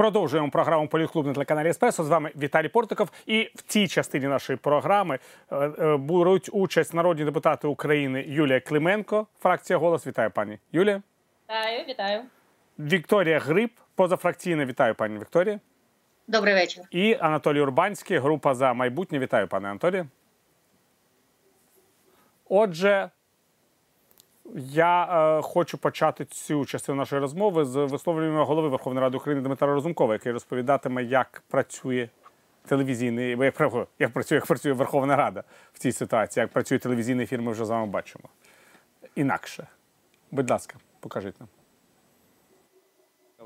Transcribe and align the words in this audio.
Продовжуємо 0.00 0.50
програму 0.50 0.88
Політклуб 0.88 1.26
на 1.26 1.32
телеканалі 1.32 1.68
Еспресо. 1.68 2.04
З 2.04 2.08
вами 2.08 2.30
Віталій 2.36 2.68
Портиков. 2.68 3.10
І 3.26 3.50
в 3.54 3.62
цій 3.62 3.88
частині 3.88 4.26
нашої 4.26 4.56
програми 4.56 5.18
е, 5.50 5.56
е, 5.56 5.96
беруть 5.96 6.50
участь 6.52 6.94
народні 6.94 7.24
депутати 7.24 7.66
України 7.66 8.24
Юлія 8.28 8.60
Клименко, 8.60 9.26
фракція 9.40 9.78
голос. 9.78 10.06
Вітаю 10.06 10.30
пані 10.30 10.58
Юлія. 10.72 11.02
Вітаю, 11.44 11.84
вітаю. 11.88 12.22
Вікторія 12.78 13.38
Гриб, 13.38 13.70
позафракційна. 13.94 14.64
Вітаю 14.64 14.94
пані 14.94 15.18
Вікторія. 15.18 15.60
Добрий 16.28 16.54
вечір. 16.54 16.84
І 16.90 17.16
Анатолій 17.20 17.60
Урбанський, 17.60 18.18
група 18.18 18.54
за 18.54 18.74
майбутнє. 18.74 19.18
Вітаю, 19.18 19.48
пане 19.48 19.68
Анатолій. 19.68 20.04
Отже, 22.48 23.10
я 24.54 25.04
е, 25.38 25.42
хочу 25.42 25.78
почати 25.78 26.24
цю 26.24 26.64
частину 26.64 26.98
нашої 26.98 27.20
розмови 27.20 27.64
з 27.64 27.76
висловлювання 27.76 28.44
голови 28.44 28.68
Верховної 28.68 29.02
Ради 29.02 29.16
України 29.16 29.42
Дмитра 29.42 29.74
Розумкова, 29.74 30.12
який 30.12 30.32
розповідатиме, 30.32 31.04
як 31.04 31.42
працює 31.48 32.08
телевізійний, 32.66 33.30
як, 33.30 33.60
як 33.98 34.12
працює, 34.12 34.36
як 34.36 34.46
працює 34.46 34.72
Верховна 34.72 35.16
Рада 35.16 35.44
в 35.72 35.78
цій 35.78 35.92
ситуації, 35.92 36.42
як 36.42 36.50
працює 36.50 36.78
телевізійний 36.78 37.24
ефір, 37.24 37.42
ми 37.42 37.52
вже 37.52 37.64
з 37.64 37.70
вами 37.70 37.86
бачимо. 37.86 38.24
Інакше. 39.14 39.66
Будь 40.30 40.50
ласка, 40.50 40.74
покажіть 41.00 41.40
нам. 41.40 41.48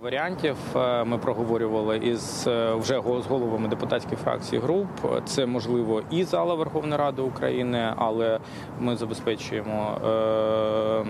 Варіантів 0.03 0.57
е, 0.77 1.05
ми 1.05 1.19
проговорювали 1.19 1.97
із 1.98 2.45
е, 2.47 2.75
вже 2.75 3.01
з 3.23 3.27
головами 3.27 3.69
депутатських 3.69 4.19
фракцій 4.19 4.59
груп. 4.59 4.89
Це 5.25 5.47
можливо 5.47 6.03
і 6.11 6.25
зала 6.25 6.55
Верховної 6.55 6.97
Ради 6.98 7.23
України, 7.23 7.95
але 7.97 8.39
ми 8.80 8.97
забезпечуємо 8.97 9.98
е, 10.07 11.05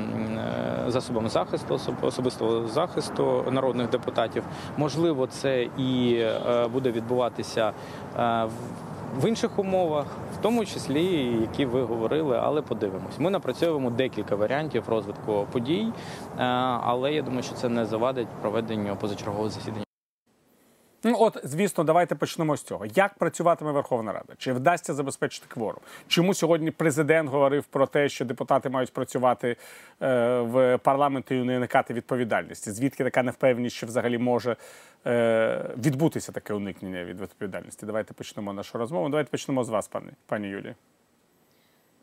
засобами 0.91 1.29
захисту 1.29 1.75
особ- 1.75 2.07
особистого 2.07 2.67
захисту 2.69 3.45
народних 3.51 3.91
депутатів. 3.91 4.43
Можливо, 4.77 5.27
це 5.27 5.63
і 5.63 6.25
буде 6.73 6.91
відбуватися 6.91 7.73
в- 8.17 8.51
в 9.21 9.29
інших 9.29 9.59
умовах, 9.59 10.07
в 10.39 10.43
тому 10.43 10.65
числі, 10.65 11.05
які 11.41 11.67
ви 11.67 11.83
говорили, 11.83 12.41
але 12.43 12.63
подивимось. 12.63 13.19
Ми 13.19 13.31
напрацьовуємо 13.31 13.91
декілька 13.91 14.37
варіантів 14.37 14.89
розвитку 14.89 15.47
подій, 15.53 15.87
е, 16.39 16.43
але 16.83 17.13
я 17.13 17.23
думаю, 17.23 17.43
що 17.43 17.55
це 17.55 17.69
не 17.69 17.85
завадить 17.85 18.29
проведенню 18.43 18.97
позачергового 18.97 19.49
засідання. 19.49 19.84
Ну, 21.05 21.17
от, 21.21 21.39
звісно, 21.45 21.85
давайте 21.85 22.15
почнемо 22.15 22.57
з 22.57 22.63
цього. 22.63 22.87
Як 22.87 23.15
працюватиме 23.15 23.73
Верховна 23.73 24.13
Рада? 24.13 24.33
Чи 24.39 24.53
вдасться 24.53 24.95
забезпечити 24.95 25.47
кворум? 25.49 25.81
Чому 26.09 26.35
сьогодні 26.35 26.71
президент 26.71 27.31
говорив 27.31 27.65
про 27.65 27.87
те, 27.87 28.09
що 28.09 28.25
депутати 28.25 28.69
мають 28.69 28.93
працювати 28.93 29.57
е, 30.03 30.41
в 30.41 30.79
парламенті 30.79 31.37
і 31.37 31.43
не 31.43 31.57
уникати 31.57 31.95
відповідальності? 31.95 32.71
Звідки 32.71 33.05
така 33.05 33.23
невпевненість, 33.23 33.77
що 33.77 33.87
взагалі 33.87 34.19
може 34.19 34.57
е, 35.07 35.71
відбутися 35.85 36.33
таке 36.33 36.55
уникнення 36.55 37.05
від 37.05 37.21
відповідальності? 37.21 37.87
Давайте 37.87 38.15
почнемо 38.15 38.53
нашу 38.53 38.79
розмову. 38.79 39.09
Давайте 39.09 39.31
почнемо 39.31 39.65
з 39.65 39.69
вас, 39.69 39.89
пані, 39.89 40.11
пані 40.27 40.49
Юлії. 40.49 40.75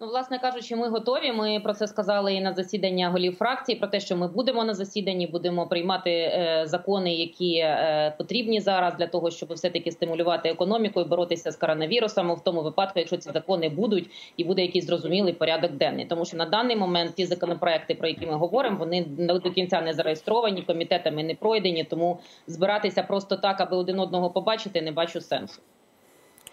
Ну, 0.01 0.07
власне 0.07 0.39
кажучи, 0.39 0.75
ми 0.75 0.89
готові. 0.89 1.31
Ми 1.31 1.59
про 1.63 1.73
це 1.73 1.87
сказали 1.87 2.33
і 2.33 2.41
на 2.41 2.53
засідання 2.53 3.09
голів 3.09 3.35
фракції. 3.35 3.79
Про 3.79 3.87
те, 3.87 3.99
що 3.99 4.17
ми 4.17 4.27
будемо 4.27 4.63
на 4.63 4.73
засіданні, 4.73 5.27
будемо 5.27 5.67
приймати 5.67 6.11
е, 6.11 6.63
закони, 6.65 7.13
які 7.13 7.55
е, 7.55 8.15
потрібні 8.17 8.61
зараз 8.61 8.95
для 8.95 9.07
того, 9.07 9.31
щоб 9.31 9.53
все 9.53 9.69
таки 9.69 9.91
стимулювати 9.91 10.49
економіку 10.49 11.01
і 11.01 11.03
боротися 11.03 11.51
з 11.51 11.55
коронавірусом. 11.55 12.33
В 12.33 12.43
тому 12.43 12.61
випадку, 12.61 12.99
якщо 12.99 13.17
ці 13.17 13.31
закони 13.31 13.69
будуть 13.69 14.09
і 14.37 14.43
буде 14.43 14.61
якийсь 14.61 14.85
зрозумілий 14.85 15.33
порядок 15.33 15.71
денний, 15.71 16.05
тому 16.05 16.25
що 16.25 16.37
на 16.37 16.45
даний 16.45 16.75
момент 16.75 17.15
ті 17.15 17.25
законопроекти, 17.25 17.95
про 17.95 18.07
які 18.07 18.25
ми 18.25 18.33
говоримо, 18.33 18.77
вони 18.77 19.05
до 19.17 19.51
кінця 19.51 19.81
не 19.81 19.93
зареєстровані, 19.93 20.61
комітетами 20.61 21.23
не 21.23 21.35
пройдені. 21.35 21.83
Тому 21.83 22.19
збиратися 22.47 23.03
просто 23.03 23.35
так, 23.35 23.61
аби 23.61 23.77
один 23.77 23.99
одного 23.99 24.29
побачити, 24.29 24.81
не 24.81 24.91
бачу 24.91 25.21
сенсу. 25.21 25.61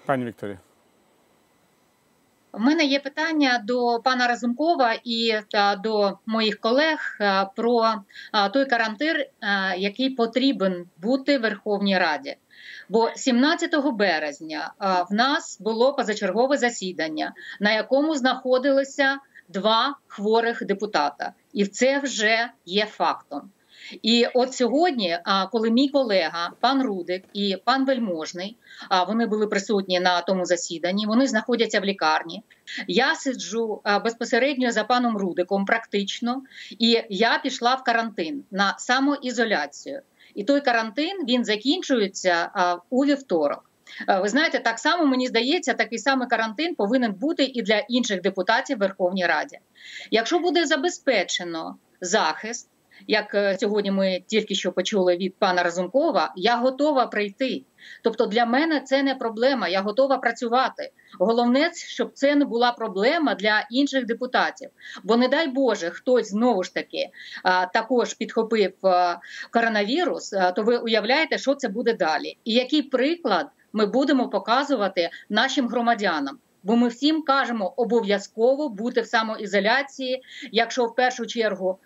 Пані 0.06 0.25
Вікторія. 0.25 0.58
У 2.53 2.59
мене 2.59 2.84
є 2.84 3.00
питання 3.00 3.62
до 3.64 4.00
пана 4.04 4.26
Разумкова 4.26 4.94
і 5.04 5.34
та, 5.50 5.76
до 5.76 6.19
моїх 6.26 6.60
колег 6.60 6.98
е, 7.20 7.47
про 7.56 7.94
а, 8.32 8.48
той 8.48 8.66
карантин, 8.66 9.16
е, 9.16 9.28
який 9.78 10.10
потрібен 10.10 10.87
бути 10.97 11.38
Верховній 11.38 11.98
Раді. 11.98 12.37
Бо 12.88 13.10
17 13.14 13.70
березня 13.92 14.72
в 15.10 15.14
нас 15.14 15.60
було 15.60 15.94
позачергове 15.94 16.56
засідання, 16.56 17.32
на 17.60 17.72
якому 17.72 18.14
знаходилися 18.14 19.19
два 19.48 19.97
хворих 20.06 20.66
депутата, 20.66 21.32
і 21.53 21.66
це 21.66 21.98
вже 21.98 22.50
є 22.66 22.87
фактом. 22.87 23.50
І 24.03 24.26
от 24.34 24.54
сьогодні, 24.54 25.19
коли 25.53 25.71
мій 25.71 25.88
колега, 25.88 26.50
пан 26.60 26.82
Рудик 26.82 27.25
і 27.32 27.56
пан 27.65 27.84
Вельможний, 27.84 28.56
вони 29.09 29.26
були 29.26 29.47
присутні 29.47 30.00
на 30.00 30.21
тому 30.21 30.44
засіданні, 30.44 31.06
вони 31.06 31.26
знаходяться 31.26 31.81
в 31.81 31.84
лікарні. 31.84 32.43
Я 32.88 33.15
сиджу 33.15 33.82
безпосередньо 34.04 34.72
за 34.72 34.84
паном 34.84 35.16
Рудиком, 35.16 35.65
практично, 35.65 36.43
і 36.78 37.03
я 37.09 37.38
пішла 37.38 37.75
в 37.75 37.84
карантин 37.84 38.44
на 38.50 38.75
самоізоляцію. 38.78 40.00
І 40.34 40.44
той 40.44 40.60
карантин 40.60 41.25
він 41.28 41.44
закінчується 41.44 42.50
у 42.91 43.05
вівторок. 43.05 43.65
Ви 44.22 44.28
знаєте, 44.28 44.59
так 44.59 44.78
само 44.78 45.06
мені 45.06 45.26
здається, 45.26 45.75
такий 45.75 45.99
самий 45.99 46.28
карантин 46.28 46.75
повинен 46.75 47.12
бути 47.12 47.44
і 47.44 47.62
для 47.62 47.78
інших 47.78 48.20
депутатів 48.20 48.76
в 48.76 48.81
Верховній 48.81 49.26
Раді. 49.26 49.59
Якщо 50.10 50.38
буде 50.38 50.66
забезпечено 50.66 51.76
захист, 52.00 52.70
як 53.06 53.34
е, 53.34 53.56
сьогодні 53.60 53.91
ми 53.91 54.22
тільки 54.26 54.54
що 54.54 54.72
почули 54.72 55.16
від 55.16 55.36
пана 55.36 55.62
Разумкова, 55.62 56.32
я 56.36 56.56
готова 56.56 57.06
прийти. 57.06 57.62
Тобто 58.03 58.26
для 58.26 58.47
мене 58.47 58.81
це 58.81 59.03
не 59.03 59.14
проблема, 59.14 59.69
я 59.69 59.81
готова 59.81 60.19
працювати. 60.19 60.91
Головне, 61.19 61.70
щоб 61.75 62.10
це 62.14 62.34
не 62.34 62.44
була 62.44 62.72
проблема 62.72 63.34
для 63.34 63.66
інших 63.70 64.06
депутатів. 64.06 64.70
Бо, 65.03 65.16
не 65.16 65.28
дай 65.28 65.48
Боже, 65.48 65.91
хтось 65.91 66.28
знову 66.28 66.62
ж 66.62 66.75
таки 66.75 67.08
також 67.72 68.14
підхопив 68.14 68.72
коронавірус, 69.50 70.34
то 70.56 70.62
ви 70.62 70.76
уявляєте, 70.76 71.38
що 71.38 71.54
це 71.54 71.69
буде 71.69 71.92
далі. 71.92 72.38
І 72.44 72.53
який 72.53 72.82
приклад 72.82 73.47
ми 73.72 73.87
будемо 73.87 74.28
показувати 74.28 75.10
нашим 75.28 75.69
громадянам. 75.69 76.38
Бо 76.68 76.76
ми 76.76 76.88
всім 76.88 77.22
кажемо 77.22 77.74
обов'язково 77.76 78.68
бути 78.68 79.00
в 79.00 79.06
самоізоляції, 79.06 80.22
якщо 80.52 80.86
в 80.86 80.94
першу 80.94 81.26
чергу 81.26 81.78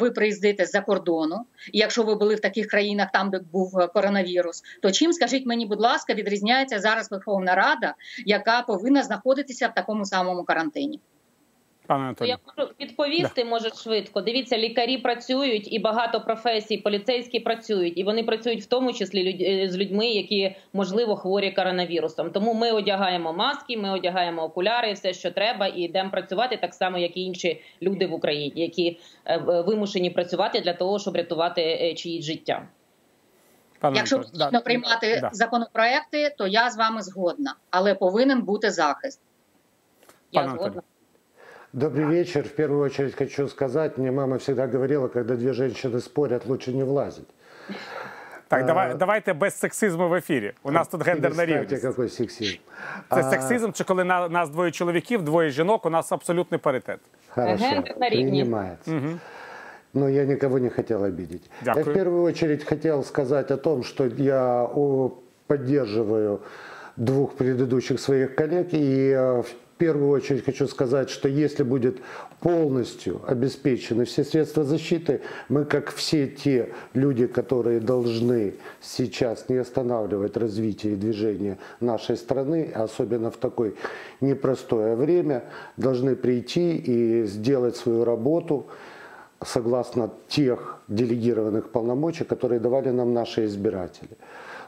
ви 0.00 0.10
приїздите 0.10 0.66
з-за 0.66 0.80
кордону, 0.80 1.36
і 1.72 1.78
якщо 1.78 2.02
ви 2.02 2.14
були 2.14 2.34
в 2.34 2.40
таких 2.40 2.66
країнах, 2.66 3.08
там 3.12 3.30
де 3.30 3.40
був 3.52 3.78
е, 3.78 3.86
коронавірус, 3.86 4.62
то 4.82 4.90
чим 4.90 5.12
скажіть 5.12 5.46
мені, 5.46 5.66
будь 5.66 5.80
ласка, 5.80 6.14
відрізняється 6.14 6.78
зараз 6.78 7.10
Верховна 7.10 7.54
Рада, 7.54 7.94
яка 8.26 8.62
повинна 8.62 9.02
знаходитися 9.02 9.68
в 9.68 9.74
такому 9.74 10.04
самому 10.04 10.44
карантині? 10.44 11.00
Пане 11.90 12.02
То 12.02 12.24
Анатолій. 12.24 12.28
я 12.28 12.38
можу 12.56 12.70
відповісти, 12.80 13.44
може 13.44 13.70
швидко. 13.70 14.20
Дивіться, 14.20 14.58
лікарі 14.58 14.98
працюють 14.98 15.72
і 15.72 15.78
багато 15.78 16.20
професій, 16.20 16.76
поліцейські 16.78 17.40
працюють, 17.40 17.98
і 17.98 18.04
вони 18.04 18.22
працюють 18.24 18.62
в 18.62 18.66
тому 18.66 18.92
числі 18.92 19.24
люд- 19.24 19.42
е, 19.64 19.68
з 19.70 19.76
людьми, 19.76 20.06
які 20.06 20.56
можливо 20.72 21.16
хворі 21.16 21.50
коронавірусом. 21.52 22.30
Тому 22.30 22.54
ми 22.54 22.72
одягаємо 22.72 23.32
маски, 23.32 23.76
ми 23.76 23.90
одягаємо 23.90 24.42
окуляри, 24.42 24.92
все, 24.92 25.12
що 25.14 25.30
треба, 25.30 25.66
і 25.66 25.80
йдемо 25.80 26.10
працювати 26.10 26.56
так 26.56 26.74
само, 26.74 26.98
як 26.98 27.16
і 27.16 27.20
інші 27.20 27.62
люди 27.82 28.06
в 28.06 28.12
Україні, 28.14 28.60
які 28.62 28.98
е, 29.26 29.36
вимушені 29.36 30.10
працювати 30.10 30.60
для 30.60 30.72
того, 30.72 30.98
щоб 30.98 31.16
рятувати 31.16 31.62
е, 31.62 31.94
чиїсь 31.94 32.24
життя. 32.24 32.68
Пане 33.80 33.96
Якщо 33.96 34.16
потрібно 34.18 34.50
Да. 34.52 34.60
приймати 34.60 35.18
Да. 35.20 35.30
законопроекти, 35.32 36.34
то 36.38 36.46
я 36.46 36.70
з 36.70 36.76
вами 36.76 37.02
згодна, 37.02 37.54
але 37.70 37.94
повинен 37.94 38.42
бути 38.42 38.70
захист. 38.70 39.20
Я 40.32 40.40
Пане 40.40 40.50
Анатолій. 40.52 40.70
згодна. 40.70 40.82
Добрый 41.73 42.05
вечер. 42.05 42.43
В 42.43 42.51
первую 42.55 42.81
очередь 42.85 43.15
хочу 43.15 43.47
сказать, 43.47 43.97
мне 43.97 44.11
мама 44.11 44.37
всегда 44.37 44.67
говорила, 44.67 45.07
когда 45.07 45.35
две 45.35 45.53
женщины 45.53 45.99
спорят, 45.99 46.45
лучше 46.45 46.71
не 46.73 46.83
влазить. 46.83 47.27
Так, 48.47 48.65
давай, 48.65 48.91
А, 48.91 48.93
давайте 48.95 49.33
без 49.33 49.55
сексизму 49.59 50.09
в 50.09 50.13
ефірі. 50.13 50.53
У 50.63 50.71
нас 50.71 50.87
тут 50.87 51.03
гендерна 51.05 51.35
Перестаньте, 51.37 51.63
рівність. 51.63 51.81
какой 51.83 52.09
сексизм. 52.09 52.57
Це 53.09 53.19
А, 53.19 53.23
сексизм, 53.23 53.71
чи 53.71 53.83
коли 53.83 54.03
на 54.03 54.29
нас 54.29 54.49
двоє 54.49 54.71
чоловіків, 54.71 55.21
двоє 55.21 55.49
жінок, 55.49 55.85
у 55.85 55.89
нас 55.89 56.11
абсолютний 56.11 56.59
паритет. 56.59 56.99
Хорошо, 57.29 57.65
Гендер 57.65 57.97
на 57.99 58.09
рівні. 58.09 58.23
принимается. 58.31 58.91
Но 59.93 60.09
я 60.09 60.25
никого 60.25 60.59
не 60.59 60.69
хотел 60.69 61.03
обидеть. 61.05 61.41
Я 61.65 61.73
Дякую. 61.73 61.85
в 61.85 61.93
первую 61.93 62.23
очередь 62.23 62.63
хотел 62.63 63.03
сказать 63.03 63.51
о 63.51 63.57
том, 63.57 63.83
что 63.83 64.05
я 64.17 64.63
о, 64.75 65.11
поддерживаю 65.47 66.39
двух 66.97 67.35
предыдущих 67.37 67.99
своих 67.99 68.35
коллег. 68.35 68.73
И 68.73 69.09
э, 69.11 69.41
в 69.41 69.53
первую 69.80 70.10
очередь 70.10 70.44
хочу 70.44 70.68
сказать, 70.68 71.08
что 71.08 71.26
если 71.26 71.62
будет 71.62 72.00
полностью 72.40 73.22
обеспечены 73.26 74.04
все 74.04 74.24
средства 74.24 74.62
защиты, 74.62 75.22
мы, 75.48 75.64
как 75.64 75.90
все 75.90 76.28
те 76.28 76.74
люди, 76.92 77.26
которые 77.26 77.80
должны 77.80 78.56
сейчас 78.82 79.48
не 79.48 79.56
останавливать 79.56 80.36
развитие 80.36 80.92
и 80.92 80.96
движение 80.96 81.56
нашей 81.80 82.18
страны, 82.18 82.70
особенно 82.74 83.30
в 83.30 83.38
такое 83.38 83.72
непростое 84.20 84.96
время, 84.96 85.44
должны 85.78 86.14
прийти 86.14 86.76
и 86.76 87.24
сделать 87.24 87.74
свою 87.74 88.04
работу 88.04 88.66
согласно 89.42 90.10
тех 90.28 90.82
делегированных 90.88 91.70
полномочий, 91.70 92.24
которые 92.24 92.60
давали 92.60 92.90
нам 92.90 93.14
наши 93.14 93.46
избиратели. 93.46 94.18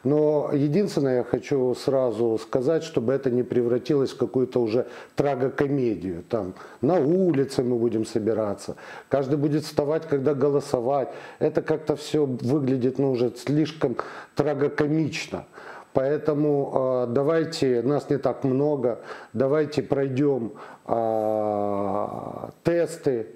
Но 0.04 0.50
единственное, 0.52 1.19
я 1.19 1.25
хочу 1.25 1.75
сразу 1.75 2.38
сказать, 2.43 2.82
чтобы 2.82 3.12
это 3.12 3.31
не 3.31 3.44
превратилось 3.44 4.10
в 4.10 4.16
какую-то 4.16 4.60
уже 4.60 4.87
трагокомедию. 5.14 6.25
Там 6.28 6.54
на 6.81 6.99
улице 6.99 7.62
мы 7.62 7.76
будем 7.76 8.04
собираться, 8.04 8.76
каждый 9.08 9.38
будет 9.38 9.64
вставать, 9.64 10.06
когда 10.06 10.34
голосовать. 10.34 11.08
Это 11.38 11.62
как-то 11.62 11.94
все 11.94 12.26
выглядит 12.26 12.99
ну, 12.99 13.12
уже 13.12 13.32
слишком 13.37 13.96
трагокомично. 14.34 15.44
Поэтому 15.93 17.04
э, 17.08 17.12
давайте, 17.12 17.82
нас 17.82 18.08
не 18.08 18.16
так 18.16 18.44
много, 18.44 19.00
давайте 19.32 19.82
пройдем 19.82 20.52
э, 20.87 22.49
тесты. 22.64 23.26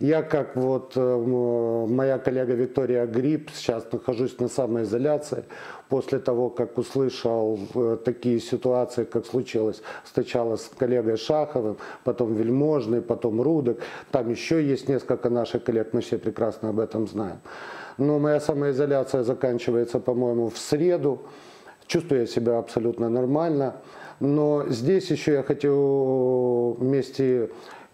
Я, 0.00 0.22
как 0.22 0.54
вот 0.54 0.92
э, 0.94 1.86
моя 1.88 2.18
коллега 2.18 2.54
Виктория 2.54 3.04
Гриб, 3.04 3.50
сейчас 3.52 3.84
нахожусь 3.90 4.38
на 4.38 4.46
самоизоляции 4.46 5.44
после 5.88 6.20
того, 6.20 6.50
как 6.50 6.78
услышал 6.78 7.58
э, 7.74 7.98
такие 8.04 8.38
ситуации, 8.38 9.02
как 9.02 9.26
случилось 9.26 9.82
сначала 10.04 10.54
с 10.54 10.70
коллегой 10.78 11.16
Шаховым, 11.16 11.78
потом 12.04 12.34
Вельможный, 12.34 13.02
потом 13.02 13.42
Рудок. 13.42 13.80
Там 14.12 14.30
еще 14.30 14.64
есть 14.64 14.88
несколько 14.88 15.30
наших 15.30 15.64
коллег, 15.64 15.92
мы 15.92 16.00
все 16.00 16.16
прекрасно 16.16 16.68
об 16.68 16.78
этом 16.78 17.08
знаем. 17.08 17.40
Но 17.96 18.20
моя 18.20 18.38
самоизоляция 18.38 19.24
заканчивается, 19.24 19.98
по-моему, 19.98 20.48
в 20.48 20.58
среду. 20.58 21.22
Чувствую 21.88 22.20
я 22.20 22.26
себя 22.28 22.58
абсолютно 22.58 23.08
нормально. 23.08 23.74
Но 24.20 24.64
здесь 24.68 25.10
еще 25.10 25.32
я 25.32 25.42
хочу 25.42 26.76
вместе 26.78 27.50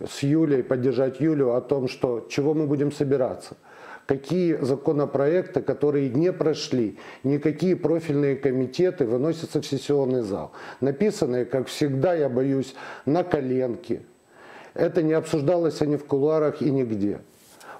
с 0.08 0.22
Юлей 0.22 0.62
поддержать 0.62 1.20
Юлю 1.20 1.54
о 1.54 1.60
том, 1.60 1.88
что 1.88 2.26
чего 2.28 2.54
мы 2.54 2.66
будем 2.66 2.92
собираться. 2.92 3.56
Какие 4.06 4.56
законопроекты, 4.56 5.62
которые 5.62 6.10
не 6.10 6.30
прошли, 6.32 6.98
никакие 7.22 7.74
профильные 7.74 8.36
комитеты 8.36 9.06
выносятся 9.06 9.62
в 9.62 9.66
сессионный 9.66 10.20
зал. 10.20 10.52
Написанные, 10.80 11.46
как 11.46 11.68
всегда, 11.68 12.14
я 12.14 12.28
боюсь, 12.28 12.74
на 13.06 13.24
коленке. 13.24 14.02
Это 14.74 15.02
не 15.02 15.14
обсуждалось 15.14 15.80
ни 15.80 15.96
в 15.96 16.04
кулуарах 16.04 16.60
и 16.60 16.70
нигде. 16.70 17.20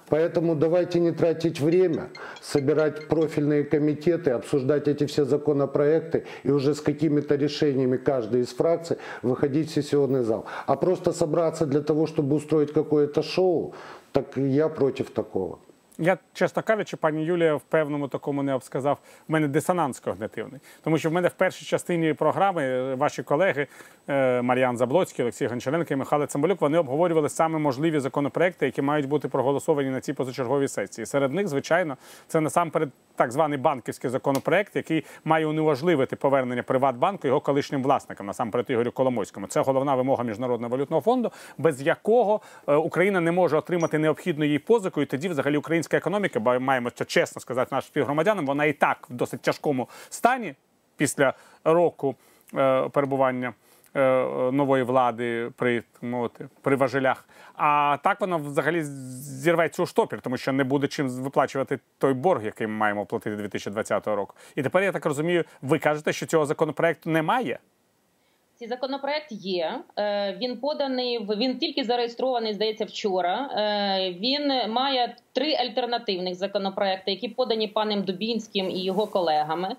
Поэтому 0.09 0.55
давайте 0.55 0.99
не 0.99 1.11
тратить 1.11 1.59
время, 1.59 2.09
собирать 2.41 3.07
профильные 3.07 3.63
комитеты, 3.63 4.31
обсуждать 4.31 4.87
эти 4.87 5.05
все 5.05 5.25
законопроекты 5.25 6.25
и 6.43 6.51
уже 6.51 6.75
с 6.75 6.81
какими-то 6.81 7.35
решениями 7.35 7.97
каждой 7.97 8.41
из 8.41 8.49
фракций 8.49 8.97
выходить 9.23 9.69
в 9.69 9.73
сессионный 9.73 10.23
зал. 10.23 10.45
А 10.67 10.75
просто 10.75 11.11
собраться 11.11 11.65
для 11.65 11.81
того, 11.81 12.05
чтобы 12.05 12.35
устроить 12.35 12.71
какое-то 12.71 13.23
шоу, 13.23 13.73
так 14.11 14.37
я 14.37 14.69
против 14.69 15.09
такого. 15.09 15.59
Я, 15.97 16.17
чесно 16.33 16.63
кажучи, 16.63 16.97
пані 16.97 17.25
Юлія 17.25 17.55
в 17.55 17.61
певному 17.61 18.07
такому 18.07 18.43
не 18.43 18.57
б 18.57 18.63
сказав, 18.63 18.97
в 19.27 19.31
мене 19.31 19.47
дисонанс 19.47 19.99
когнитивний. 19.99 20.61
Тому 20.83 20.97
що 20.97 21.09
в 21.09 21.13
мене 21.13 21.27
в 21.27 21.33
першій 21.33 21.65
частині 21.65 22.13
програми 22.13 22.63
е, 22.63 22.95
ваші 22.95 23.23
колеги 23.23 23.67
е, 24.07 24.41
Мар'ян 24.41 24.77
Заблоцький, 24.77 25.23
Олексій 25.23 25.47
Гончаренко 25.47 25.93
і 25.93 25.95
Михайло 25.97 26.25
Цимбалюк 26.25 26.61
вони 26.61 26.77
обговорювали 26.77 27.29
саме 27.29 27.59
можливі 27.59 27.99
законопроекти, 27.99 28.65
які 28.65 28.81
мають 28.81 29.07
бути 29.07 29.27
проголосовані 29.27 29.89
на 29.89 30.01
цій 30.01 30.13
позачерговій 30.13 30.67
сесії. 30.67 31.05
Серед 31.05 31.33
них, 31.33 31.47
звичайно, 31.47 31.97
це 32.27 32.41
насамперед 32.41 32.89
так 33.15 33.31
званий 33.31 33.57
банківський 33.57 34.09
законопроект, 34.09 34.75
який 34.75 35.05
має 35.25 35.45
унеможливити 35.45 36.15
повернення 36.15 36.63
Приватбанку 36.63 37.27
його 37.27 37.39
колишнім 37.39 37.83
власникам, 37.83 38.25
насамперед 38.25 38.65
Ігорю 38.69 38.91
Коломойському. 38.91 39.47
Це 39.47 39.61
головна 39.61 39.95
вимога 39.95 40.23
міжнародного 40.23 40.71
валютного 40.71 41.01
фонду, 41.01 41.31
без 41.57 41.81
якого 41.81 42.41
е, 42.67 42.75
Україна 42.75 43.21
не 43.21 43.31
може 43.31 43.57
отримати 43.57 43.97
необхідну 43.99 44.45
їй 44.45 44.59
позику, 44.59 45.01
і 45.01 45.05
тоді 45.05 45.29
взагалі 45.29 45.57
українська 45.85 45.97
економіка, 45.97 46.39
бо 46.39 46.59
маємо 46.59 46.89
це 46.89 47.05
чесно 47.05 47.41
сказати 47.41 47.75
нашим 47.75 47.87
співгромадянам, 47.87 48.45
вона 48.45 48.65
і 48.65 48.73
так 48.73 49.07
в 49.09 49.13
досить 49.13 49.41
тяжкому 49.41 49.89
стані 50.09 50.55
після 50.97 51.33
року 51.63 52.15
е, 52.55 52.89
перебування. 52.89 53.53
Е, 53.97 54.51
нової 54.51 54.83
влади 54.83 55.51
при 55.55 55.83
мовити, 56.01 56.47
при 56.61 56.75
важелях. 56.75 57.25
А 57.53 57.97
так 58.03 58.21
воно 58.21 58.37
взагалі 58.37 58.83
зірветься 58.83 59.83
у 59.83 59.85
штопір, 59.85 60.21
тому 60.21 60.37
що 60.37 60.51
не 60.51 60.63
буде 60.63 60.87
чим 60.87 61.09
виплачувати 61.09 61.79
той 61.97 62.13
борг, 62.13 62.45
який 62.45 62.67
ми 62.67 62.73
маємо 62.73 63.05
платити 63.05 63.35
2020 63.35 64.07
року. 64.07 64.35
І 64.55 64.63
тепер 64.63 64.83
я 64.83 64.91
так 64.91 65.05
розумію, 65.05 65.43
ви 65.61 65.79
кажете, 65.79 66.13
що 66.13 66.25
цього 66.25 66.45
законопроекту 66.45 67.09
немає. 67.09 67.59
Цей 68.55 68.67
законопроект 68.67 69.31
є. 69.31 69.79
Е, 69.97 70.37
він 70.41 70.57
поданий 70.57 71.19
він 71.19 71.57
тільки 71.57 71.83
зареєстрований, 71.83 72.53
здається, 72.53 72.85
вчора. 72.85 73.49
Е, 73.51 74.11
він 74.11 74.71
має 74.71 75.15
три 75.33 75.53
альтернативних 75.55 76.35
законопроекти, 76.35 77.11
які 77.11 77.27
подані 77.27 77.67
паном 77.67 78.03
Дубінським 78.03 78.69
і 78.69 78.83
його 78.83 79.07
колегами. 79.07 79.75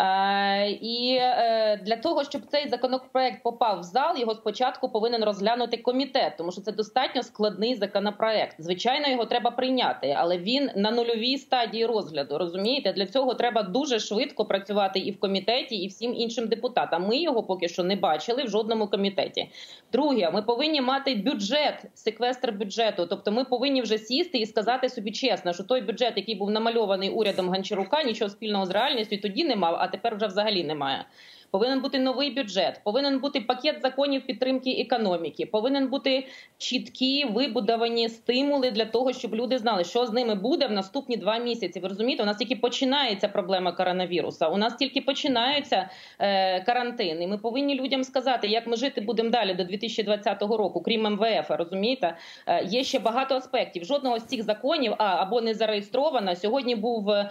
Е, 0.00 0.70
і 0.70 1.18
е, 1.20 1.80
для 1.84 1.96
того, 1.96 2.24
щоб 2.24 2.42
цей 2.46 2.68
законопроект 2.68 3.42
попав 3.42 3.80
в 3.80 3.82
зал, 3.82 4.18
його 4.18 4.34
спочатку 4.34 4.88
повинен 4.88 5.24
розглянути 5.24 5.76
комітет, 5.76 6.36
тому 6.38 6.52
що 6.52 6.60
це 6.60 6.72
достатньо 6.72 7.22
складний 7.22 7.74
законопроект. 7.74 8.56
Звичайно, 8.58 9.08
його 9.08 9.24
треба 9.24 9.50
прийняти, 9.50 10.16
але 10.18 10.38
він 10.38 10.70
на 10.76 10.90
нульовій 10.90 11.38
стадії 11.38 11.86
розгляду. 11.86 12.38
Розумієте, 12.38 12.92
для 12.92 13.06
цього 13.06 13.34
треба 13.34 13.62
дуже 13.62 13.98
швидко 13.98 14.44
працювати 14.44 14.98
і 14.98 15.10
в 15.10 15.20
комітеті, 15.20 15.76
і 15.76 15.86
всім 15.86 16.14
іншим 16.14 16.48
депутатам. 16.48 17.06
Ми 17.06 17.16
його 17.16 17.42
поки 17.42 17.68
що 17.68 17.84
не 17.84 17.96
бачили 17.96 18.44
в 18.44 18.48
жодному 18.48 18.86
комітеті. 18.86 19.48
Друге, 19.92 20.30
ми 20.30 20.42
повинні 20.42 20.80
мати 20.80 21.14
бюджет, 21.14 21.84
секвестр 21.94 22.52
бюджету. 22.52 23.06
Тобто, 23.06 23.32
ми 23.32 23.44
повинні 23.44 23.82
вже 23.82 23.98
сісти 23.98 24.38
і 24.38 24.46
сказати 24.46 24.88
собі 24.88 25.12
чесно, 25.12 25.52
що 25.52 25.64
той 25.64 25.80
бюджет, 25.80 26.12
який 26.16 26.34
був 26.34 26.50
намальований 26.50 27.10
урядом 27.10 27.48
Гончарука, 27.48 28.02
нічого 28.02 28.30
спільного 28.30 28.66
з 28.66 28.70
реальністю 28.70 29.16
тоді 29.16 29.44
не 29.44 29.56
мав 29.56 29.81
а 29.82 29.88
тепер 29.88 30.16
вже 30.16 30.26
взагалі 30.26 30.64
немає. 30.64 31.04
Повинен 31.52 31.80
бути 31.80 31.98
новий 31.98 32.30
бюджет, 32.30 32.80
повинен 32.84 33.18
бути 33.18 33.40
пакет 33.40 33.82
законів 33.82 34.26
підтримки 34.26 34.70
економіки, 34.70 35.46
повинен 35.46 35.88
бути 35.88 36.26
чіткі 36.58 37.24
вибудовані 37.24 38.08
стимули 38.08 38.70
для 38.70 38.84
того, 38.84 39.12
щоб 39.12 39.34
люди 39.34 39.58
знали, 39.58 39.84
що 39.84 40.06
з 40.06 40.12
ними 40.12 40.34
буде 40.34 40.66
в 40.66 40.72
наступні 40.72 41.16
два 41.16 41.38
місяці. 41.38 41.80
Ви 41.80 41.88
розумієте, 41.88 42.22
у 42.22 42.26
нас 42.26 42.36
тільки 42.36 42.56
починається 42.56 43.28
проблема 43.28 43.72
коронавіруса. 43.72 44.48
У 44.48 44.56
нас 44.56 44.74
тільки 44.76 45.00
починаються 45.00 45.90
е, 46.18 46.60
карантини. 46.60 47.26
Ми 47.26 47.38
повинні 47.38 47.74
людям 47.74 48.04
сказати, 48.04 48.48
як 48.48 48.66
ми 48.66 48.76
жити 48.76 49.00
будемо 49.00 49.30
далі 49.30 49.54
до 49.54 49.64
2020 49.64 50.42
року, 50.42 50.80
крім 50.80 51.02
МВФ. 51.02 51.50
Розумієте, 51.50 52.16
е, 52.46 52.64
є 52.64 52.84
ще 52.84 52.98
багато 52.98 53.34
аспектів. 53.34 53.84
Жодного 53.84 54.18
з 54.18 54.24
цих 54.24 54.42
законів 54.42 54.94
а 54.98 55.04
або 55.04 55.40
не 55.40 55.54
зареєстровано. 55.54 56.36
Сьогодні 56.36 56.76
був 56.76 57.10
е, 57.10 57.30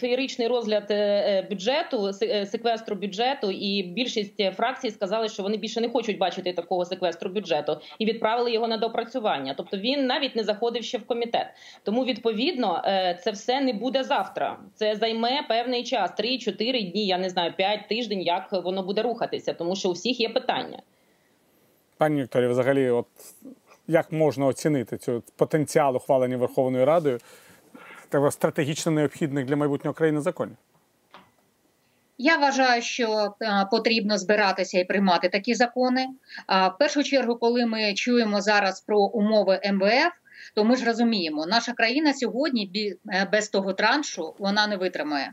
феєричний 0.00 0.48
розгляд 0.48 0.86
е, 0.90 1.46
бюджету, 1.50 2.10
е, 2.22 2.46
секвестру 2.46 2.96
бюджету 2.96 3.25
бюджету, 3.26 3.50
і 3.50 3.82
більшість 3.82 4.54
фракцій 4.56 4.90
сказали, 4.90 5.28
що 5.28 5.42
вони 5.42 5.56
більше 5.56 5.80
не 5.80 5.88
хочуть 5.88 6.18
бачити 6.18 6.52
такого 6.52 6.84
секвестру 6.84 7.30
бюджету 7.30 7.80
і 7.98 8.06
відправили 8.06 8.52
його 8.52 8.68
на 8.68 8.76
допрацювання. 8.76 9.54
Тобто 9.56 9.76
він 9.76 10.06
навіть 10.06 10.36
не 10.36 10.44
заходив 10.44 10.84
ще 10.84 10.98
в 10.98 11.06
комітет. 11.06 11.46
Тому 11.82 12.04
відповідно 12.04 12.82
е, 12.84 13.18
це 13.24 13.30
все 13.30 13.60
не 13.60 13.72
буде 13.72 14.04
завтра. 14.04 14.58
Це 14.74 14.96
займе 14.96 15.42
певний 15.48 15.84
час 15.84 16.10
3-4 16.18 16.92
дні. 16.92 17.06
Я 17.06 17.18
не 17.18 17.30
знаю, 17.30 17.52
5 17.56 17.88
тиждень, 17.88 18.22
як 18.22 18.52
воно 18.52 18.82
буде 18.82 19.02
рухатися, 19.02 19.52
тому 19.52 19.76
що 19.76 19.88
у 19.88 19.92
всіх 19.92 20.20
є 20.20 20.28
питання. 20.28 20.82
Пані 21.98 22.22
Вікторія, 22.22 22.48
взагалі, 22.48 22.90
от 22.90 23.06
як 23.88 24.12
можна 24.12 24.46
оцінити 24.46 24.98
цю 24.98 25.22
потенціал 25.36 25.96
ухвалення 25.96 26.36
Верховною 26.36 26.84
Радою 26.84 27.18
стратегічно 28.30 28.92
необхідних 28.92 29.46
для 29.46 29.56
майбутнього 29.56 29.94
країни 29.94 30.20
законів? 30.20 30.56
Я 32.18 32.36
вважаю, 32.36 32.82
що 32.82 33.34
е, 33.42 33.66
потрібно 33.70 34.18
збиратися 34.18 34.78
і 34.78 34.84
приймати 34.84 35.28
такі 35.28 35.54
закони. 35.54 36.06
В 36.48 36.78
першу 36.78 37.02
чергу, 37.02 37.36
коли 37.36 37.66
ми 37.66 37.94
чуємо 37.94 38.40
зараз 38.40 38.80
про 38.80 39.00
умови 39.00 39.60
МВФ, 39.72 40.12
то 40.54 40.64
ми 40.64 40.76
ж 40.76 40.84
розуміємо, 40.84 41.46
наша 41.46 41.72
країна 41.72 42.14
сьогодні 42.14 42.94
е, 43.12 43.28
без 43.32 43.48
того 43.48 43.72
траншу 43.72 44.34
вона 44.38 44.66
не 44.66 44.76
витримає. 44.76 45.32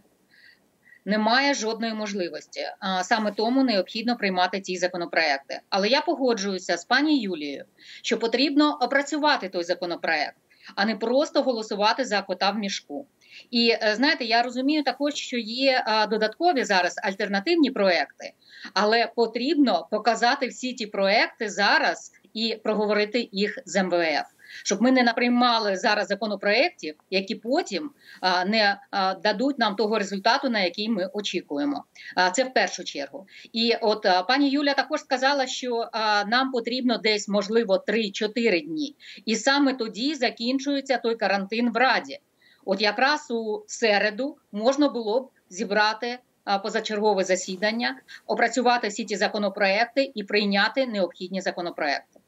Немає 1.05 1.53
жодної 1.53 1.93
можливості. 1.93 2.61
Саме 3.03 3.31
тому 3.31 3.63
необхідно 3.63 4.17
приймати 4.17 4.61
ці 4.61 4.77
законопроекти. 4.77 5.59
Але 5.69 5.87
я 5.87 6.01
погоджуюся 6.01 6.77
з 6.77 6.85
пані 6.85 7.21
Юлією, 7.21 7.65
що 8.01 8.19
потрібно 8.19 8.77
опрацювати 8.81 9.49
той 9.49 9.63
законопроект, 9.63 10.37
а 10.75 10.85
не 10.85 10.95
просто 10.95 11.41
голосувати 11.41 12.05
за 12.05 12.21
кота 12.21 12.51
в 12.51 12.57
мішку. 12.57 13.07
І 13.51 13.69
е, 13.69 13.95
знаєте, 13.95 14.25
я 14.25 14.43
розумію 14.43 14.83
також, 14.83 15.13
що 15.13 15.37
є 15.37 15.83
додаткові 16.09 16.63
зараз 16.63 16.99
альтернативні 17.03 17.71
проекти, 17.71 18.33
але 18.73 19.11
потрібно 19.15 19.87
показати 19.91 20.47
всі 20.47 20.73
ті 20.73 20.85
проекти 20.85 21.49
зараз 21.49 22.11
і 22.33 22.59
проговорити 22.63 23.29
їх 23.31 23.59
з 23.65 23.83
МВФ. 23.83 24.27
щоб 24.63 24.81
ми 24.81 24.91
не 24.91 25.03
наприймали 25.03 25.75
зараз 25.75 26.07
законопроєктів, 26.07 26.95
які 27.09 27.35
потім 27.35 27.91
а, 28.21 28.45
не 28.45 28.79
а, 28.91 29.13
дадуть 29.13 29.59
нам 29.59 29.75
того 29.75 29.99
результату, 29.99 30.49
на 30.49 30.59
який 30.59 30.89
ми 30.89 31.09
очікуємо. 31.13 31.83
А, 32.15 32.29
це 32.29 32.43
в 32.43 32.53
першу 32.53 32.83
чергу. 32.83 33.27
І 33.53 33.75
от 33.81 34.07
пані 34.27 34.49
Юля 34.49 34.73
також 34.73 34.99
сказала, 34.99 35.47
що 35.47 35.89
нам 36.27 36.51
потрібно 36.51 36.97
десь 36.97 37.29
можливо 37.29 37.83
3-4 37.87 38.65
дні, 38.65 38.95
і 39.25 39.35
саме 39.35 39.73
тоді 39.73 40.15
закінчується 40.15 40.97
той 40.97 41.15
карантин 41.15 41.71
в 41.71 41.77
Раді. 41.77 42.19
От 42.64 42.80
якраз 42.80 43.30
у 43.30 43.62
середу 43.66 44.36
можна 44.52 44.88
було 44.88 45.20
б 45.20 45.28
зібрати 45.50 46.18
а, 46.44 46.58
позачергове 46.58 47.24
засідання, 47.24 47.96
опрацювати 48.26 48.88
всі 48.88 49.04
ті 49.04 49.16
законопроекти 49.16 50.12
і 50.14 50.24
прийняти 50.24 50.86
необхідні 50.86 51.40
законопроекти. 51.40 52.20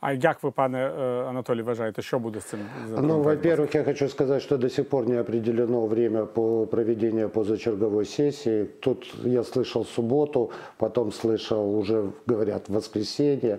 А 0.00 0.12
як 0.12 0.42
ви, 0.42 0.50
пане 0.50 0.78
е, 0.78 1.24
Анатолій, 1.28 1.62
вважаєте, 1.62 2.02
що 2.02 2.18
буде 2.18 2.40
з 2.40 2.44
цим? 2.44 2.60
Ну, 2.60 2.88
законопроектом? 2.88 3.22
во-первых, 3.22 3.74
я 3.74 3.84
хочу 3.84 4.08
сказать, 4.08 4.42
что 4.42 4.58
до 4.58 4.68
сих 4.68 4.88
пор 4.88 5.08
не 5.08 5.20
определено 5.20 5.86
время 5.86 6.26
по 6.26 6.66
проведению 6.66 7.28
позачерговой 7.28 8.04
сессии. 8.04 8.64
Тут 8.80 9.14
я 9.24 9.40
слышал 9.40 9.84
субботу, 9.84 10.50
потом 10.76 11.12
слышал 11.12 11.78
уже, 11.78 12.04
говорят, 12.26 12.68
воскресенье. 12.68 13.58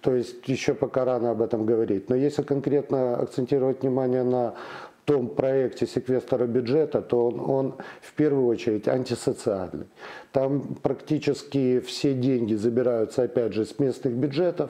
То 0.00 0.14
есть 0.14 0.48
еще 0.48 0.74
пока 0.74 1.04
рано 1.04 1.30
об 1.30 1.42
этом 1.42 1.66
говорить. 1.66 2.08
Но 2.10 2.16
если 2.16 2.42
конкретно 2.42 3.16
акцентировать 3.16 3.82
внимание 3.82 4.22
на 4.22 4.54
том 5.07 5.29
проекте 5.29 5.87
секвестра 5.87 6.45
бюджета, 6.47 7.01
то 7.01 7.27
он, 7.27 7.39
он 7.39 7.75
в 8.01 8.13
первую 8.13 8.45
очередь 8.47 8.89
антисоциальный. 8.89 9.87
Там 10.33 10.75
практически 10.83 11.79
все 11.79 12.13
деньги 12.13 12.55
забираются, 12.55 13.23
опять 13.23 13.53
же, 13.53 13.63
с 13.63 13.79
местных 13.79 14.13
бюджетов 14.15 14.69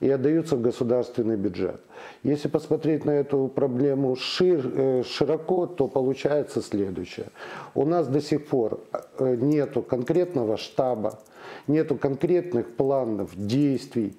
и 0.00 0.10
отдаются 0.10 0.56
в 0.56 0.60
государственный 0.60 1.36
бюджет. 1.36 1.80
Если 2.22 2.48
посмотреть 2.48 3.06
на 3.06 3.12
эту 3.12 3.48
проблему 3.48 4.14
шир, 4.14 4.60
э, 4.74 5.02
широко, 5.04 5.66
то 5.66 5.88
получается 5.88 6.60
следующее. 6.60 7.28
У 7.74 7.86
нас 7.86 8.08
до 8.08 8.20
сих 8.20 8.46
пор 8.48 8.80
э, 9.18 9.36
нету 9.36 9.80
конкретного 9.80 10.58
штаба, 10.58 11.18
нету 11.66 11.96
конкретных 11.96 12.76
планов 12.76 13.30
действий, 13.34 14.18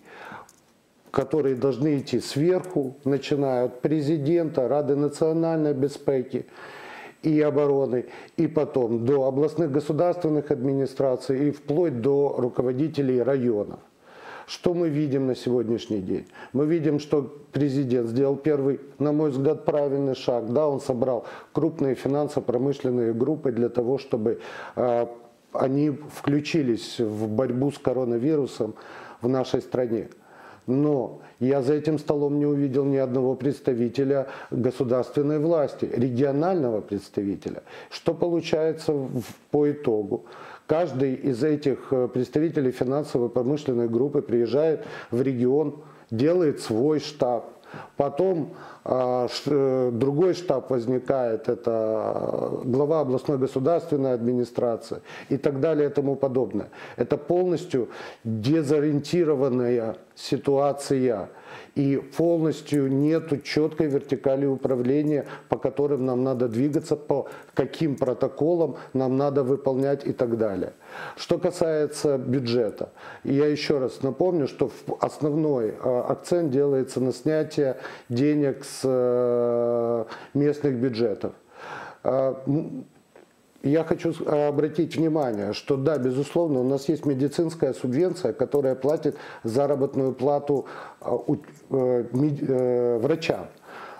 которые 1.17 1.55
должны 1.55 1.97
идти 1.97 2.19
сверху, 2.19 2.95
начиная 3.03 3.65
от 3.65 3.81
президента, 3.81 4.67
Рады 4.67 4.95
национальной 4.95 5.73
безпеки 5.73 6.45
и 7.23 7.41
обороны, 7.41 8.05
и 8.37 8.45
потом 8.45 9.03
до 9.03 9.23
областных 9.23 9.71
государственных 9.71 10.51
администраций 10.51 11.47
и 11.47 11.51
вплоть 11.51 12.01
до 12.01 12.35
руководителей 12.37 13.23
районов. 13.23 13.79
Что 14.45 14.75
мы 14.75 14.89
видим 14.89 15.25
на 15.25 15.35
сегодняшний 15.35 16.01
день? 16.01 16.27
Мы 16.53 16.67
видим, 16.67 16.99
что 16.99 17.23
президент 17.51 18.09
сделал 18.09 18.35
первый, 18.35 18.79
на 18.99 19.11
мой 19.11 19.31
взгляд, 19.31 19.65
правильный 19.65 20.13
шаг. 20.13 20.53
Да, 20.53 20.67
он 20.67 20.79
собрал 20.79 21.25
крупные 21.51 21.95
финансово-промышленные 21.95 23.11
группы 23.13 23.51
для 23.51 23.69
того, 23.69 23.97
чтобы 23.97 24.39
э, 24.75 25.07
они 25.51 25.89
включились 25.89 26.99
в 26.99 27.27
борьбу 27.27 27.71
с 27.71 27.79
коронавирусом 27.79 28.75
в 29.19 29.27
нашей 29.27 29.61
стране. 29.61 30.09
Но 30.67 31.21
я 31.39 31.61
за 31.61 31.73
этим 31.73 31.97
столом 31.97 32.39
не 32.39 32.45
увидел 32.45 32.83
ни 32.85 32.97
одного 32.97 33.35
представителя 33.35 34.27
государственной 34.51 35.39
власти, 35.39 35.89
регионального 35.91 36.81
представителя. 36.81 37.63
Что 37.89 38.13
получается 38.13 38.91
в- 38.91 39.23
по 39.49 39.71
итогу? 39.71 40.25
Каждый 40.67 41.13
из 41.15 41.43
этих 41.43 41.87
э, 41.91 42.09
представителей 42.09 42.71
финансово-промышленной 42.71 43.87
группы 43.87 44.21
приезжает 44.21 44.85
в 45.11 45.21
регион, 45.21 45.75
делает 46.11 46.59
свой 46.59 46.99
штаб. 46.99 47.45
Потом 47.95 48.53
а, 48.83 49.27
э, 49.45 49.89
другой 49.93 50.33
штаб 50.33 50.69
возникает, 50.69 51.49
это 51.49 52.61
глава 52.63 53.01
областной 53.01 53.37
государственной 53.37 54.13
администрации 54.13 55.01
и 55.29 55.37
так 55.37 55.59
далее 55.59 55.89
и 55.89 55.91
тому 55.91 56.15
подобное. 56.15 56.69
Это 56.95 57.17
полностью 57.17 57.89
дезориентированная 58.23 59.95
ситуация 60.15 61.29
и 61.77 61.97
полностью 61.97 62.91
нету 62.91 63.37
четкой 63.37 63.87
вертикали 63.87 64.47
управления, 64.47 65.27
по 65.47 65.57
которым 65.59 66.05
нам 66.05 66.23
надо 66.23 66.47
двигаться, 66.47 66.95
по 66.95 67.27
каким 67.53 67.95
протоколам 67.95 68.77
нам 68.93 69.15
надо 69.15 69.43
выполнять 69.43 70.03
и 70.03 70.11
так 70.11 70.37
далее. 70.37 70.73
Что 71.15 71.37
касается 71.37 72.17
бюджета, 72.17 72.89
я 73.23 73.45
еще 73.45 73.77
раз 73.77 74.01
напомню, 74.01 74.47
что 74.47 74.71
основной 74.99 75.67
э, 75.67 75.99
акцент 76.07 76.49
делается 76.49 76.99
на 76.99 77.13
снятие 77.13 77.77
денег 78.09 78.65
с 78.65 78.81
э, 78.83 80.05
местных 80.33 80.75
бюджетов. 80.77 81.33
Я 83.63 83.83
хочу 83.83 84.13
обратить 84.25 84.95
внимание, 84.95 85.53
что 85.53 85.77
да, 85.77 85.97
безусловно, 85.97 86.59
у 86.59 86.63
нас 86.63 86.87
есть 86.89 87.05
медицинская 87.05 87.73
субвенция, 87.73 88.31
которая 88.33 88.75
платит 88.75 89.17
заработную 89.43 90.13
плату 90.13 90.67
у- 91.01 91.35
э, 91.71 92.03
э, 92.11 92.99
врачам. 93.01 93.47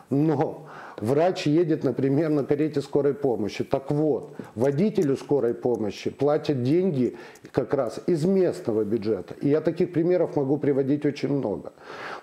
Но 0.10 0.68
врач 1.00 1.46
едет, 1.46 1.84
например, 1.84 2.30
на 2.30 2.44
карете 2.44 2.82
скорой 2.82 3.14
помощи. 3.14 3.64
Так 3.64 3.92
вот, 3.92 4.36
водителю 4.56 5.16
скорой 5.18 5.54
помощи 5.54 6.10
платят 6.10 6.64
деньги 6.64 7.18
как 7.52 7.74
раз 7.74 8.00
из 8.08 8.26
местного 8.26 8.84
бюджета. 8.84 9.36
И 9.42 9.50
я 9.50 9.62
таких 9.62 9.94
примеров 9.94 10.36
могу 10.36 10.58
приводить 10.58 11.06
очень 11.06 11.30
много. 11.30 11.74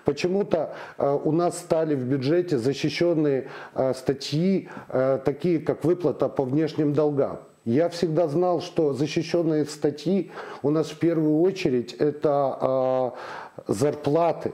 Почему-то 0.03 0.75
э, 0.97 1.19
у 1.23 1.31
нас 1.31 1.57
стали 1.57 1.95
в 1.95 2.03
бюджете 2.05 2.57
защищенные 2.57 3.47
э, 3.73 3.93
статьи, 3.93 4.69
э, 4.89 5.19
такие 5.23 5.59
как 5.59 5.83
выплата 5.83 6.29
по 6.29 6.43
внешним 6.43 6.93
долгам. 6.93 7.39
Я 7.65 7.89
всегда 7.89 8.27
знал, 8.27 8.61
что 8.61 8.93
защищенные 8.93 9.65
статьи 9.65 10.31
у 10.61 10.69
нас 10.69 10.91
в 10.91 10.99
первую 10.99 11.41
очередь 11.41 11.93
это 11.93 13.13
э, 13.67 13.73
зарплаты, 13.73 14.51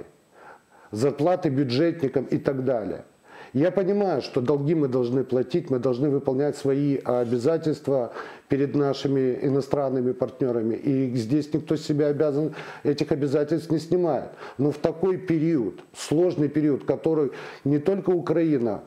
зарплаты 0.91 1.49
бюджетникам 1.49 2.23
и 2.25 2.37
так 2.37 2.63
далее. 2.63 3.03
Я 3.53 3.69
понимаю, 3.69 4.21
что 4.21 4.39
долги 4.39 4.75
мы 4.75 4.87
должны 4.87 5.25
платить, 5.25 5.69
мы 5.69 5.79
должны 5.79 6.09
выполнять 6.09 6.55
свои 6.55 6.97
обязательства 6.97 8.13
перед 8.47 8.75
нашими 8.75 9.39
иностранными 9.41 10.13
партнерами. 10.13 10.75
И 10.75 11.13
здесь 11.17 11.53
никто 11.53 11.75
себя 11.75 12.07
обязан 12.07 12.55
этих 12.83 13.11
обязательств 13.11 13.69
не 13.69 13.79
снимает. 13.79 14.29
Но 14.57 14.71
в 14.71 14.77
такой 14.77 15.17
период, 15.17 15.81
сложный 15.93 16.47
период, 16.47 16.85
который 16.85 17.31
не 17.65 17.79
только 17.79 18.11
Украина, 18.11 18.83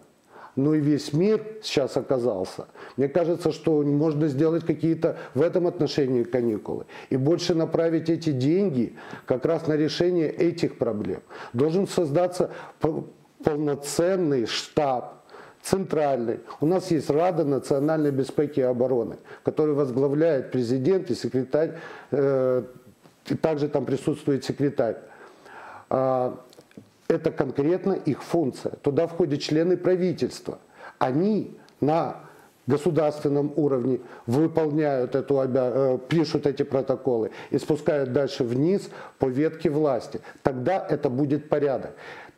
но 0.56 0.74
и 0.74 0.80
весь 0.80 1.12
мир 1.12 1.42
сейчас 1.62 1.96
оказался. 1.96 2.66
Мне 2.96 3.08
кажется, 3.08 3.52
что 3.52 3.82
можно 3.82 4.28
сделать 4.28 4.64
какие-то 4.64 5.18
в 5.34 5.42
этом 5.42 5.66
отношении 5.66 6.22
каникулы 6.22 6.86
и 7.10 7.16
больше 7.16 7.54
направить 7.54 8.08
эти 8.08 8.30
деньги 8.30 8.96
как 9.26 9.44
раз 9.44 9.66
на 9.66 9.74
решение 9.74 10.30
этих 10.30 10.78
проблем. 10.78 11.20
Должен 11.52 11.86
создаться 11.86 12.50
полноценный 13.44 14.46
штаб 14.46 15.24
центральный. 15.62 16.40
У 16.60 16.66
нас 16.66 16.90
есть 16.90 17.10
Рада 17.10 17.44
национальной 17.44 18.10
безопасности 18.10 18.60
и 18.60 18.62
обороны, 18.62 19.16
который 19.44 19.74
возглавляет 19.74 20.50
президент 20.50 21.10
и 21.10 21.14
секретарь, 21.14 21.78
э, 22.10 22.62
и 23.26 23.34
также 23.34 23.68
там 23.68 23.86
присутствует 23.86 24.44
секретарь. 24.44 24.96
А, 25.88 26.38
это 27.08 27.30
конкретно 27.30 27.92
их 27.92 28.22
функция. 28.22 28.72
Туда 28.82 29.06
входят 29.06 29.40
члены 29.40 29.76
правительства. 29.76 30.58
Они 30.98 31.56
на 31.80 32.16
государственном 32.66 33.52
уровне 33.56 34.00
выполняют 34.26 35.14
эту, 35.14 35.34
обя- 35.34 35.72
э, 35.74 35.98
пишут 36.08 36.46
эти 36.46 36.62
протоколы 36.62 37.30
и 37.50 37.58
спускают 37.58 38.12
дальше 38.12 38.44
вниз 38.44 38.88
по 39.18 39.26
ветке 39.26 39.70
власти. 39.70 40.20
Тогда 40.42 40.84
это 40.88 41.10
будет 41.10 41.48
порядок. 41.48 41.92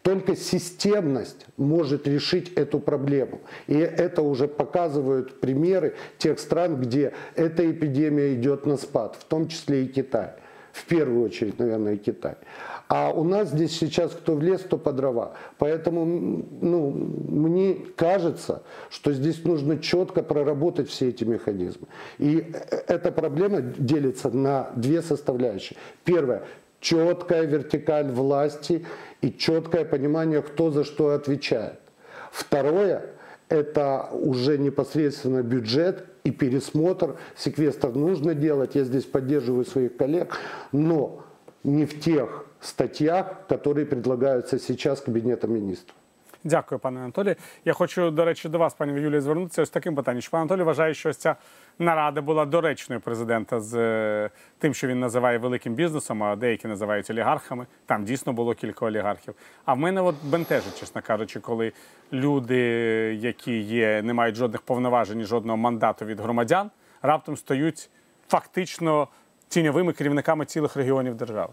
Только 0.06 0.36
системность 0.36 1.46
может 1.56 2.06
решить 2.06 2.52
эту 2.52 2.78
проблему. 2.78 3.40
И 3.66 3.74
это 3.74 4.22
уже 4.22 4.46
показывают 4.46 5.40
примеры 5.40 5.96
тех 6.16 6.38
стран, 6.38 6.80
где 6.80 7.12
эта 7.34 7.68
эпидемия 7.68 8.32
идет 8.34 8.66
на 8.66 8.76
спад, 8.76 9.16
в 9.18 9.24
том 9.24 9.48
числе 9.48 9.82
и 9.82 9.88
Китай. 9.88 10.34
В 10.72 10.84
первую 10.84 11.24
очередь, 11.24 11.58
наверное, 11.58 11.96
Китай. 11.96 12.36
А 12.86 13.10
у 13.10 13.24
нас 13.24 13.48
здесь 13.48 13.76
сейчас 13.76 14.12
кто 14.12 14.36
в 14.36 14.42
лес, 14.42 14.60
то 14.60 14.78
по 14.78 14.92
дрова. 14.92 15.32
Поэтому 15.58 16.04
ну, 16.04 16.90
мне 16.90 17.74
кажется, 17.96 18.62
что 18.90 19.12
здесь 19.12 19.42
нужно 19.42 19.80
четко 19.80 20.22
проработать 20.22 20.88
все 20.88 21.08
эти 21.08 21.24
механизмы. 21.24 21.88
И 22.18 22.48
э, 22.52 22.76
эта 22.86 23.10
проблема 23.10 23.60
делится 23.60 24.30
на 24.30 24.70
две 24.76 25.02
составляющие. 25.02 25.76
Первое 26.04 26.44
четкая 26.80 27.44
вертикаль 27.44 28.10
власти 28.10 28.86
и 29.20 29.32
четкое 29.32 29.84
понимание, 29.84 30.42
кто 30.42 30.70
за 30.70 30.84
что 30.84 31.10
отвечает. 31.10 31.80
Второе– 32.30 33.06
это 33.48 34.08
уже 34.12 34.58
непосредственно 34.58 35.42
бюджет 35.42 36.04
и 36.24 36.30
пересмотр. 36.30 37.16
Секвестр 37.36 37.90
нужно 37.90 38.34
делать, 38.34 38.74
я 38.74 38.84
здесь 38.84 39.04
поддерживаю 39.04 39.64
своих 39.64 39.96
коллег, 39.96 40.36
но 40.72 41.24
не 41.64 41.86
в 41.86 42.00
тех 42.00 42.44
статьях, 42.60 43.46
которые 43.48 43.86
предлагаются 43.86 44.58
сейчас 44.58 45.00
Кабинетом 45.00 45.54
министров. 45.54 45.96
Дякую, 46.46 46.78
пане 46.78 47.00
Анатолій. 47.00 47.36
Я 47.64 47.72
хочу, 47.72 48.10
до 48.10 48.24
речі, 48.24 48.48
до 48.48 48.58
вас, 48.58 48.74
пані 48.74 49.00
Юлія, 49.00 49.20
звернутися 49.20 49.62
ось 49.62 49.70
таким 49.70 49.94
питанням. 49.94 50.22
Чи 50.22 50.30
пан 50.30 50.40
Анатолій 50.40 50.62
вважає, 50.62 50.94
що 50.94 51.08
ось 51.08 51.16
ця 51.16 51.36
нарада 51.78 52.20
була 52.20 52.44
доречною 52.44 53.00
президента 53.00 53.60
з 53.60 53.74
е, 53.74 54.30
тим, 54.58 54.74
що 54.74 54.86
він 54.86 55.00
називає 55.00 55.38
великим 55.38 55.74
бізнесом, 55.74 56.22
а 56.22 56.36
деякі 56.36 56.68
називають 56.68 57.10
олігархами. 57.10 57.66
Там 57.86 58.04
дійсно 58.04 58.32
було 58.32 58.54
кілька 58.54 58.86
олігархів. 58.86 59.34
А 59.64 59.74
в 59.74 59.78
мене 59.78 60.00
от 60.00 60.14
бентежить, 60.24 60.80
чесно 60.80 61.02
кажучи, 61.02 61.40
коли 61.40 61.72
люди, 62.12 62.58
які 63.20 63.58
є, 63.58 64.02
не 64.02 64.12
мають 64.12 64.36
жодних 64.36 64.62
повноважень, 64.62 65.22
жодного 65.22 65.56
мандату 65.56 66.04
від 66.04 66.20
громадян, 66.20 66.70
раптом 67.02 67.36
стають 67.36 67.90
фактично 68.28 69.08
тіньовими 69.48 69.92
керівниками 69.92 70.44
цілих 70.44 70.76
регіонів 70.76 71.14
держави. 71.14 71.52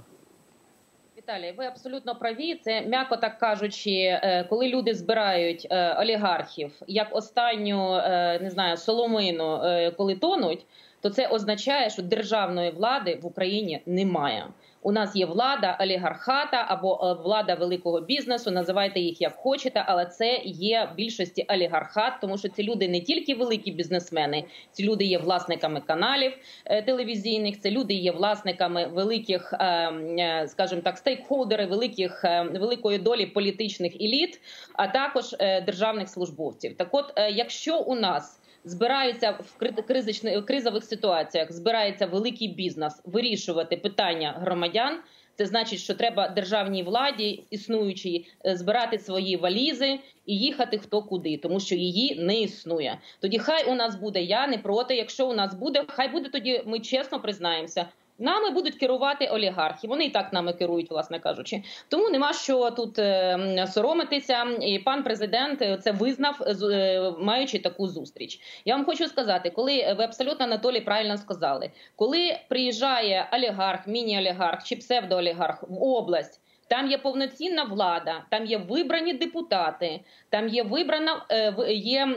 Віталій, 1.23 1.51
ви 1.57 1.65
абсолютно 1.65 2.15
праві. 2.15 2.55
Це 2.55 2.81
м'яко 2.81 3.17
так 3.17 3.37
кажучи, 3.37 3.91
е, 3.91 4.45
коли 4.49 4.67
люди 4.67 4.93
збирають 4.93 5.67
е, 5.71 5.93
олігархів 5.93 6.81
як 6.87 7.15
останню 7.15 7.95
е, 7.95 8.39
не 8.41 8.49
знаю 8.49 8.77
соломину, 8.77 9.61
коли 9.97 10.15
тонуть, 10.15 10.65
то 11.01 11.09
це 11.09 11.27
означає, 11.27 11.89
що 11.89 12.01
державної 12.01 12.71
влади 12.71 13.19
в 13.21 13.25
Україні 13.25 13.81
немає. 13.85 14.47
У 14.83 14.91
нас 14.91 15.15
є 15.15 15.25
влада 15.25 15.77
олігархата 15.81 16.65
або 16.67 16.99
е, 17.03 17.23
влада 17.23 17.53
великого 17.53 18.01
бізнесу. 18.01 18.51
Називайте 18.51 18.99
їх 18.99 19.21
як 19.21 19.35
хочете, 19.35 19.83
але 19.87 20.05
це 20.05 20.41
є 20.45 20.89
в 20.93 20.95
більшості 20.95 21.45
олігархат, 21.49 22.13
тому 22.21 22.37
що 22.37 22.49
ці 22.49 22.63
люди 22.63 22.87
не 22.87 23.01
тільки 23.01 23.35
великі 23.35 23.71
бізнесмени, 23.71 24.43
ці 24.71 24.83
люди 24.83 25.05
є 25.05 25.17
власниками 25.17 25.81
каналів 25.81 26.33
е, 26.65 26.81
телевізійних. 26.81 27.59
Це 27.59 27.71
люди 27.71 27.93
є 27.93 28.11
власниками 28.11 28.87
великих, 28.87 29.53
е, 29.53 30.45
скажімо 30.47 30.81
так, 30.81 30.97
стейкхолдери 30.97 31.65
великих 31.65 32.23
великої 32.53 32.97
долі 32.97 33.25
політичних 33.25 33.95
еліт, 33.95 34.41
а 34.73 34.87
також 34.87 35.35
державних 35.65 36.09
службовців. 36.09 36.77
Так, 36.77 36.87
от, 36.91 37.13
якщо 37.31 37.79
у 37.79 37.95
нас 37.95 38.39
збираються 38.65 39.31
в 39.31 39.81
кризичних 39.87 40.45
кризових 40.45 40.83
ситуаціях, 40.83 41.51
збирається 41.51 42.05
великий 42.05 42.47
бізнес 42.47 43.01
вирішувати 43.05 43.77
питання 43.77 44.35
громадян. 44.39 44.99
Це 45.35 45.45
значить, 45.45 45.79
що 45.79 45.93
треба 45.93 46.27
державній 46.27 46.83
владі, 46.83 47.43
існуючій, 47.49 48.25
е, 48.45 48.55
збирати 48.55 48.99
свої 48.99 49.37
валізи 49.37 49.99
і 50.25 50.37
їхати 50.37 50.77
хто 50.77 51.01
куди, 51.01 51.37
тому 51.37 51.59
що 51.59 51.75
її 51.75 52.15
не 52.15 52.41
існує. 52.41 52.99
Тоді 53.19 53.39
хай 53.39 53.71
у 53.71 53.75
нас 53.75 53.95
буде 53.95 54.21
я 54.21 54.47
не 54.47 54.57
проти. 54.57 54.95
Якщо 54.95 55.27
у 55.27 55.33
нас 55.33 55.53
буде, 55.53 55.83
хай 55.87 56.09
буде 56.09 56.29
тоді. 56.29 56.61
Ми 56.65 56.79
чесно 56.79 57.19
признаємося. 57.19 57.85
Нами 58.19 58.49
будуть 58.49 58.75
керувати 58.75 59.27
олігархи. 59.27 59.87
Вони 59.87 60.05
і 60.05 60.09
так 60.09 60.33
нами 60.33 60.53
керують, 60.53 60.91
власне 60.91 61.19
кажучи. 61.19 61.63
Тому 61.89 62.09
нема 62.09 62.33
що 62.33 62.71
тут 62.71 62.99
е, 62.99 63.67
соромитися. 63.73 64.43
І 64.61 64.79
пан 64.79 65.03
президент 65.03 65.83
це 65.83 65.91
визнав, 65.91 66.41
е, 66.63 67.13
маючи 67.19 67.59
таку 67.59 67.87
зустріч. 67.87 68.39
Я 68.65 68.75
вам 68.75 68.85
хочу 68.85 69.07
сказати, 69.07 69.49
коли 69.49 69.95
ви 69.97 70.03
абсолютно 70.03 70.45
Анатолій 70.45 70.81
правильно 70.81 71.17
сказали, 71.17 71.71
коли 71.95 72.37
приїжджає 72.49 73.29
олігарх, 73.33 73.87
міні-олігарх 73.87 74.63
чи 74.63 74.75
псевдоолігарх 74.75 75.63
в 75.63 75.83
область. 75.83 76.39
Там 76.67 76.87
є 76.87 76.97
повноцінна 76.97 77.63
влада, 77.63 78.25
там 78.29 78.45
є 78.45 78.57
вибрані 78.57 79.13
депутати, 79.13 79.99
там 80.29 80.47
є 80.47 80.63
вибрана 80.63 81.25
е, 81.31 81.73
є 81.73 82.07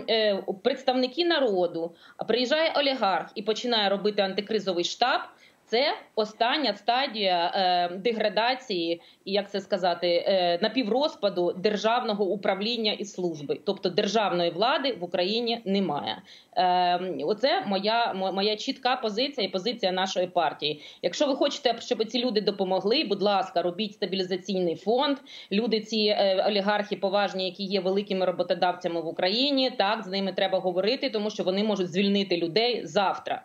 представники 0.63 1.25
народу. 1.25 1.95
А 2.17 2.25
приїжджає 2.25 2.73
олігарх 2.77 3.31
і 3.35 3.43
починає 3.43 3.89
робити 3.89 4.23
антикризовий 4.23 4.85
штаб. 4.85 5.21
Це 5.67 5.95
остання 6.15 6.75
стадія 6.75 7.53
е, 7.55 7.97
деградації, 7.97 9.01
і 9.25 9.33
як 9.33 9.51
це 9.51 9.61
сказати, 9.61 10.25
е, 10.27 10.59
напіврозпаду 10.63 11.53
державного 11.53 12.25
управління 12.25 12.93
і 12.93 13.05
служби, 13.05 13.61
тобто 13.65 13.91
державної 13.91 14.51
влади 14.51 14.93
в 14.93 15.05
Україні 15.05 15.61
немає. 15.65 16.23
Е, 16.57 17.25
Оце 17.25 17.65
моя 17.67 18.15
моя 18.15 18.57
чітка 18.57 18.97
позиція 18.97 19.47
і 19.47 19.51
позиція 19.51 19.93
нашої 19.93 20.27
партії. 20.27 20.83
Якщо 21.03 21.27
ви 21.27 21.37
хочете, 21.37 21.75
щоб 21.81 22.05
ці 22.05 22.25
люди 22.25 22.41
допомогли, 22.41 23.05
будь 23.05 23.23
ласка, 23.23 23.63
робіть 23.63 23.93
стабілізаційний 23.93 24.77
фонд. 24.77 25.19
Люди, 25.53 25.81
ці 25.81 25.99
е, 25.99 26.45
олігархи 26.49 26.97
поважні, 26.97 27.45
які 27.45 27.65
є 27.65 27.81
великими 27.81 28.27
роботодавцями 28.27 29.01
в 29.01 29.07
Україні. 29.07 29.71
Так 29.71 30.03
з 30.03 30.07
ними 30.07 30.33
треба 30.33 30.59
говорити, 30.59 31.11
тому 31.11 31.31
що 31.31 31.45
вони 31.45 31.65
можуть 31.65 31.93
звільнити 31.93 32.37
людей 32.37 32.87
завтра. 32.87 33.43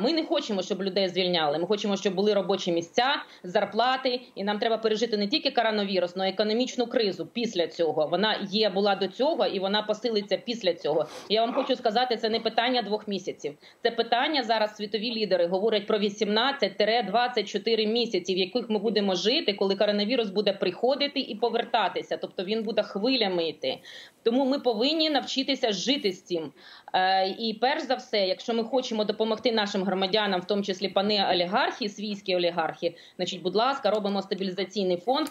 Ми 0.00 0.12
не 0.12 0.24
хочемо, 0.24 0.62
щоб 0.62 0.82
людей 0.82 1.08
звільняли. 1.08 1.58
Ми 1.58 1.66
хочемо, 1.66 1.96
щоб 1.96 2.14
були 2.14 2.34
робочі 2.34 2.72
місця, 2.72 3.22
зарплати, 3.44 4.20
і 4.34 4.44
нам 4.44 4.58
треба 4.58 4.78
пережити 4.78 5.16
не 5.16 5.28
тільки 5.28 5.50
коронавірус, 5.50 6.12
але 6.16 6.28
й 6.28 6.32
економічну 6.32 6.86
кризу. 6.86 7.26
Після 7.26 7.66
цього 7.66 8.06
вона 8.06 8.48
є, 8.50 8.70
була 8.70 8.94
до 8.94 9.08
цього, 9.08 9.46
і 9.46 9.58
вона 9.58 9.82
посилиться 9.82 10.36
після 10.36 10.74
цього. 10.74 11.06
Я 11.28 11.40
вам 11.40 11.54
хочу 11.54 11.76
сказати, 11.76 12.16
це 12.16 12.28
не 12.28 12.40
питання 12.40 12.82
двох 12.82 13.08
місяців. 13.08 13.54
Це 13.82 13.90
питання 13.90 14.42
зараз. 14.42 14.76
Світові 14.76 15.14
лідери 15.14 15.46
говорять 15.46 15.86
про 15.86 15.98
18-24 15.98 17.86
місяці, 17.86 18.34
в 18.34 18.38
яких 18.38 18.70
ми 18.70 18.78
будемо 18.78 19.14
жити, 19.14 19.52
коли 19.52 19.76
коронавірус 19.76 20.30
буде 20.30 20.52
приходити 20.52 21.20
і 21.20 21.34
повертатися. 21.34 22.16
Тобто 22.16 22.44
він 22.44 22.62
буде 22.62 22.82
хвилями 22.82 23.48
йти. 23.48 23.78
Тому 24.22 24.44
ми 24.44 24.58
повинні 24.58 25.10
навчитися 25.10 25.72
жити 25.72 26.12
з 26.12 26.22
цим. 26.22 26.52
Е, 26.94 27.28
і 27.28 27.58
перш 27.60 27.82
за 27.82 27.94
все, 27.94 28.26
якщо 28.26 28.54
ми 28.54 28.64
хочемо 28.64 29.04
допомогти 29.04 29.52
нашим 29.52 29.82
громадянам, 29.82 30.40
в 30.40 30.44
тому 30.44 30.62
числі 30.62 30.88
пани 30.88 31.26
олігархи, 31.32 31.88
свійські 31.88 32.36
олігархи, 32.36 32.94
значить, 33.16 33.42
будь 33.42 33.54
ласка, 33.54 33.90
робимо 33.90 34.22
стабілізаційний 34.22 34.96
фонд, 34.96 35.28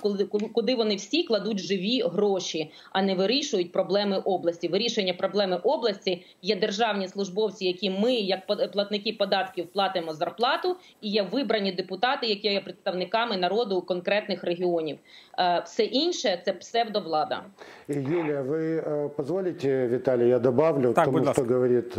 куди 0.53 0.75
вони 0.75 0.95
всі 0.95 1.23
кладуть 1.23 1.59
живі 1.59 2.01
гроші, 2.01 2.71
а 2.91 3.01
не 3.01 3.15
вирішують 3.15 3.71
проблеми 3.71 4.17
області. 4.17 4.67
Вирішення 4.67 5.13
проблеми 5.13 5.57
області 5.63 6.25
є 6.41 6.55
державні 6.55 7.07
службовці, 7.07 7.65
які 7.65 7.89
ми, 7.89 8.13
як 8.13 8.71
платники 8.71 9.13
податків, 9.13 9.67
платимо 9.67 10.13
зарплату, 10.13 10.75
і 11.01 11.09
є 11.09 11.21
вибрані 11.23 11.71
депутати, 11.71 12.27
які 12.27 12.47
є 12.47 12.61
представниками 12.61 13.37
народу 13.37 13.81
конкретних 13.81 14.43
регіонів. 14.43 14.97
Е, 15.39 15.61
все 15.65 15.83
інше 15.83 16.41
це 16.45 16.53
псевдовлада. 16.53 17.43
Юлія, 17.87 18.41
ви 18.41 18.77
е, 18.77 19.09
дозволите, 19.17 19.87
Віталій, 19.87 20.29
я 20.29 20.39
добавлю 20.39 20.93
так, 20.93 21.05
тому, 21.05 21.33
що 21.33 21.52
говорить 21.53 21.93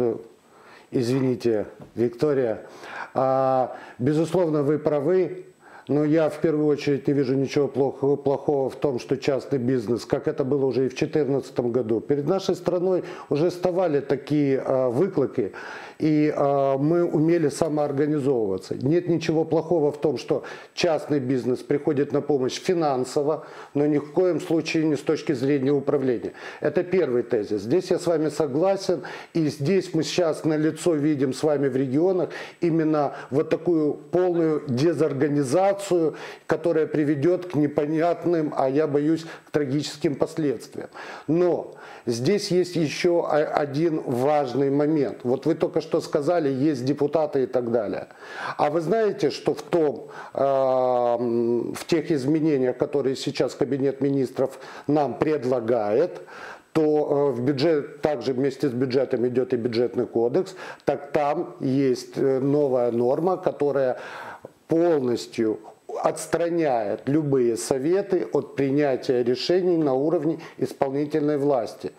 извините, 0.90 1.66
Виктория. 1.94 2.66
А, 3.14 3.76
безусловно, 3.98 4.62
вы 4.62 4.78
правы. 4.78 5.46
Но 5.86 6.02
я 6.02 6.30
в 6.30 6.40
первую 6.40 6.66
очередь 6.66 7.06
не 7.08 7.12
вижу 7.12 7.34
ничего 7.34 7.68
плохого, 7.68 8.70
в 8.70 8.76
том, 8.76 8.98
что 8.98 9.18
частный 9.18 9.58
бизнес, 9.58 10.06
как 10.06 10.28
это 10.28 10.42
было 10.42 10.64
уже 10.64 10.86
и 10.86 10.88
в 10.88 10.96
2014 10.96 11.60
году, 11.60 12.00
перед 12.00 12.26
нашей 12.26 12.54
страной 12.54 13.04
уже 13.28 13.50
вставали 13.50 14.00
такие 14.00 14.62
э, 14.64 14.88
выклики, 14.88 15.52
и 15.98 16.32
э, 16.34 16.76
мы 16.78 17.04
умели 17.04 17.48
самоорганизовываться. 17.48 18.74
Нет 18.76 19.08
ничего 19.08 19.44
плохого 19.44 19.92
в 19.92 20.00
том, 20.00 20.18
что 20.18 20.44
частный 20.74 21.20
бизнес 21.20 21.60
приходит 21.60 22.12
на 22.12 22.20
помощь 22.20 22.60
финансово, 22.60 23.46
но 23.74 23.86
ни 23.86 23.98
в 23.98 24.12
коем 24.12 24.40
случае 24.40 24.84
не 24.84 24.96
с 24.96 25.00
точки 25.00 25.32
зрения 25.32 25.72
управления. 25.72 26.32
Это 26.60 26.82
первый 26.82 27.22
тезис. 27.22 27.62
Здесь 27.62 27.90
я 27.90 27.98
с 27.98 28.06
вами 28.06 28.28
согласен, 28.28 29.02
и 29.32 29.46
здесь 29.46 29.94
мы 29.94 30.02
сейчас 30.02 30.44
на 30.44 30.56
лицо 30.56 30.94
видим 30.94 31.32
с 31.32 31.42
вами 31.42 31.68
в 31.68 31.76
регионах 31.76 32.30
именно 32.60 33.14
вот 33.30 33.50
такую 33.50 33.94
полную 33.94 34.62
дезорганизацию, 34.68 36.14
которая 36.46 36.86
приведет 36.86 37.46
к 37.46 37.54
непонятным, 37.54 38.52
а 38.56 38.68
я 38.68 38.86
боюсь, 38.86 39.24
к 39.46 39.50
трагическим 39.50 40.14
последствиям. 40.14 40.88
Но 41.26 41.74
здесь 42.06 42.50
есть 42.50 42.76
еще 42.76 43.26
один 43.26 44.00
важный 44.06 44.70
момент. 44.70 45.18
Вот 45.24 45.46
вы 45.46 45.54
только 45.54 45.80
что 45.80 46.00
сказали, 46.00 46.48
есть 46.48 46.84
депутаты 46.84 47.44
и 47.44 47.46
так 47.46 47.70
далее. 47.70 48.08
А 48.56 48.70
вы 48.70 48.80
знаете, 48.80 49.30
что 49.30 49.54
в, 49.54 49.62
том, 49.62 50.08
в 50.32 51.84
тех 51.86 52.10
изменениях, 52.10 52.76
которые 52.76 53.16
сейчас 53.16 53.54
Кабинет 53.54 54.00
министров 54.00 54.58
нам 54.86 55.18
предлагает, 55.18 56.20
то 56.74 56.82
э, 56.82 57.36
в 57.36 57.40
бюджет 57.40 58.02
также 58.02 58.32
вместе 58.32 58.68
с 58.68 58.72
бюджетом 58.72 59.26
идет 59.28 59.54
и 59.54 59.56
бюджетный 59.56 60.06
кодекс, 60.06 60.56
так 60.84 61.12
там 61.12 61.54
есть 61.60 62.18
э, 62.18 62.40
новая 62.40 62.90
норма, 62.90 63.36
которая 63.36 63.98
полностью 64.66 65.60
отстраняет 66.02 67.08
любые 67.08 67.56
советы 67.56 68.28
от 68.32 68.56
принятия 68.56 69.22
решений 69.22 69.76
на 69.76 69.94
уровне 69.94 70.40
исполнительной 70.58 71.38
власти. 71.38 71.92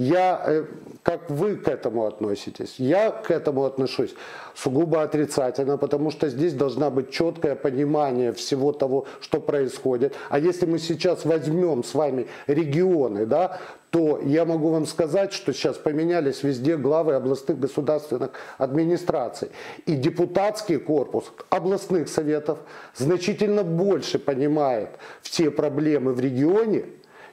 Я, 0.00 0.42
э, 0.46 0.64
как 1.02 1.28
вы 1.28 1.56
к 1.56 1.68
этому 1.68 2.06
относитесь? 2.06 2.76
Я 2.78 3.10
к 3.10 3.30
этому 3.30 3.66
отношусь 3.66 4.14
сугубо 4.54 5.02
отрицательно, 5.02 5.76
потому 5.76 6.10
что 6.10 6.30
здесь 6.30 6.54
должна 6.54 6.88
быть 6.88 7.10
четкое 7.10 7.54
понимание 7.54 8.32
всего 8.32 8.72
того, 8.72 9.04
что 9.20 9.40
происходит. 9.40 10.14
А 10.30 10.38
если 10.38 10.64
мы 10.64 10.78
сейчас 10.78 11.26
возьмем 11.26 11.84
с 11.84 11.92
вами 11.92 12.28
регионы, 12.46 13.26
да, 13.26 13.58
то 13.90 14.18
я 14.24 14.46
могу 14.46 14.70
вам 14.70 14.86
сказать, 14.86 15.34
что 15.34 15.52
сейчас 15.52 15.76
поменялись 15.76 16.42
везде 16.42 16.78
главы 16.78 17.12
областных 17.12 17.60
государственных 17.60 18.30
администраций. 18.56 19.50
И 19.84 19.96
депутатский 19.96 20.78
корпус 20.78 21.30
областных 21.50 22.08
советов 22.08 22.60
значительно 22.96 23.64
больше 23.64 24.18
понимает 24.18 24.88
все 25.20 25.50
проблемы 25.50 26.14
в 26.14 26.20
регионе, 26.20 26.86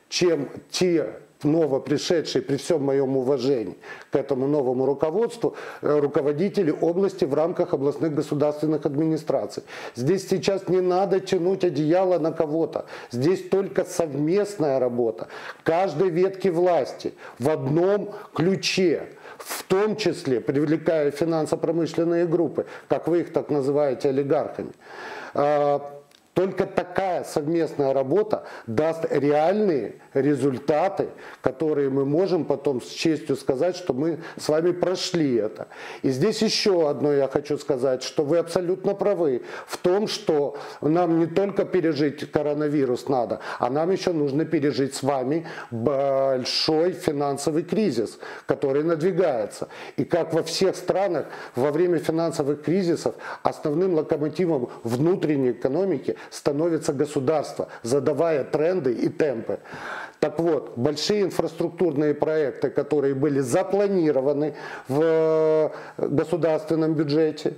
чем 0.10 0.50
те 0.70 1.22
новопришедшие, 1.44 2.42
при 2.42 2.58
всем 2.58 2.84
моем 2.84 3.18
уважении 3.18 3.78
к 4.12 4.16
этому 4.16 4.48
новому 4.48 4.86
руководству, 4.86 5.56
э, 5.82 6.00
руководители 6.00 6.72
области 6.72 7.26
в 7.26 7.34
рамках 7.34 7.74
областных 7.74 8.14
государственных 8.14 8.86
администраций. 8.86 9.64
Здесь 9.96 10.28
сейчас 10.28 10.68
не 10.68 10.82
надо 10.82 11.20
тянуть 11.20 11.64
одеяло 11.64 12.20
на 12.20 12.32
кого-то. 12.32 12.86
Здесь 13.12 13.48
только 13.50 13.86
совместная 13.86 14.80
работа 14.80 15.28
каждой 15.64 16.10
ветки 16.10 16.48
власти 16.50 17.14
в 17.40 17.50
одном 17.50 18.14
ключе 18.34 19.08
в 19.38 19.64
том 19.64 19.96
числе 19.96 20.42
привлекая 20.42 21.12
финансово-промышленные 21.12 22.26
группы, 22.26 22.66
как 22.88 23.08
вы 23.08 23.22
их 23.22 23.34
так 23.34 23.50
называете, 23.50 24.10
олигархами. 24.10 24.72
Только 26.38 26.68
такая 26.68 27.24
совместная 27.24 27.94
работа 27.94 28.44
даст 28.68 29.08
реальные 29.10 29.96
результаты, 30.14 31.08
которые 31.42 31.90
мы 31.90 32.06
можем 32.06 32.46
потом 32.46 32.80
с 32.80 32.90
честью 32.90 33.36
сказать, 33.36 33.76
что 33.76 33.94
мы 33.94 34.20
с 34.40 34.48
вами 34.48 34.70
прошли 34.70 35.34
это. 35.38 35.68
И 36.04 36.12
здесь 36.12 36.44
еще 36.44 36.92
одно 36.92 37.12
я 37.12 37.28
хочу 37.28 37.58
сказать, 37.58 38.04
что 38.04 38.24
вы 38.24 38.38
абсолютно 38.38 38.94
правы 38.94 39.42
в 39.66 39.78
том, 39.78 40.08
что 40.08 40.58
нам 40.80 41.18
не 41.18 41.26
только 41.26 41.66
пережить 41.66 42.32
коронавирус 42.32 43.08
надо, 43.08 43.40
а 43.58 43.72
нам 43.72 43.90
еще 43.90 44.14
нужно 44.14 44.46
пережить 44.46 44.94
с 44.94 45.02
вами 45.02 45.48
большой 45.72 46.92
финансовый 46.92 47.64
кризис, 47.64 48.20
который 48.46 48.84
надвигается. 48.84 49.70
И 49.96 50.06
как 50.06 50.36
во 50.36 50.44
всех 50.44 50.76
странах 50.76 51.26
во 51.56 51.72
время 51.72 51.98
финансовых 51.98 52.62
кризисов 52.62 53.16
основным 53.42 53.96
локомотивом 53.96 54.70
внутренней 54.84 55.50
экономики 55.50 56.16
становится 56.30 56.94
государство, 56.94 57.68
задавая 57.84 58.44
тренды 58.44 58.94
и 58.94 59.10
темпы. 59.10 59.60
Так 60.20 60.40
вот, 60.40 60.78
большие 60.78 61.24
инфраструктурные 61.24 62.14
проекты, 62.14 62.70
которые 62.70 63.14
были 63.14 63.40
запланированы 63.40 64.56
в 64.88 65.00
э, 65.02 65.70
государственном 65.98 66.96
бюджете 66.96 67.54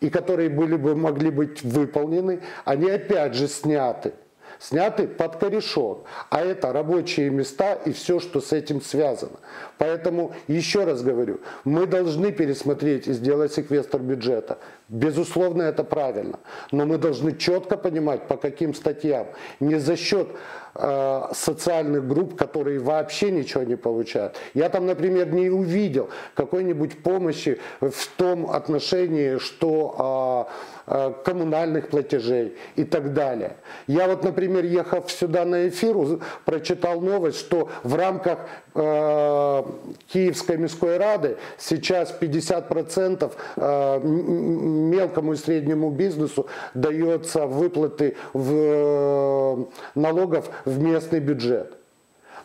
и 0.00 0.10
которые 0.10 0.48
были 0.48 0.76
бы, 0.76 0.96
могли 0.96 1.30
быть 1.30 1.62
выполнены, 1.62 2.40
они 2.64 2.90
опять 2.90 3.34
же 3.34 3.46
сняты 3.46 4.12
сняты 4.60 5.08
под 5.08 5.36
корешок. 5.36 6.04
А 6.28 6.40
это 6.42 6.72
рабочие 6.72 7.30
места 7.30 7.74
и 7.74 7.92
все, 7.92 8.20
что 8.20 8.40
с 8.40 8.52
этим 8.52 8.80
связано. 8.80 9.38
Поэтому, 9.78 10.32
еще 10.46 10.84
раз 10.84 11.02
говорю, 11.02 11.40
мы 11.64 11.86
должны 11.86 12.30
пересмотреть 12.30 13.08
и 13.08 13.12
сделать 13.12 13.52
секвестр 13.52 13.98
бюджета. 13.98 14.58
Безусловно, 14.88 15.62
это 15.62 15.84
правильно. 15.84 16.38
Но 16.70 16.84
мы 16.84 16.98
должны 16.98 17.36
четко 17.36 17.76
понимать, 17.76 18.28
по 18.28 18.36
каким 18.36 18.74
статьям. 18.74 19.28
Не 19.60 19.76
за 19.76 19.96
счет 19.96 20.28
э, 20.74 21.22
социальных 21.32 22.06
групп, 22.06 22.36
которые 22.36 22.80
вообще 22.80 23.30
ничего 23.30 23.62
не 23.62 23.76
получают. 23.76 24.36
Я 24.52 24.68
там, 24.68 24.86
например, 24.86 25.32
не 25.32 25.48
увидел 25.48 26.10
какой-нибудь 26.34 27.02
помощи 27.02 27.60
в 27.80 28.06
том 28.16 28.50
отношении, 28.50 29.38
что 29.38 30.48
э, 30.48 30.79
коммунальных 31.24 31.88
платежей 31.88 32.56
и 32.76 32.84
так 32.84 33.12
далее. 33.12 33.56
Я 33.86 34.08
вот, 34.08 34.24
например, 34.24 34.64
ехав 34.64 35.10
сюда 35.10 35.44
на 35.44 35.68
эфир, 35.68 35.96
прочитал 36.44 37.00
новость, 37.00 37.38
что 37.38 37.68
в 37.84 37.94
рамках 37.94 38.38
э, 38.74 39.64
Киевской 40.06 40.58
міської 40.58 40.98
ради 40.98 41.36
сейчас 41.56 42.14
50% 42.20 43.30
э, 43.56 44.00
мелкому 44.00 45.32
и 45.32 45.36
среднему 45.36 45.90
бизнесу 45.90 46.46
дается 46.74 47.46
выплаты 47.46 48.16
в, 48.32 48.52
э, 48.52 49.56
налогов 49.94 50.50
в 50.64 50.78
местный 50.80 51.20
бюджет. 51.20 51.76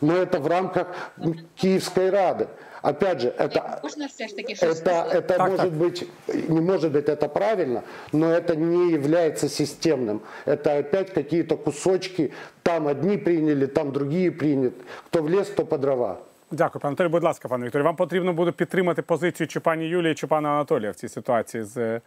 Но 0.00 0.14
это 0.14 0.38
в 0.38 0.46
рамках 0.46 0.86
Киевской 1.56 2.10
Рады. 2.10 2.46
Опять 2.85 3.21
же, 3.21 3.29
это, 3.37 3.79
это, 3.83 5.07
это 5.11 5.21
так, 5.21 5.49
может 5.49 5.69
так. 5.69 5.71
быть, 5.71 6.09
не 6.49 6.61
может 6.61 6.91
быть 6.91 7.09
это 7.09 7.27
правильно, 7.27 7.83
но 8.11 8.31
это 8.31 8.55
не 8.55 8.91
является 8.91 9.49
системным. 9.49 10.21
Это 10.45 10.79
опять 10.79 11.13
какие-то 11.13 11.57
кусочки, 11.57 12.31
там 12.63 12.87
одни 12.87 13.17
приняли, 13.17 13.67
там 13.67 13.91
другие 13.91 14.31
приняты. 14.31 14.81
Кто 15.07 15.21
в 15.21 15.29
лес, 15.29 15.49
то 15.49 15.65
по 15.65 15.77
дрова. 15.77 16.17
Дякую, 16.51 16.81
пане 16.81 16.89
Анатолій. 16.91 17.07
Будь 17.07 17.23
ласка, 17.23 17.47
пане 17.47 17.65
Вікторі. 17.65 17.83
Вам 17.83 17.95
потрібно 17.95 18.33
буде 18.33 18.51
підтримати 18.51 19.01
позицію 19.01 19.47
чи 19.47 19.59
пані 19.59 19.87
Юлії, 19.87 20.15
чи 20.15 20.27
пана 20.27 20.49
Анатолія 20.49 20.91
в 20.91 20.95
цій 20.95 21.07
ситуації 21.07 21.63
з 21.63 22.01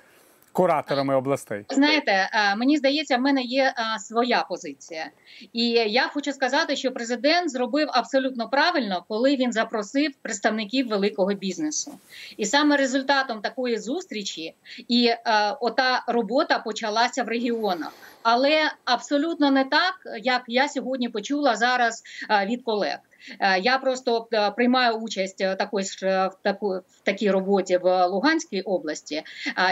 кураторами 0.52 1.16
областей. 1.16 1.66
Знаєте, 1.70 2.30
мені 2.58 2.78
здається, 2.78 3.18
в 3.18 3.22
мене 3.22 3.42
є 3.42 3.74
своя 4.00 4.46
позиція, 4.50 5.10
і 5.54 5.70
я 5.70 6.08
хочу 6.08 6.34
сказати, 6.34 6.76
що 6.76 6.92
президент 6.92 7.52
зробив 7.52 7.88
абсолютно 7.92 8.50
правильно, 8.50 9.06
коли 9.08 9.36
він 9.36 9.52
запросив 9.52 10.12
представників 10.22 10.88
великого 10.88 11.34
бізнесу. 11.34 12.00
І 12.38 12.46
саме 12.46 12.78
результатом 12.78 13.42
такої 13.42 13.78
зустрічі 13.78 14.56
і 14.88 15.12
ота 15.60 16.04
робота 16.08 16.60
почалася 16.60 17.24
в 17.24 17.28
регіонах. 17.28 17.92
Але 18.24 18.72
абсолютно 18.86 19.52
не 19.52 19.64
так, 19.64 19.94
як 20.22 20.44
я 20.48 20.70
сьогодні 20.70 21.10
почула 21.10 21.56
зараз 21.56 22.04
від 22.46 22.64
колег. 22.64 22.98
Е, 23.40 23.60
я 23.60 23.78
просто 23.78 24.28
е, 24.34 24.52
приймаю 24.52 24.96
участь 24.96 25.42
е, 25.42 25.56
також 25.56 25.86
в 26.04 26.32
таку 26.44 26.70
в 26.70 27.02
такій 27.04 27.32
роботі 27.32 27.78
в 27.78 28.08
Луганській 28.08 28.62
області 28.62 29.24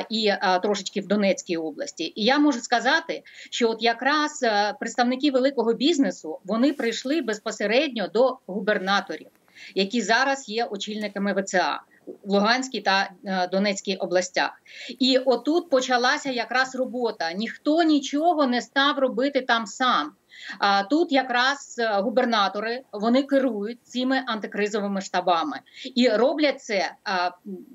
і 0.09 0.31
трошечки 0.61 1.01
в 1.01 1.07
Донецькій 1.07 1.57
області. 1.57 2.13
І 2.15 2.23
я 2.23 2.39
можу 2.39 2.59
сказати, 2.59 3.23
що 3.51 3.69
от 3.69 3.83
якраз 3.83 4.45
представники 4.79 5.31
великого 5.31 5.73
бізнесу 5.73 6.39
вони 6.45 6.73
прийшли 6.73 7.21
безпосередньо 7.21 8.07
до 8.07 8.37
губернаторів, 8.47 9.27
які 9.75 10.01
зараз 10.01 10.49
є 10.49 10.65
очільниками 10.65 11.41
ВЦА. 11.41 11.81
В 12.23 12.31
Луганській 12.31 12.81
та 12.81 13.09
Донецькій 13.51 13.95
областях, 13.95 14.51
і 14.99 15.17
отут 15.17 15.69
почалася 15.69 16.31
якраз 16.31 16.75
робота. 16.75 17.31
Ніхто 17.31 17.83
нічого 17.83 18.47
не 18.47 18.61
став 18.61 18.99
робити 18.99 19.41
там 19.41 19.65
сам. 19.65 20.11
А 20.59 20.83
тут 20.83 21.11
якраз 21.11 21.75
е, 21.79 22.01
губернатори 22.01 22.81
вони 22.93 23.23
керують 23.23 23.79
цими 23.83 24.23
антикризовими 24.27 25.01
штабами 25.01 25.59
і 25.95 26.09
роблять 26.09 26.61
це 26.61 26.91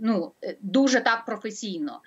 ну 0.01 0.33
дуже 0.61 1.01
так 1.01 1.25
професійно. 1.25 2.01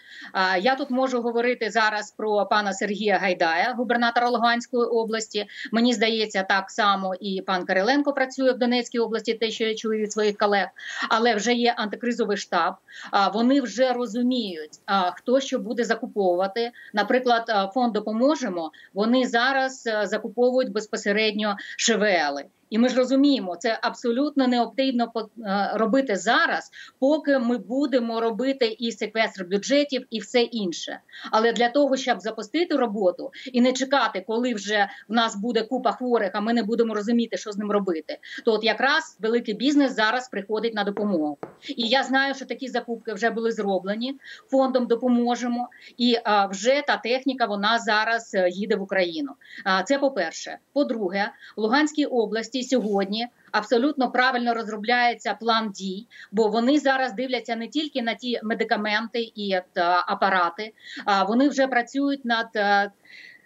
Я 0.62 0.76
тут 0.76 0.90
можу 0.90 1.22
говорити 1.22 1.72
зараз 1.72 2.12
про 2.12 2.46
пана 2.46 2.74
Сергія 2.74 3.18
Гайдая, 3.18 3.74
губернатора 3.78 4.30
Луганської 4.30 4.84
області. 4.84 5.46
Мені 5.72 5.94
здається, 5.94 6.44
так 6.44 6.72
само 6.72 7.16
і 7.20 7.42
пан 7.42 7.66
Кириленко 7.66 8.14
працює 8.14 8.52
в 8.52 8.58
Донецькій 8.58 9.00
області, 9.00 9.34
те, 9.34 9.52
що 9.52 9.64
я 9.64 9.76
чую 9.76 10.00
від 10.00 10.12
своїх 10.12 10.38
колег, 10.38 10.68
але 11.10 11.36
вже 11.36 11.54
є 11.54 11.74
антикризовий 11.78 12.38
штаб. 12.38 12.74
Вони 13.34 13.62
вже 13.62 13.94
розуміють, 13.94 14.72
хто 15.16 15.40
що 15.40 15.60
буде 15.60 15.84
закуповувати. 15.84 16.72
Наприклад, 16.94 17.72
фонд 17.74 17.94
допоможемо. 17.94 18.72
Вони 18.94 19.28
зараз 19.28 19.88
е, 19.88 20.08
закуповують 20.46 20.72
безпосередньо 20.72 21.56
ШВЛи. 21.78 22.46
І 22.70 22.78
ми 22.78 22.90
ж 22.90 22.96
розуміємо, 22.96 23.56
це 23.56 23.80
абсолютно 23.82 24.48
необхідно 24.48 25.12
е, 25.16 25.72
робити 25.74 26.16
зараз, 26.16 26.72
поки 27.00 27.40
ми 27.40 27.58
будемо 27.58 28.22
робити 28.22 28.76
і 28.80 28.92
секвестр 28.92 29.46
бюджетів, 29.46 30.06
і 30.10 30.20
все 30.20 30.42
інше. 30.42 31.00
Але 31.32 31.54
для 31.54 31.70
того, 31.70 31.98
щоб 31.98 32.22
запустити 32.22 32.76
роботу 32.76 33.32
і 33.54 33.62
не 33.62 33.74
чекати, 33.74 34.24
коли 34.28 34.54
вже 34.54 34.90
в 35.10 35.14
нас 35.14 35.36
буде 35.36 35.62
купа 35.62 35.92
хворих, 35.92 36.32
а 36.34 36.42
ми 36.42 36.54
не 36.54 36.64
будемо 36.64 36.94
розуміти, 36.94 37.38
що 37.38 37.52
з 37.52 37.58
ним 37.58 37.72
робити, 37.72 38.18
то 38.46 38.54
от 38.54 38.64
якраз 38.64 39.18
великий 39.20 39.54
бізнес 39.54 39.96
зараз 39.96 40.30
приходить 40.30 40.74
на 40.74 40.84
допомогу. 40.84 41.38
І 41.68 41.88
я 41.88 42.04
знаю, 42.04 42.36
що 42.36 42.46
такі 42.46 42.68
закупки 42.68 43.14
вже 43.14 43.30
були 43.30 43.52
зроблені 43.52 44.20
фондом. 44.52 44.88
Допоможемо, 44.88 45.70
і 45.98 46.18
а, 46.24 46.46
вже 46.46 46.84
та 46.88 46.98
техніка 46.98 47.46
вона 47.46 47.80
зараз 47.80 48.32
е, 48.34 48.50
їде 48.50 48.76
в 48.76 48.82
Україну. 48.82 49.32
А, 49.64 49.84
Це 49.84 50.00
по 50.00 50.12
перше. 50.12 50.58
По-друге, 50.74 51.32
в 51.58 51.62
Луганській 51.62 52.06
області 52.06 52.55
сьогодні 52.64 53.28
абсолютно 53.52 54.12
правильно 54.12 54.54
розробляється 54.54 55.34
план 55.34 55.72
дій, 55.72 56.08
бо 56.32 56.48
вони 56.48 56.80
зараз 56.80 57.14
дивляться 57.14 57.56
не 57.56 57.68
тільки 57.68 58.02
на 58.02 58.14
ті 58.14 58.40
медикаменти 58.44 59.32
і 59.36 59.56
апарати, 60.08 60.74
а 61.06 61.24
вони 61.24 61.50
вже 61.50 61.68
працюють 61.68 62.26
над. 62.26 62.48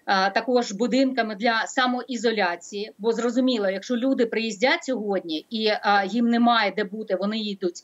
Е, 0.10 0.30
також 0.30 0.72
будинками 0.72 1.36
для 1.36 1.67
самоізоляції. 1.67 2.91
Бо 2.98 3.12
зрозуміло, 3.12 3.69
якщо 3.69 3.95
люди 3.95 4.26
приїздять 4.26 4.84
сьогодні 4.84 5.45
і 5.50 5.72
їм 6.06 6.28
немає 6.28 6.74
де 6.78 6.84
бути, 6.84 7.15
вони 7.15 7.38
їдуть 7.38 7.82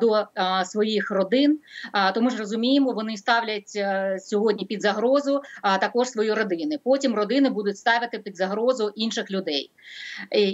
до 0.00 0.26
своїх 0.64 1.10
родин. 1.10 1.58
А, 1.92 2.12
тому 2.12 2.30
ж 2.30 2.36
розуміємо, 2.36 2.92
вони 2.92 3.16
ставлять 3.16 3.78
сьогодні 4.18 4.64
під 4.64 4.82
загрозу 4.82 5.40
також 5.80 6.08
свої 6.08 6.32
родини. 6.32 6.78
Потім 6.84 7.14
родини 7.14 7.50
будуть 7.50 7.78
ставити 7.78 8.18
під 8.18 8.36
загрозу 8.36 8.92
інших 8.94 9.30
людей. 9.30 9.70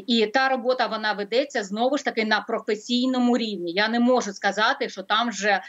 І, 0.07 0.27
та 0.27 0.49
робота 0.49 0.87
вона 0.87 1.13
ведеться 1.13 1.65
знову 1.65 1.99
ж 1.99 2.05
таки 2.05 2.25
на 2.25 2.41
професійному 2.41 3.39
рівні. 3.39 3.73
Я 3.73 3.89
не 3.89 4.01
можу 4.01 4.33
сказати, 4.33 4.89
що 4.89 5.03
там 5.03 5.29
вже 5.29 5.61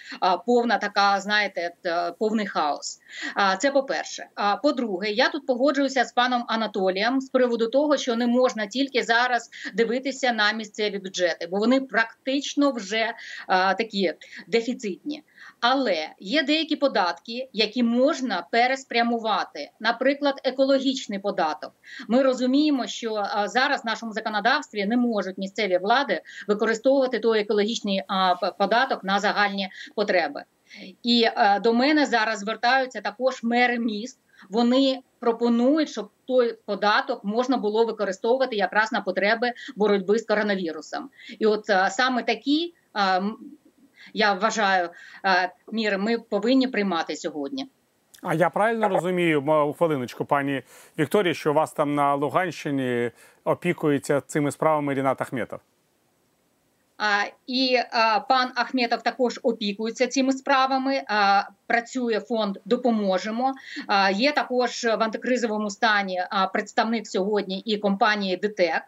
повна 0.46 0.78
така, 0.78 1.20
знаєте, 1.20 1.72
повний 2.20 2.48
хаос. 2.48 3.00
А, 3.36 3.58
це 3.58 3.72
по-перше. 3.72 4.28
А 4.36 4.56
по-друге, 4.56 5.12
я 5.12 5.30
тут 5.30 5.42
погоджуюся 5.45 6.06
з 6.06 6.12
паном 6.12 6.45
Анатолієм 6.47 7.21
з 7.21 7.29
приводу 7.29 7.67
того, 7.67 7.97
що 7.97 8.15
не 8.15 8.27
можна 8.27 8.67
тільки 8.67 9.03
зараз 9.03 9.49
дивитися 9.73 10.32
на 10.32 10.51
місцеві 10.51 10.99
бюджети, 10.99 11.47
бо 11.51 11.58
вони 11.58 11.82
практично 11.82 12.71
вже 12.71 13.13
а, 13.47 13.73
такі 13.73 14.13
дефіцитні. 14.47 15.23
Але 15.60 16.10
є 16.19 16.43
деякі 16.43 16.75
податки, 16.75 17.49
які 17.53 17.84
можна 17.84 18.47
переспрямувати, 18.51 19.71
наприклад, 19.79 20.41
екологічний 20.43 21.19
податок. 21.19 21.71
Ми 22.08 22.23
розуміємо, 22.23 22.88
що 22.88 23.25
зараз 23.45 23.84
в 23.84 23.86
нашому 23.86 24.13
законодавстві 24.13 24.86
не 24.86 24.97
можуть 24.97 25.38
місцеві 25.38 25.77
влади 25.77 26.21
використовувати 26.47 27.19
той 27.19 27.39
екологічний 27.39 28.03
податок 28.58 29.03
на 29.03 29.19
загальні 29.19 29.69
потреби. 29.95 30.43
І 31.03 31.23
е, 31.23 31.60
до 31.60 31.73
мене 31.73 32.06
зараз 32.06 32.39
звертаються 32.39 33.01
також 33.01 33.43
мери 33.43 33.79
міст. 33.79 34.19
Вони 34.49 34.99
пропонують, 35.19 35.89
щоб 35.89 36.10
той 36.27 36.58
податок 36.65 37.23
можна 37.23 37.58
було 37.58 37.86
використовувати 37.86 38.56
якраз 38.56 38.91
на 38.91 39.01
потреби 39.01 39.51
боротьби 39.75 40.19
з 40.19 40.25
коронавірусом. 40.25 41.10
І 41.39 41.45
от 41.45 41.69
е, 41.69 41.89
саме 41.91 42.23
такі, 42.23 42.73
е, 42.97 43.21
я 44.13 44.34
вважаю, 44.34 44.89
е, 45.25 45.51
міри 45.71 45.97
ми 45.97 46.17
повинні 46.17 46.67
приймати 46.67 47.15
сьогодні. 47.15 47.69
А 48.21 48.34
я 48.34 48.49
правильно 48.49 48.89
розумію, 48.89 49.41
мо- 49.41 49.73
хвилиночку, 49.73 50.25
пані 50.25 50.63
Вікторія, 50.99 51.34
що 51.34 51.51
у 51.51 51.53
вас 51.53 51.73
там 51.73 51.95
на 51.95 52.15
Луганщині 52.15 53.12
опікується 53.43 54.21
цими 54.21 54.51
справами 54.51 54.93
Рінат 54.93 55.21
Ахметов? 55.21 55.60
І 57.47 57.77
пан 58.29 58.51
Ахметов 58.56 59.01
також 59.01 59.39
опікується 59.43 60.08
цими 60.08 60.34
справами. 60.34 61.01
Працює 61.67 62.19
фонд 62.19 62.58
Допоможемо. 62.65 63.53
Є 64.13 64.32
також 64.32 64.84
в 64.84 65.03
антикризовому 65.03 65.69
стані 65.69 66.23
представник 66.53 67.08
сьогодні 67.08 67.60
і 67.60 67.77
компанії 67.77 68.38
ДТЕК. 68.38 68.82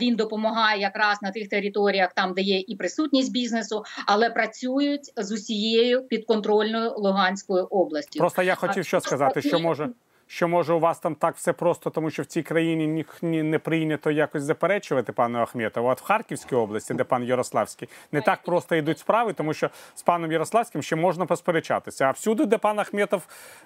Він 0.00 0.16
допомагає 0.16 0.80
якраз 0.80 1.22
на 1.22 1.30
тих 1.30 1.48
територіях, 1.48 2.12
там 2.14 2.34
де 2.34 2.42
є 2.42 2.58
і 2.58 2.76
присутність 2.76 3.32
бізнесу, 3.32 3.84
але 4.06 4.30
працюють 4.30 5.12
з 5.16 5.32
усією 5.32 6.02
підконтрольною 6.02 6.92
Луганською 6.96 7.64
областю. 7.64 8.18
Просто 8.18 8.42
я 8.42 8.54
хотів 8.54 8.84
що 8.84 9.00
сказати, 9.00 9.42
що 9.42 9.58
може. 9.58 9.88
Що 10.28 10.48
може 10.48 10.72
у 10.72 10.80
вас 10.80 10.98
там 10.98 11.14
так 11.14 11.36
все 11.36 11.52
просто, 11.52 11.90
тому 11.90 12.10
що 12.10 12.22
в 12.22 12.26
цій 12.26 12.42
країні 12.42 12.86
ні, 12.86 13.06
ні, 13.22 13.42
не 13.42 13.58
прийнято 13.58 14.10
якось 14.10 14.42
заперечувати 14.42 15.12
пану 15.12 15.38
Ахметову. 15.38 15.88
От 15.88 16.00
в 16.00 16.04
Харківській 16.04 16.54
області, 16.54 16.94
де 16.94 17.04
пан 17.04 17.24
Ярославський, 17.24 17.88
не 18.12 18.20
так 18.20 18.42
просто 18.42 18.76
йдуть 18.76 18.98
справи, 18.98 19.32
тому 19.32 19.54
що 19.54 19.70
з 19.94 20.02
паном 20.02 20.32
Ярославським 20.32 20.82
ще 20.82 20.96
можна 20.96 21.26
посперечатися. 21.26 22.04
А 22.04 22.10
всюди, 22.10 22.44
де 22.44 22.58
пан 22.58 22.78
Ахметов 22.78 23.22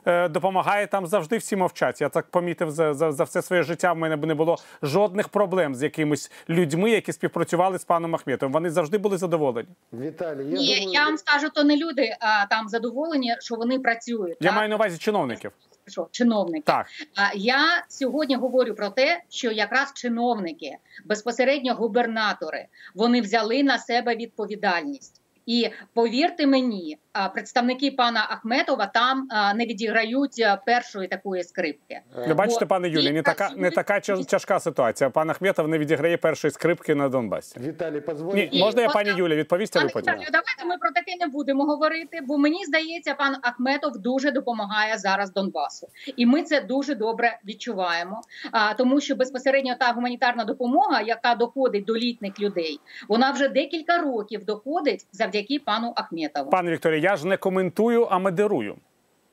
е, 0.07 0.29
допомагає, 0.29 0.87
там 0.87 1.07
завжди 1.07 1.37
всі 1.37 1.57
мовчать. 1.57 2.01
Я 2.01 2.09
так 2.09 2.27
помітив 2.27 2.71
за, 2.71 2.95
за, 2.95 3.13
за 3.13 3.25
все 3.25 3.43
своє 3.43 3.63
життя. 3.63 3.93
В 3.93 3.97
мене 3.97 4.17
б 4.17 4.27
не 4.27 4.35
було 4.35 4.59
жодних 4.83 5.29
проблем 5.29 5.75
з 5.75 5.83
якимись 5.83 6.31
людьми, 6.49 6.91
які 6.91 7.13
співпрацювали 7.13 7.79
з 7.79 7.85
паном 7.85 8.15
Ахметовим. 8.15 8.53
Вони 8.53 8.71
завжди 8.71 8.99
були 8.99 9.19
задоволені. 9.19 9.69
Виталий, 9.93 10.47
я 10.47 10.59
Ні, 10.59 10.75
думаю... 10.75 10.93
я 10.93 11.05
вам 11.05 11.19
скажу, 11.19 11.51
то 11.51 11.65
не 11.65 11.77
люди 11.77 12.17
а, 12.21 12.47
там 12.47 12.69
задоволені, 12.69 13.37
що 13.41 13.55
вони 13.55 13.79
працюють. 13.79 14.37
Я 14.41 14.49
так? 14.49 14.57
маю 14.57 14.69
на 14.69 14.75
увазі 14.75 14.99
чиновників. 14.99 15.53
Що, 15.87 16.09
чиновники. 16.11 16.65
Так. 16.67 16.87
А 17.15 17.35
я 17.35 17.85
сьогодні 17.89 18.37
говорю 18.37 18.75
про 18.75 18.91
те, 18.91 19.23
що 19.29 19.51
якраз 19.51 19.93
чиновники, 19.95 20.77
безпосередньо 21.05 21.75
губернатори, 21.75 22.67
вони 22.95 23.21
взяли 23.21 23.63
на 23.63 23.79
себе 23.79 24.17
відповідальність. 24.17 25.21
І 25.47 25.71
повірте 25.95 26.47
мені, 26.47 26.99
представники 27.35 27.91
пана 27.91 28.27
Ахметова 28.31 28.87
там 28.87 29.29
не 29.55 29.67
відіграють 29.67 30.45
першої 30.67 31.09
такої 31.09 31.45
скрипки. 31.45 32.01
Ви 32.29 32.35
бачите, 32.35 32.67
пане 32.67 32.89
Юлі, 32.89 33.13
не 33.13 33.23
така 33.23 33.51
не 33.57 33.71
така 33.71 34.01
тя- 34.01 34.25
тяжка 34.25 34.61
ситуація. 34.61 35.11
Пан 35.11 35.31
Ахметов 35.31 35.69
не 35.69 35.79
відіграє 35.79 36.17
першої 36.17 36.51
скрипки 36.51 36.95
на 36.95 37.09
Донбасі. 37.09 37.61
Виталий, 37.61 37.95
Ні, 37.95 38.01
позвольте. 38.01 38.49
Ні, 38.53 38.61
можна 38.61 38.83
я 38.83 38.89
пані. 38.89 39.11
Юлі 39.11 39.37
відповісти, 39.37 39.79
Пане 39.79 39.91
потім. 39.93 40.13
Віталію, 40.13 40.29
давайте 40.33 40.65
ми 40.65 40.79
про 40.79 40.91
таке 40.91 41.17
не 41.21 41.27
будемо 41.27 41.65
говорити, 41.65 42.21
бо 42.27 42.39
мені 42.39 42.65
здається, 42.65 43.15
пан 43.15 43.37
Ахметов 43.43 43.99
дуже 43.99 44.31
допомагає 44.31 44.99
зараз 44.99 45.33
Донбасу, 45.33 45.89
і 46.17 46.27
ми 46.27 46.43
це 46.43 46.61
дуже 46.61 46.95
добре 46.95 47.39
відчуваємо. 47.47 48.21
А 48.53 48.75
тому, 48.75 49.01
що 49.01 49.15
безпосередньо 49.15 49.75
та 49.81 49.93
гуманітарна 49.93 50.45
допомога, 50.45 51.01
яка 51.01 51.35
доходить 51.35 51.85
до 51.85 51.97
літних 51.97 52.41
людей, 52.41 52.81
вона 53.09 53.31
вже 53.31 53.49
декілька 53.49 53.99
років 53.99 54.45
доходить 54.45 55.07
завдяки 55.13 55.59
пану 55.59 55.93
Ахметову. 55.97 56.51
Пане 56.51 56.71
Вікторія, 56.73 57.00
я 57.01 57.17
ж 57.17 57.27
не 57.27 57.37
коментую, 57.37 58.09
а 58.11 58.19
модерую. 58.19 58.77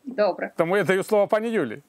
Добре. 0.06 0.52
Тому 0.58 0.78
я 0.78 0.84
даю 0.84 1.04
слово 1.04 1.28
пані 1.28 1.50
Юлі. 1.50 1.82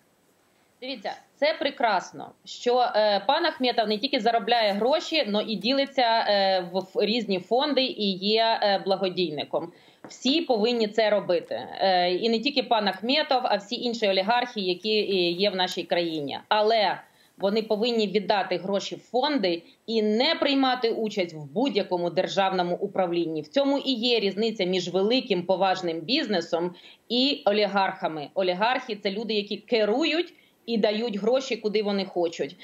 Дивіться, 0.80 1.12
це 1.36 1.54
прекрасно, 1.58 2.30
що 2.44 2.80
е, 2.80 3.22
пан 3.26 3.46
Ахметов 3.46 3.88
не 3.88 3.98
тільки 3.98 4.20
заробляє 4.20 4.72
гроші, 4.72 5.24
але 5.28 5.44
і 5.44 5.56
ділиться 5.56 6.02
е, 6.02 6.60
в, 6.72 6.80
в 6.80 7.04
різні 7.04 7.38
фонди 7.38 7.82
і 7.82 8.16
є 8.16 8.60
е, 8.62 8.82
благодійником. 8.84 9.72
Всі 10.08 10.40
повинні 10.40 10.88
це 10.88 11.10
робити, 11.10 11.54
е, 11.80 12.10
і 12.14 12.28
не 12.28 12.38
тільки 12.38 12.62
пан 12.62 12.88
Ахметов, 12.88 13.40
а 13.44 13.56
всі 13.56 13.74
інші 13.74 14.08
олігархи, 14.08 14.60
які 14.60 14.90
е, 14.90 15.30
є 15.30 15.50
в 15.50 15.56
нашій 15.56 15.82
країні. 15.82 16.38
Але 16.48 17.00
вони 17.40 17.62
повинні 17.62 18.06
віддати 18.06 18.56
гроші 18.56 18.96
в 18.96 18.98
фонди 18.98 19.62
і 19.86 20.02
не 20.02 20.34
приймати 20.34 20.90
участь 20.90 21.34
в 21.34 21.44
будь-якому 21.44 22.10
державному 22.10 22.76
управлінні. 22.76 23.42
В 23.42 23.48
цьому 23.48 23.78
і 23.78 23.92
є 23.92 24.20
різниця 24.20 24.64
між 24.64 24.88
великим 24.88 25.42
поважним 25.42 26.00
бізнесом 26.00 26.74
і 27.08 27.42
олігархами. 27.44 28.28
Олігархи 28.34 28.96
це 29.02 29.10
люди, 29.10 29.34
які 29.34 29.56
керують. 29.56 30.34
І 30.68 30.78
дають 30.78 31.16
гроші, 31.16 31.56
куди 31.56 31.82
вони 31.82 32.04
хочуть. 32.04 32.56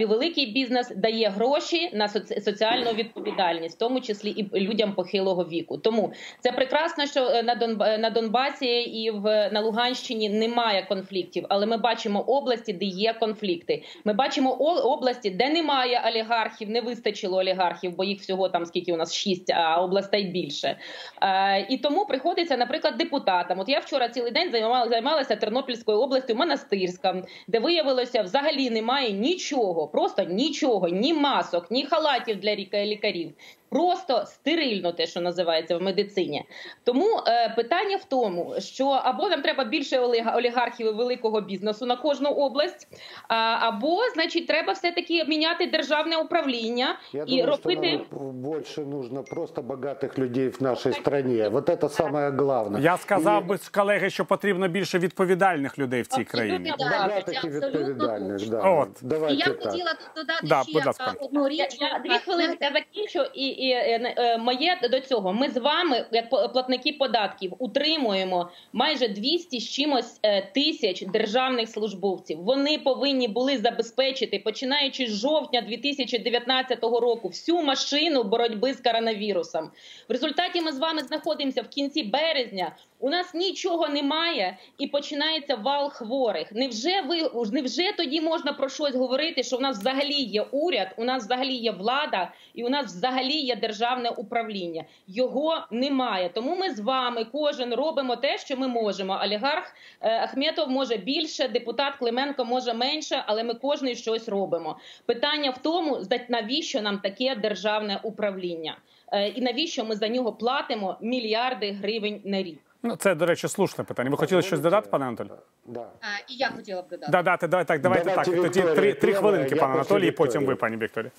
Великий 0.00 0.46
бізнес 0.46 0.92
дає 0.96 1.28
гроші 1.28 1.90
на 1.92 2.06
соці- 2.06 2.40
соціальну 2.40 2.92
відповідальність, 2.92 3.76
в 3.76 3.78
тому 3.78 4.00
числі 4.00 4.30
і 4.30 4.60
людям 4.60 4.92
похилого 4.92 5.44
віку. 5.44 5.78
Тому 5.78 6.12
це 6.40 6.52
прекрасно, 6.52 7.06
що 7.06 7.24
е, 7.24 7.42
на 7.42 7.54
Донб... 7.54 7.84
Донбасі 8.14 8.80
і 8.80 9.10
в 9.10 9.50
на 9.52 9.60
Луганщині 9.60 10.28
немає 10.28 10.86
конфліктів, 10.88 11.46
але 11.48 11.66
ми 11.66 11.76
бачимо 11.76 12.20
області, 12.20 12.72
де 12.72 12.84
є 12.84 13.12
конфлікти. 13.12 13.82
Ми 14.04 14.12
бачимо 14.12 14.52
області, 14.52 15.30
де 15.30 15.50
немає 15.50 16.02
олігархів, 16.08 16.70
не 16.70 16.80
вистачило 16.80 17.38
олігархів, 17.38 17.96
бо 17.96 18.04
їх 18.04 18.20
всього 18.20 18.48
там 18.48 18.66
скільки 18.66 18.92
у 18.92 18.96
нас 18.96 19.14
шість, 19.14 19.50
а 19.50 19.82
областей 19.82 20.24
більше. 20.24 20.76
Е, 21.22 21.66
і 21.68 21.78
тому 21.78 22.06
приходиться, 22.06 22.56
наприклад, 22.56 22.96
депутатам. 22.96 23.60
От 23.60 23.68
я 23.68 23.78
вчора 23.78 24.08
цілий 24.08 24.32
день 24.32 24.50
займала, 24.50 24.88
займалася 24.88 25.36
Тернопільською 25.36 25.98
областю, 25.98 26.34
Монастирська, 26.34 27.22
де 27.48 27.58
виявилося, 27.58 28.22
взагалі 28.22 28.70
немає 28.70 29.12
нічого, 29.12 29.88
просто 29.88 30.22
нічого, 30.24 30.88
ні 30.88 31.14
масок, 31.14 31.70
ні 31.70 31.84
халатів 31.84 32.40
для 32.40 32.54
ліка- 32.54 32.86
лікарів 32.86 33.32
Просто 33.69 34.23
стерильно, 34.25 34.91
те, 34.91 35.07
що 35.07 35.21
називається 35.21 35.77
в 35.77 35.81
медицині. 35.81 36.45
Тому 36.83 37.19
е, 37.27 37.53
питання 37.55 37.97
в 37.97 38.03
тому, 38.03 38.55
що 38.59 38.85
або 38.87 39.29
нам 39.29 39.41
треба 39.41 39.63
більше 39.63 39.99
оліга- 39.99 40.37
олігархів 40.37 40.87
і 40.87 40.91
великого 40.91 41.41
бізнесу 41.41 41.85
на 41.85 41.95
кожну 41.95 42.29
область, 42.29 42.87
а, 43.27 43.35
або, 43.61 43.97
значить, 44.13 44.47
треба 44.47 44.73
все 44.73 44.91
таки 44.91 45.25
міняти 45.25 45.65
державне 45.67 46.17
управління 46.17 46.99
Я 47.13 47.23
і 47.23 47.25
думаю, 47.25 47.53
что 47.57 47.69
робити. 47.69 47.99
нам 48.11 48.31
больше 48.31 48.81
нужно 48.81 49.23
просто 49.23 49.61
богатых 49.61 50.19
людей 50.19 50.47
в 50.49 50.63
нашей 50.63 50.93
стране. 50.93 51.47
Вот 51.49 51.69
это 51.69 51.89
самое 51.89 52.31
главное. 52.31 52.81
Я 52.81 52.97
сказав 52.97 53.43
И 53.43 53.47
би 53.47 53.59
колеги, 53.73 54.09
що 54.09 54.25
потрібно 54.25 54.67
більше 54.67 54.99
відповідальних 54.99 55.79
людей 55.79 56.01
в 56.01 56.07
цій 56.07 56.21
Абсолютно 56.21 56.37
країні. 56.39 56.73
так. 56.77 56.91
Богатых 56.91 57.29
и 57.33 57.35
Абсолютно 57.35 57.69
відповідальних, 57.69 58.39
точно. 58.39 58.51
да. 58.61 58.69
От. 58.69 58.89
І 59.01 59.05
Давайте 59.05 59.35
я 59.35 59.53
б 59.53 59.59
так. 59.59 59.71
хотіла 59.71 59.89
тут 59.93 60.09
додати 60.15 60.47
Да, 60.47 60.63
ще 60.63 60.73
будь 60.73 60.85
ласка. 60.85 61.13
а, 61.21 61.25
одну 61.25 61.47
річ. 61.49 61.57
Я, 61.79 61.87
я 61.87 61.99
дві 61.99 62.09
А, 62.13 62.17
хвилини 62.19 62.43
знаєте, 62.59 62.65
я 62.65 62.71
закінчу, 62.71 63.31
і, 63.33 63.58
і 63.60 63.70
е, 63.70 64.14
е, 64.16 64.38
моє 64.38 64.78
до 64.90 65.00
цього. 65.00 65.32
Ми 65.32 65.48
з 65.48 65.56
вами, 65.56 66.06
як 66.12 66.30
платники 66.30 66.92
податків, 66.92 67.54
утримуємо 67.58 68.50
майже 68.72 69.08
200 69.08 69.60
з 69.60 69.70
чимось 69.70 70.20
е, 70.22 70.42
тисяч 70.54 71.02
державних 71.02 71.68
службовців. 71.68 72.38
Вони 72.38 72.78
повинні 72.78 73.28
були 73.28 73.58
забезпечити, 73.58 74.38
починаючи 74.38 75.06
з 75.06 75.20
жовтня 75.20 75.60
2019 75.60 76.82
року, 76.82 77.28
всю 77.28 77.62
машину 77.62 78.22
боротьби 78.22 78.74
з 78.74 78.80
коронавірусом. 78.80 79.70
В 80.08 80.12
результаті 80.12 80.60
ми 80.60 80.72
з 80.72 80.78
вами 80.78 81.02
знаходимося 81.02 81.62
в 81.62 81.68
кінці 81.68 82.02
березня. 82.02 82.72
У 83.02 83.10
нас 83.10 83.34
нічого 83.34 83.88
немає 83.88 84.56
і 84.78 84.86
починається 84.86 85.54
вал 85.54 85.90
хворих. 85.90 86.52
Невже 86.52 87.00
ви 87.00 87.30
невже 87.52 87.92
тоді 87.96 88.20
можна 88.20 88.52
про 88.52 88.68
щось 88.68 88.94
говорити? 88.94 89.42
Що 89.42 89.56
в 89.56 89.60
нас 89.60 89.78
взагалі 89.78 90.22
є 90.22 90.42
уряд, 90.42 90.88
у 90.96 91.04
нас 91.04 91.24
взагалі 91.24 91.54
є 91.54 91.70
влада, 91.70 92.32
і 92.54 92.64
у 92.64 92.68
нас 92.68 92.86
взагалі 92.86 93.32
є 93.32 93.56
державне 93.56 94.10
управління? 94.10 94.84
Його 95.06 95.66
немає. 95.70 96.30
Тому 96.34 96.56
ми 96.56 96.70
з 96.70 96.80
вами 96.80 97.26
кожен 97.32 97.74
робимо 97.74 98.16
те, 98.16 98.38
що 98.38 98.56
ми 98.56 98.68
можемо. 98.68 99.20
Олігарх 99.24 99.72
е, 100.00 100.20
Ахметов 100.20 100.68
може 100.68 100.96
більше, 100.96 101.48
депутат 101.48 101.94
Клименко 101.96 102.44
може 102.44 102.74
менше, 102.74 103.24
але 103.26 103.44
ми 103.44 103.54
кожен 103.54 103.94
щось 103.94 104.28
робимо. 104.28 104.78
Питання 105.06 105.50
в 105.50 105.58
тому, 105.58 105.98
навіщо 106.28 106.82
нам 106.82 106.98
таке 106.98 107.34
державне 107.34 108.00
управління, 108.02 108.78
е, 109.12 109.28
і 109.28 109.40
навіщо 109.40 109.84
ми 109.84 109.96
за 109.96 110.08
нього 110.08 110.32
платимо 110.32 110.96
мільярди 111.00 111.72
гривень 111.72 112.20
на 112.24 112.42
рік. 112.42 112.69
Ну, 112.82 112.96
це, 112.96 113.14
до 113.14 113.26
речі, 113.26 113.48
слушне 113.48 113.84
питання. 113.84 114.10
Ви 114.10 114.16
хотіли 114.16 114.42
щось 114.42 114.60
додати, 114.60 114.88
пане 114.90 115.06
Анатолій? 115.06 115.28
Да. 115.66 115.80
А, 116.00 116.06
і 116.28 116.34
я 116.36 116.50
хотіла 116.56 116.82
б 116.82 116.88
додати. 116.88 117.12
Додати, 117.12 117.48
давай, 117.48 117.64
так, 117.64 117.80
давайте, 117.80 118.04
Додати 118.10 118.30
так. 118.30 118.42
Тоді 118.42 118.62
три, 118.74 118.92
три 118.94 119.14
хвилинки, 119.14 119.54
я 119.54 119.60
пане 119.60 119.72
після 119.78 119.80
Анатолій, 119.94 120.08
і 120.08 120.10
потім 120.10 120.44
ви, 120.46 120.56
пані 120.56 120.76
Вікторія. 120.76 121.10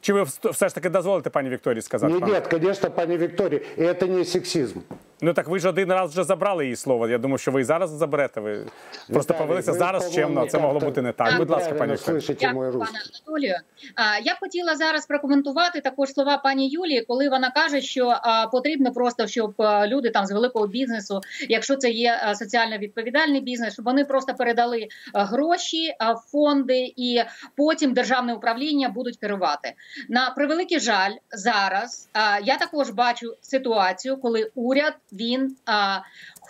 Чи 0.00 0.12
ви 0.12 0.22
вс- 0.22 0.50
все 0.50 0.68
ж 0.68 0.74
таки 0.74 0.88
дозволите 0.90 1.30
пані 1.30 1.48
Вікторії 1.48 1.82
сказати? 1.82 2.12
Нет, 2.12 2.20
пане? 2.20 2.32
нет, 2.32 2.46
конечно, 2.48 2.90
пани 2.90 3.16
Виктория, 3.16 3.60
и 3.78 3.82
это 3.82 4.08
не 4.08 4.24
сексизм. 4.24 4.78
Ну 5.24 5.34
так 5.34 5.48
ви 5.48 5.58
ж 5.58 5.68
один 5.68 5.88
раз 5.88 6.10
вже 6.10 6.24
забрали 6.24 6.64
її 6.64 6.76
слово. 6.76 7.08
Я 7.08 7.18
думаю, 7.18 7.38
що 7.38 7.50
ви 7.50 7.60
і 7.60 7.64
зараз 7.64 7.90
заберете. 7.90 8.40
Ви 8.40 8.66
просто 9.12 9.34
повелися 9.34 9.72
ви, 9.72 9.78
зараз 9.78 10.04
по-моєму, 10.04 10.34
чемно. 10.34 10.50
Це 10.50 10.58
могло 10.58 10.80
бути 10.80 11.02
не 11.02 11.12
так. 11.12 11.36
Будь 11.38 11.50
ласка, 11.50 11.74
пані 11.74 11.96
Дякую, 12.40 12.72
пане 12.72 12.98
Анатолію. 13.26 13.54
А, 13.94 14.18
Я 14.18 14.34
б 14.34 14.36
хотіла 14.40 14.76
зараз 14.76 15.06
прокоментувати 15.06 15.80
також 15.80 16.12
слова 16.12 16.38
пані 16.38 16.68
Юлії, 16.68 17.04
коли 17.08 17.28
вона 17.28 17.50
каже, 17.50 17.80
що 17.80 18.14
потрібно 18.52 18.92
просто, 18.92 19.26
щоб 19.26 19.54
люди 19.86 20.10
там 20.10 20.26
з 20.26 20.32
великого 20.32 20.66
бізнесу, 20.66 21.20
якщо 21.48 21.76
це 21.76 21.90
є 21.90 22.34
соціально 22.34 22.78
відповідальний 22.78 23.40
бізнес, 23.40 23.72
щоб 23.72 23.84
вони 23.84 24.04
просто 24.04 24.34
передали 24.34 24.88
гроші 25.14 25.92
в 26.00 26.30
фонди, 26.30 26.92
і 26.96 27.22
потім 27.56 27.94
державне 27.94 28.34
управління 28.34 28.88
будуть 28.88 29.16
керувати. 29.16 29.72
На 30.08 30.30
превеликий 30.30 30.80
жаль, 30.80 31.12
зараз 31.30 32.08
я 32.44 32.56
також 32.56 32.90
бачу 32.90 33.34
ситуацію, 33.40 34.16
коли 34.16 34.50
уряд 34.54 34.94
він. 35.12 35.56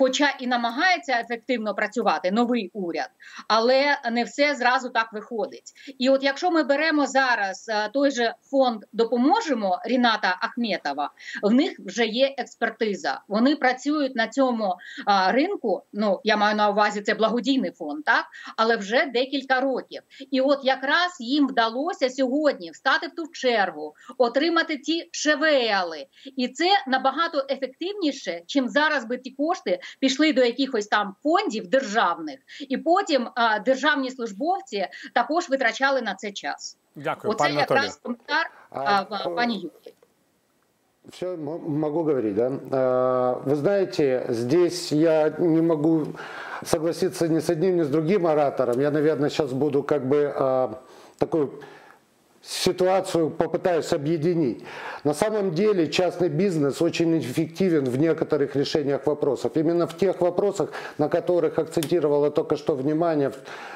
Хоча 0.03 0.35
і 0.38 0.47
намагається 0.47 1.21
ефективно 1.21 1.75
працювати 1.75 2.31
новий 2.31 2.71
уряд, 2.73 3.11
але 3.49 3.99
не 4.12 4.25
все 4.25 4.55
зразу 4.55 4.88
так 4.88 5.12
виходить. 5.12 5.73
І 5.99 6.09
от 6.09 6.25
якщо 6.25 6.51
ми 6.51 6.62
беремо 6.62 7.07
зараз 7.07 7.69
е, 7.69 7.88
той 7.88 8.11
же 8.11 8.35
фонд 8.51 8.85
допоможемо 8.93 9.81
Ріната 9.85 10.38
Ахметова, 10.41 11.11
в 11.43 11.53
них 11.53 11.73
вже 11.79 12.07
є 12.07 12.35
експертиза. 12.38 13.21
Вони 13.29 13.57
працюють 13.57 14.17
на 14.17 14.29
цьому 14.29 14.77
ринку. 15.29 15.83
Ну 15.93 16.21
я 16.25 16.37
маю 16.37 16.57
на 16.57 16.71
увазі 16.71 17.01
це 17.01 17.15
благодійний 17.15 17.71
фонд, 17.71 18.05
так 18.05 18.25
але 18.57 18.77
вже 18.77 19.07
декілька 19.07 19.61
років. 19.61 20.03
І 20.31 20.41
от 20.41 20.61
якраз 20.62 21.17
їм 21.21 21.49
вдалося 21.49 22.11
сьогодні 22.11 22.71
встати 22.71 23.07
в 23.07 23.15
ту 23.15 23.27
чергу, 23.33 23.95
отримати 24.19 24.77
ті 24.79 25.09
ШВЛи. 25.12 26.07
І 26.37 26.49
це 26.49 26.69
набагато 26.87 27.47
ефективніше, 27.51 28.43
чим 28.47 28.69
зараз 28.69 29.05
би 29.05 29.19
ті 29.19 29.31
кошти 29.31 29.79
пішли 30.00 30.33
до 30.33 30.44
якихось 30.44 30.87
там 30.87 31.14
фондів 31.22 31.66
державних, 31.66 32.38
і 32.68 32.76
потім 32.76 33.28
а, 33.35 33.59
державні 33.59 34.11
службовці 34.11 34.87
також 35.14 35.48
витрачали 35.48 36.02
на 36.02 36.14
це 36.14 36.33
час. 36.33 36.78
Дякую, 36.96 37.33
Оце 37.33 37.52
якраз 37.52 37.96
коментар 37.96 38.50
А, 38.70 39.05
а, 39.11 39.28
пані 39.28 39.55
Юлії. 39.55 39.94
Все, 41.09 41.37
могу 41.37 42.05
говорить, 42.05 42.35
да? 42.35 43.40
Вы 43.44 43.57
знаете, 43.57 44.24
здесь 44.28 44.92
я 44.92 45.31
не 45.38 45.61
могу 45.61 46.07
согласиться 46.64 47.28
ни 47.28 47.40
с 47.40 47.50
одним, 47.50 47.76
ни 47.76 47.83
с 47.83 47.88
другим 47.88 48.26
оратором. 48.26 48.81
Я, 48.81 48.90
наверное, 48.90 49.28
сейчас 49.28 49.52
буду 49.52 49.83
как 49.83 50.07
бы 50.07 50.33
а, 50.37 50.78
такую 51.18 51.61
ситуацию 52.42 53.31
попытаюсь 53.31 53.92
объединить. 53.92 54.64
На 55.05 55.14
самом 55.14 55.55
деле 55.55 55.90
частный 55.90 56.28
бизнес 56.28 56.83
очень 56.83 57.18
эффективен 57.18 57.85
в 57.85 57.96
некоторых 57.98 58.57
решениях 58.57 59.07
вопросов. 59.07 59.52
Именно 59.55 59.87
в 59.87 59.96
тех 59.96 60.20
вопросах, 60.20 60.70
на 60.98 61.09
которых 61.09 61.59
акцентировала 61.59 62.31
только 62.31 62.57
что 62.57 62.74
внимание 62.74 63.33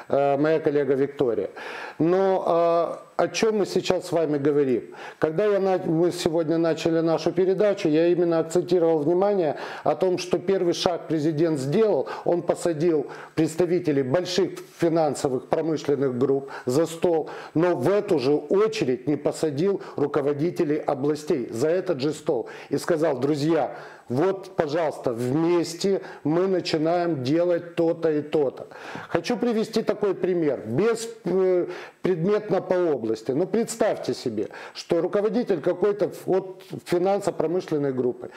э, 0.09 0.37
моя 0.37 0.59
коллега 0.59 0.95
Виктория. 0.95 1.49
Но 1.97 2.99
э, 3.01 3.06
о 3.17 3.27
чем 3.27 3.57
мы 3.57 3.65
сейчас 3.65 4.07
с 4.07 4.11
вами 4.11 4.37
говорим? 4.37 4.95
Когда 5.17 5.45
я 5.45 5.59
мы 5.59 6.11
сегодня 6.11 6.59
начали 6.59 6.99
нашу 6.99 7.31
передачу, 7.31 7.89
я 7.89 8.07
именно 8.07 8.37
акцентировал 8.37 8.99
внимание 8.99 9.57
о 9.83 9.95
том, 9.95 10.19
что 10.19 10.37
первый 10.37 10.73
шаг 10.73 11.07
президент 11.07 11.59
сделал. 11.59 12.07
Он 12.25 12.43
посадил 12.43 13.07
представителей 13.33 14.03
больших 14.03 14.51
финансовых 14.77 15.47
промышленных 15.47 16.15
групп 16.15 16.51
за 16.67 16.85
стол, 16.85 17.31
но 17.55 17.75
в 17.75 17.89
эту 17.89 18.19
же 18.19 18.33
очередь 18.33 19.07
не 19.07 19.15
посадил 19.15 19.81
руководителей 19.95 20.77
областей 20.77 21.49
за 21.51 21.69
этот 21.69 21.99
же 21.99 22.13
стол 22.13 22.47
и 22.69 22.77
сказал, 22.77 23.17
друзья, 23.17 23.75
вот, 24.09 24.55
пожалуйста, 24.55 25.11
вместе 25.11 26.01
мы 26.23 26.47
начинаем 26.47 27.23
делать 27.23 27.75
то-то 27.75 28.09
и 28.09 28.21
то-то. 28.21 28.67
Хочу 29.09 29.35
привести 29.35 29.81
такой 29.81 30.15
пример, 30.15 30.61
без 30.65 31.09
э, 31.25 31.67
предметно 32.01 32.61
по 32.61 32.73
области. 32.73 33.31
Но 33.31 33.45
представьте 33.45 34.13
себе, 34.13 34.47
что 34.73 35.01
руководитель 35.01 35.59
какой-то 35.59 36.11
вот 36.25 36.63
финансово-промышленной 36.85 37.91
группы 37.91 38.29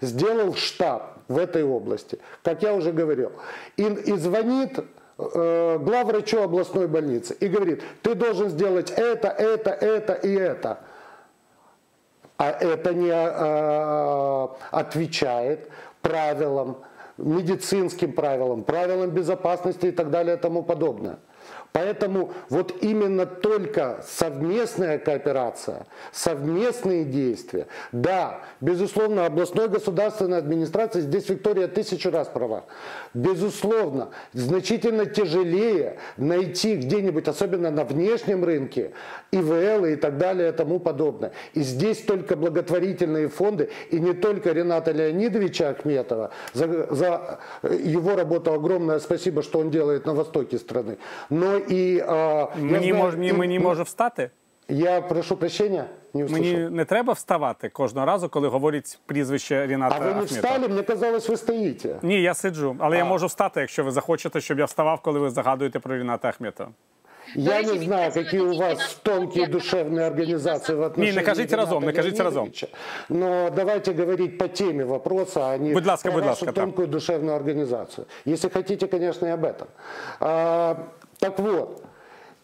сделал 0.00 0.54
штаб 0.54 1.18
в 1.28 1.38
этой 1.38 1.62
области, 1.62 2.18
как 2.42 2.62
я 2.62 2.74
уже 2.74 2.90
говорил, 2.90 3.30
и, 3.76 3.84
и 3.84 4.16
звонит 4.16 4.80
э, 5.18 5.78
главврачу 5.78 6.42
областной 6.42 6.88
больницы 6.88 7.36
и 7.38 7.46
говорит, 7.46 7.82
ты 8.02 8.16
должен 8.16 8.48
сделать 8.48 8.90
это, 8.90 9.28
это, 9.28 9.70
это 9.70 10.14
и 10.14 10.32
это. 10.32 10.80
А 12.40 12.52
это 12.52 12.94
не 12.94 13.12
отвечает 14.70 15.68
правилам, 16.00 16.78
медицинским 17.18 18.14
правилам, 18.14 18.62
правилам 18.62 19.10
безопасности 19.10 19.86
и 19.86 19.90
так 19.90 20.10
далее 20.10 20.36
и 20.36 20.38
тому 20.38 20.62
подобное. 20.62 21.18
Поэтому 21.72 22.32
вот 22.48 22.82
именно 22.82 23.26
только 23.26 24.04
совместная 24.06 24.98
кооперация, 24.98 25.86
совместные 26.12 27.04
действия. 27.04 27.68
Да, 27.92 28.40
безусловно, 28.60 29.26
областной 29.26 29.68
государственной 29.68 30.38
администрации, 30.38 31.00
здесь 31.00 31.28
Виктория 31.28 31.68
тысячу 31.68 32.10
раз 32.10 32.26
права. 32.28 32.64
Безусловно, 33.14 34.10
значительно 34.32 35.06
тяжелее 35.06 35.98
найти 36.16 36.74
где-нибудь, 36.76 37.28
особенно 37.28 37.70
на 37.70 37.84
внешнем 37.84 38.44
рынке, 38.44 38.92
ИВЛ 39.30 39.84
и 39.84 39.96
так 39.96 40.18
далее 40.18 40.48
и 40.48 40.52
тому 40.52 40.80
подобное. 40.80 41.30
И 41.54 41.60
здесь 41.60 41.98
только 41.98 42.36
благотворительные 42.36 43.28
фонды, 43.28 43.70
и 43.90 44.00
не 44.00 44.12
только 44.12 44.50
Рената 44.52 44.90
Леонидовича 44.90 45.70
Ахметова, 45.70 46.30
за, 46.52 46.92
за 46.92 47.38
его 47.62 48.16
работу 48.16 48.52
огромное 48.52 48.98
спасибо, 48.98 49.42
что 49.42 49.60
он 49.60 49.70
делает 49.70 50.04
на 50.06 50.14
востоке 50.14 50.58
страны, 50.58 50.98
но 51.28 51.59
и... 51.59 51.99
а, 52.07 52.13
я 52.13 52.47
Мені, 52.61 52.77
знаю, 52.87 52.95
мож, 52.95 53.15
ні, 53.15 53.27
и- 53.29 53.33
мені 53.33 53.59
може 53.59 53.83
встати? 53.83 54.29
Я 54.69 55.01
прошу 55.01 55.35
прощения, 55.37 55.85
не 56.13 56.23
услышал. 56.23 56.31
Мені 56.31 56.53
не 56.69 56.85
треба 56.85 57.13
вставати 57.13 57.69
кожного 57.69 58.05
разу, 58.07 58.29
коли 58.29 58.47
говорять 58.47 58.99
прізвище 59.05 59.67
Ріната 59.67 59.95
А 59.95 59.99
вы 59.99 60.03
не 60.03 60.09
Ахметова. 60.09 60.25
встали? 60.41 60.67
Мне 60.67 60.83
казалось, 60.83 61.29
вы 61.29 61.37
стоите. 61.37 61.95
Ні, 62.01 62.21
я 62.21 62.33
сиджу, 62.33 62.75
але 62.79 62.97
я 62.97 63.03
А. 63.03 63.05
можу 63.07 63.25
встати, 63.27 63.59
якщо 63.61 63.83
ви 63.83 63.91
захочете, 63.91 64.41
щоб 64.41 64.59
я 64.59 64.65
вставав, 64.65 65.01
коли 65.01 65.19
ви 65.19 65.29
загадуєте 65.29 65.79
про 65.79 65.97
Ріната 65.97 66.27
Ахметова. 66.27 66.69
Я 67.35 67.57
речі, 67.57 67.79
не 67.79 67.85
знаю, 67.85 68.07
Віктор 68.09 68.23
какие 68.23 68.41
у 68.41 68.53
Сергійович, 68.53 68.77
вас 68.77 68.99
на 69.05 69.13
тонкие 69.13 69.45
фронті, 69.45 69.51
душевные 69.57 70.07
организации 70.07 70.75
в 70.75 70.81
отношении 70.81 71.11
Не, 71.11 71.15
не 71.15 71.25
кажите 71.25 71.55
Рената 71.55 71.65
разом, 71.71 71.83
не 71.85 71.93
кажите 71.93 72.23
разом. 72.23 72.43
Леонидовича. 72.43 72.67
Но 73.09 73.49
давайте 73.55 73.93
говорить 73.93 74.37
по 74.37 74.47
теме 74.47 74.83
вопроса, 74.85 75.41
а 75.49 75.57
не 75.57 75.73
Будь 75.73 75.85
ласка, 75.87 76.09
про 76.11 76.17
будь 76.19 76.25
вашу 76.25 76.45
ласка, 76.45 76.45
так. 76.45 76.55
тонкую 76.65 76.87
душевную 76.87 77.35
организацию. 77.35 78.05
Если 78.27 78.49
хотите, 78.49 78.87
конечно, 78.87 79.27
и 79.27 79.31
об 79.31 79.43
этом. 79.45 79.67
Так 81.20 81.38
вот, 81.38 81.82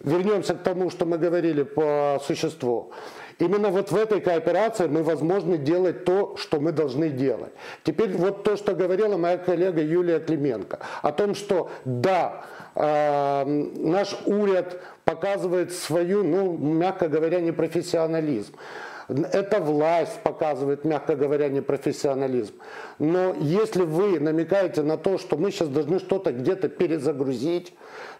вернемся 0.01 0.55
к 0.55 0.63
тому, 0.63 0.91
что 0.91 1.07
мы 1.07 1.19
говорили 1.19 1.63
по 1.63 2.21
существу. 2.23 2.93
Именно 3.39 3.71
вот 3.71 3.91
в 3.91 3.97
этой 3.97 4.21
кооперации 4.21 4.87
мы 4.87 5.03
возможны 5.03 5.59
делать 5.59 6.05
то, 6.05 6.37
что 6.37 6.59
мы 6.59 6.73
должны 6.73 7.11
делать. 7.11 7.53
Теперь 7.85 8.13
вот 8.13 8.45
то, 8.45 8.57
что 8.57 8.75
говорила 8.75 9.17
моя 9.17 9.37
коллега 9.37 9.83
Юлия 9.83 10.21
Клименко, 10.21 10.79
о 11.03 11.13
том, 11.13 11.35
что 11.35 11.71
да, 11.85 12.45
э, 12.75 13.45
наш 13.45 14.17
уряд 14.25 14.81
показывает 15.05 15.73
свою, 15.73 16.23
ну, 16.23 16.57
мягко 16.57 17.09
говоря, 17.09 17.41
непрофессионализм. 17.41 18.55
Эта 19.09 19.61
власть 19.61 20.19
показывает, 20.23 20.85
мягко 20.85 21.15
говоря, 21.15 21.49
непрофессионализм. 21.49 22.55
Но 22.99 23.37
если 23.39 23.83
вы 23.83 24.19
намекаете 24.19 24.83
на 24.83 24.97
то, 24.97 25.19
что 25.19 25.37
мы 25.37 25.53
сейчас 25.53 25.69
должны 25.69 26.01
что-то 26.01 26.33
где-то 26.33 26.69
перезагрузить, 26.69 27.73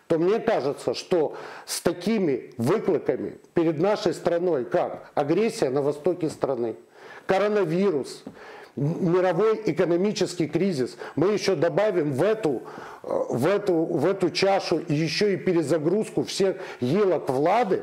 то 0.07 0.19
мне 0.19 0.39
кажется, 0.39 0.95
что 0.95 1.35
с 1.65 1.81
такими 1.81 2.53
выкликами 2.59 3.39
перед 3.55 3.79
нашей 3.79 4.15
страной, 4.15 4.65
как 4.65 5.11
агрессия 5.15 5.69
на 5.71 5.83
востоке 5.83 6.31
страны, 6.31 6.77
коронавирус, 7.27 8.23
мировой 8.77 9.63
экономический 9.65 10.47
кризис. 10.47 10.97
Мы 11.17 11.33
еще 11.33 11.57
добавим 11.57 12.13
в 12.13 12.23
эту, 12.23 12.63
э, 13.03 13.25
в 13.31 13.47
эту, 13.47 13.75
в 13.75 14.07
эту 14.07 14.31
чашу 14.31 14.83
еще 14.87 15.33
и 15.33 15.37
перезагрузку 15.37 16.25
всех 16.25 16.57
елок 16.81 17.29
влады, 17.31 17.83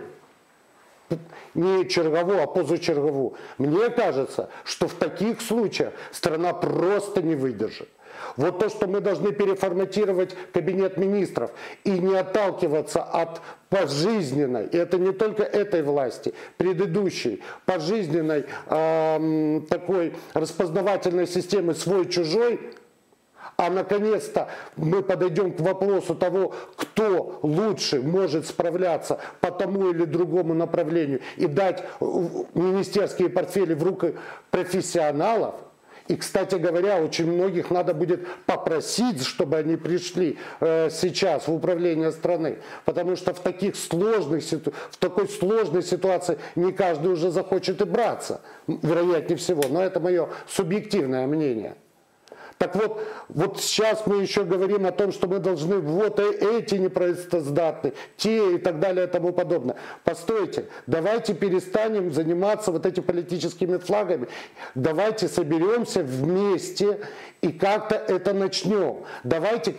не 1.54 1.88
чергову, 1.88 2.40
а 2.40 2.48
позачергову. 2.48 3.36
Мне 3.58 3.90
кажется, 3.90 4.50
что 4.64 4.88
в 4.88 4.94
таких 4.94 5.42
случаях 5.42 5.94
страна 6.12 6.54
просто 6.54 7.22
не 7.22 7.36
выдержит. 7.36 7.90
Вот 8.38 8.60
то, 8.60 8.70
что 8.70 8.88
мы 8.88 9.02
должны 9.02 9.32
переформатировать 9.32 10.36
кабинет 10.54 10.98
министров 10.98 11.52
и 11.84 11.92
не 11.92 12.16
отталкиваться 12.16 13.04
от 13.04 13.42
пожизненной, 13.70 14.68
и 14.68 14.78
это 14.78 14.98
не 14.98 15.12
только 15.12 15.44
этой 15.44 15.84
власти, 15.84 16.34
предыдущей, 16.58 17.42
пожизненной 17.66 18.46
э, 18.68 19.62
такой 19.70 20.16
распознавательной 20.34 21.28
системы 21.28 21.74
свой-чужой, 21.74 22.60
а 23.58 23.70
наконец-то 23.70 24.50
мы 24.76 25.04
подойдем 25.04 25.54
к 25.54 25.60
вопросу 25.60 26.16
того, 26.16 26.54
кто 26.76 27.40
лучше 27.44 28.02
может 28.02 28.48
справляться 28.48 29.20
по 29.42 29.52
тому 29.52 29.92
или 29.92 30.06
другому 30.06 30.54
направлению 30.54 31.22
и 31.38 31.46
дать 31.46 31.84
министерские 32.00 33.30
портфели 33.30 33.74
в 33.74 33.84
руки 33.84 34.16
профессионалов– 34.50 35.56
и, 36.08 36.16
кстати 36.16 36.56
говоря, 36.56 37.02
очень 37.02 37.32
многих 37.32 37.70
надо 37.72 37.94
будет 37.94 38.28
попросить, 38.46 39.24
чтобы 39.24 39.58
они 39.58 39.78
пришли 39.78 40.38
э, 40.60 40.90
сейчас 40.92 41.48
в 41.48 41.54
управление 41.54 42.12
страны. 42.12 42.58
Потому 42.84 43.16
что 43.16 43.34
в, 43.34 43.40
таких 43.40 43.76
сложных, 43.76 44.44
в 44.44 44.98
такой 44.98 45.30
сложной 45.30 45.82
ситуации 45.82 46.38
не 46.56 46.74
каждый 46.74 47.12
уже 47.12 47.32
захочет 47.32 47.82
и 47.82 47.86
браться, 47.86 48.42
вероятнее 48.68 49.38
всего. 49.38 49.64
Но 49.70 49.82
это 49.82 50.00
мое 50.00 50.30
субъективное 50.48 51.26
мнение. 51.26 51.76
Так 52.64 52.76
вот, 52.76 53.02
вот 53.30 53.60
сейчас 53.60 54.06
мы 54.06 54.22
еще 54.22 54.44
говорим 54.44 54.86
о 54.86 54.92
том, 54.92 55.12
что 55.12 55.28
мы 55.28 55.40
должны 55.40 55.80
вот 55.80 56.20
э, 56.20 56.60
эти 56.60 56.76
непроистоздатные, 56.76 57.94
те 58.18 58.56
и 58.56 58.58
так 58.58 58.80
далее 58.80 59.06
и 59.06 59.10
тому 59.10 59.34
подобное. 59.34 59.76
Постойте, 60.04 60.68
давайте 60.88 61.34
перестанем 61.34 62.14
заниматься 62.14 62.72
вот 62.72 62.86
этими 62.86 63.04
политическими 63.04 63.78
флагами. 63.78 64.28
Давайте 64.76 65.28
соберемся 65.28 66.04
вместе 66.04 67.00
и 67.42 67.52
как-то 67.52 67.96
это 67.96 68.34
начнем. 68.34 69.04
Давайте 69.24 69.72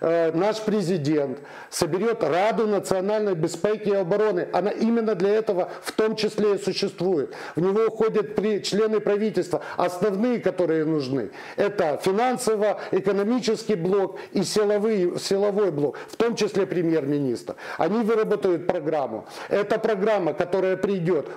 э, 0.00 0.32
наш 0.32 0.60
президент 0.60 1.38
соберет 1.70 2.22
Раду 2.22 2.66
национальной 2.66 3.34
безопасности 3.34 3.88
и 3.88 3.94
обороны. 3.94 4.48
Она 4.52 4.70
именно 4.70 5.14
для 5.14 5.30
этого 5.30 5.70
в 5.82 5.92
том 5.92 6.16
числе 6.16 6.56
и 6.56 6.58
существует. 6.58 7.34
В 7.56 7.60
него 7.60 7.86
уходят 7.86 8.34
члены 8.62 9.00
правительства, 9.00 9.62
основные, 9.76 10.38
которые 10.40 10.84
нужны. 10.84 11.30
Это 11.56 11.98
финансово-экономический 12.18 13.76
блок 13.76 14.18
и 14.32 14.42
силовый, 14.42 15.18
силовой 15.18 15.70
блок, 15.70 15.98
в 16.08 16.16
том 16.16 16.34
числе 16.34 16.66
премьер-министр. 16.66 17.54
Они 17.78 18.02
выработают 18.02 18.66
программу. 18.66 19.24
Это 19.48 19.78
программа, 19.78 20.32
которая 20.34 20.76
придет, 20.76 21.28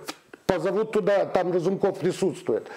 позовут 0.47 0.91
туда, 0.91 1.25
там 1.25 1.51
Разумков 1.51 1.99
присутствует. 1.99 2.67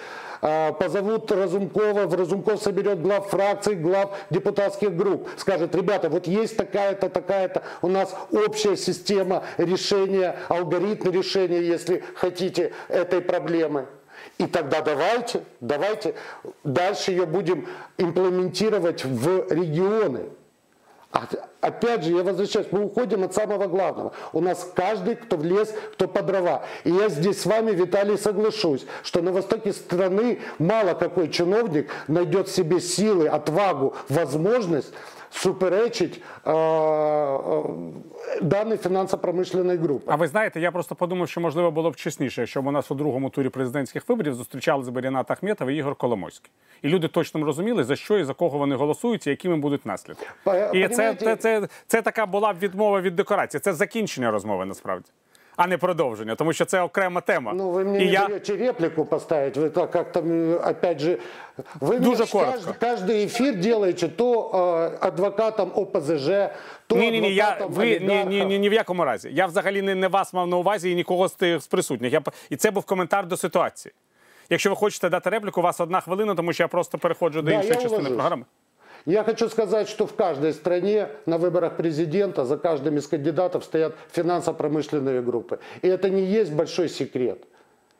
А, 0.41 0.73
позовут 0.73 1.31
Разумкова, 1.31 2.15
Разумков 2.15 2.61
соберет 2.61 3.01
глав 3.01 3.29
фракций, 3.29 3.75
глав 3.75 4.15
депутатских 4.29 4.95
групп, 4.95 5.27
скажет, 5.37 5.73
ребята, 5.73 6.09
вот 6.09 6.27
есть 6.27 6.55
такая-то, 6.57 7.09
такая-то, 7.09 7.63
у 7.81 7.87
нас 7.87 8.15
общая 8.31 8.77
система 8.77 9.43
решения, 9.57 10.35
алгоритм 10.49 11.09
решения, 11.09 11.61
если 11.61 12.03
хотите, 12.15 12.71
этой 12.89 13.21
проблемы. 13.21 13.87
И 14.37 14.47
тогда 14.47 14.81
давайте, 14.81 15.43
давайте 15.61 16.15
дальше 16.63 17.11
ее 17.11 17.25
будем 17.25 17.67
имплементировать 17.97 19.05
в 19.05 19.51
регионы. 19.51 20.29
А, 21.13 21.25
опять 21.61 22.03
же, 22.03 22.11
я 22.11 22.23
возвращаюсь, 22.23 22.67
мы 22.71 22.83
уходим 22.83 23.23
от 23.23 23.33
самого 23.33 23.67
главного. 23.67 24.11
У 24.33 24.41
нас 24.41 24.69
каждый, 24.75 25.15
кто 25.15 25.37
в 25.37 25.45
лес, 25.45 25.73
кто 25.93 26.09
по 26.09 26.21
дрова. 26.21 26.65
И 26.83 26.91
я 26.91 27.07
здесь 27.07 27.41
с 27.41 27.45
вами, 27.45 27.71
Виталий, 27.71 28.17
соглашусь, 28.17 28.85
что 29.01 29.21
на 29.21 29.31
востоке 29.31 29.71
страны 29.71 30.41
мало 30.59 30.93
какой 30.93 31.29
чиновник 31.29 31.89
найдет 32.09 32.49
в 32.49 32.53
себе 32.53 32.81
силы, 32.81 33.29
отвагу, 33.29 33.95
возможность 34.09 34.91
суперечить 35.35 36.21
е, 36.45 36.51
е, 36.51 37.63
даній 38.41 38.77
фінансово-промишленої 38.77 39.77
групи. 39.77 40.05
А 40.07 40.15
ви 40.15 40.27
знаєте, 40.27 40.59
я 40.59 40.71
просто 40.71 40.95
подумав, 40.95 41.29
що 41.29 41.41
можливо 41.41 41.71
було 41.71 41.91
б 41.91 41.95
чесніше, 41.95 42.41
якщо 42.41 42.61
б 42.61 42.67
у 42.67 42.71
нас 42.71 42.91
у 42.91 42.95
другому 42.95 43.29
турі 43.29 43.49
президентських 43.49 44.09
виборів 44.09 44.33
зустрічалися 44.33 44.91
б 44.91 44.99
Ріната 44.99 45.33
Ахметова 45.33 45.71
і 45.71 45.75
Ігор 45.75 45.95
Коломойський. 45.95 46.51
І 46.81 46.87
люди 46.87 47.07
точно 47.07 47.45
розуміли, 47.45 47.83
за 47.83 47.95
що 47.95 48.17
і 48.17 48.23
за 48.23 48.33
кого 48.33 48.57
вони 48.57 48.75
голосують, 48.75 49.27
і 49.27 49.29
якими 49.29 49.57
будуть 49.57 49.85
наслідки. 49.85 50.27
І 50.73 50.87
це, 50.87 51.15
це, 51.15 51.35
це, 51.35 51.67
це 51.87 52.01
така 52.01 52.25
була 52.25 52.53
б 52.53 52.59
відмова 52.59 53.01
від 53.01 53.15
декорації. 53.15 53.61
Це 53.61 53.73
закінчення 53.73 54.31
розмови 54.31 54.65
насправді 54.65 55.09
а 55.57 55.67
не 55.67 55.77
продовження, 55.77 56.35
тому 56.35 56.53
що 56.53 56.65
це 56.65 56.81
окрема 56.81 57.21
тема. 57.21 57.53
Ну 57.55 57.69
ви 57.69 57.83
мені 57.83 57.97
не 57.97 58.05
я... 58.05 58.27
даєте 58.27 58.57
репліку 58.57 59.05
поставити. 59.05 59.59
Ви 59.59 59.69
так 59.69 59.95
як 59.95 60.11
там 60.11 60.53
опять 60.53 60.99
же. 60.99 61.17
Ви 61.79 61.99
Дуже 61.99 62.25
коротко. 62.25 62.75
Кожен 62.79 63.09
ефір 63.09 63.55
делаете 63.55 64.07
то 64.07 64.51
э, 64.53 65.07
адвокатом 65.07 65.71
ОПЗЖ, 65.75 66.29
то 66.87 66.95
ні, 66.95 67.11
ні, 67.11 67.21
ні, 67.21 67.33
я, 67.35 67.57
ви, 67.69 67.99
ні, 67.99 68.25
ні, 68.25 68.45
ні, 68.45 68.59
ні 68.59 68.69
в 68.69 68.73
якому 68.73 69.05
разі. 69.05 69.29
Я 69.33 69.45
взагалі 69.45 69.81
не, 69.81 69.95
не 69.95 70.07
вас 70.07 70.33
мав 70.33 70.47
на 70.47 70.57
увазі 70.57 70.91
і 70.91 70.95
нікого 70.95 71.27
з 71.27 71.33
тих 71.33 71.61
з 71.61 71.67
присутніх. 71.67 72.13
Я, 72.13 72.21
і 72.49 72.55
це 72.55 72.71
був 72.71 72.83
коментар 72.83 73.27
до 73.27 73.37
ситуації. 73.37 73.93
Якщо 74.49 74.69
ви 74.69 74.75
хочете 74.75 75.09
дати 75.09 75.29
репліку, 75.29 75.61
у 75.61 75.63
вас 75.63 75.79
одна 75.79 76.01
хвилина, 76.01 76.35
тому 76.35 76.53
що 76.53 76.63
я 76.63 76.67
просто 76.67 76.97
переходжу 76.97 77.41
до 77.41 77.51
да, 77.51 77.51
іншої 77.51 77.73
частини 77.73 78.09
програми. 78.09 78.45
Я 79.06 79.24
хочу 79.24 79.48
сказать, 79.48 79.88
что 79.88 80.06
в 80.06 80.14
каждой 80.14 80.52
стране 80.52 81.08
на 81.26 81.38
выборах 81.38 81.76
президента 81.76 82.44
за 82.44 82.56
каждым 82.56 82.96
из 82.96 83.06
кандидатов 83.06 83.64
стоят 83.64 83.94
финансово-промышленные 84.12 85.22
группы. 85.22 85.58
И 85.82 85.88
это 85.88 86.10
не 86.10 86.22
есть 86.22 86.52
большой 86.52 86.88
секрет. 86.88 87.38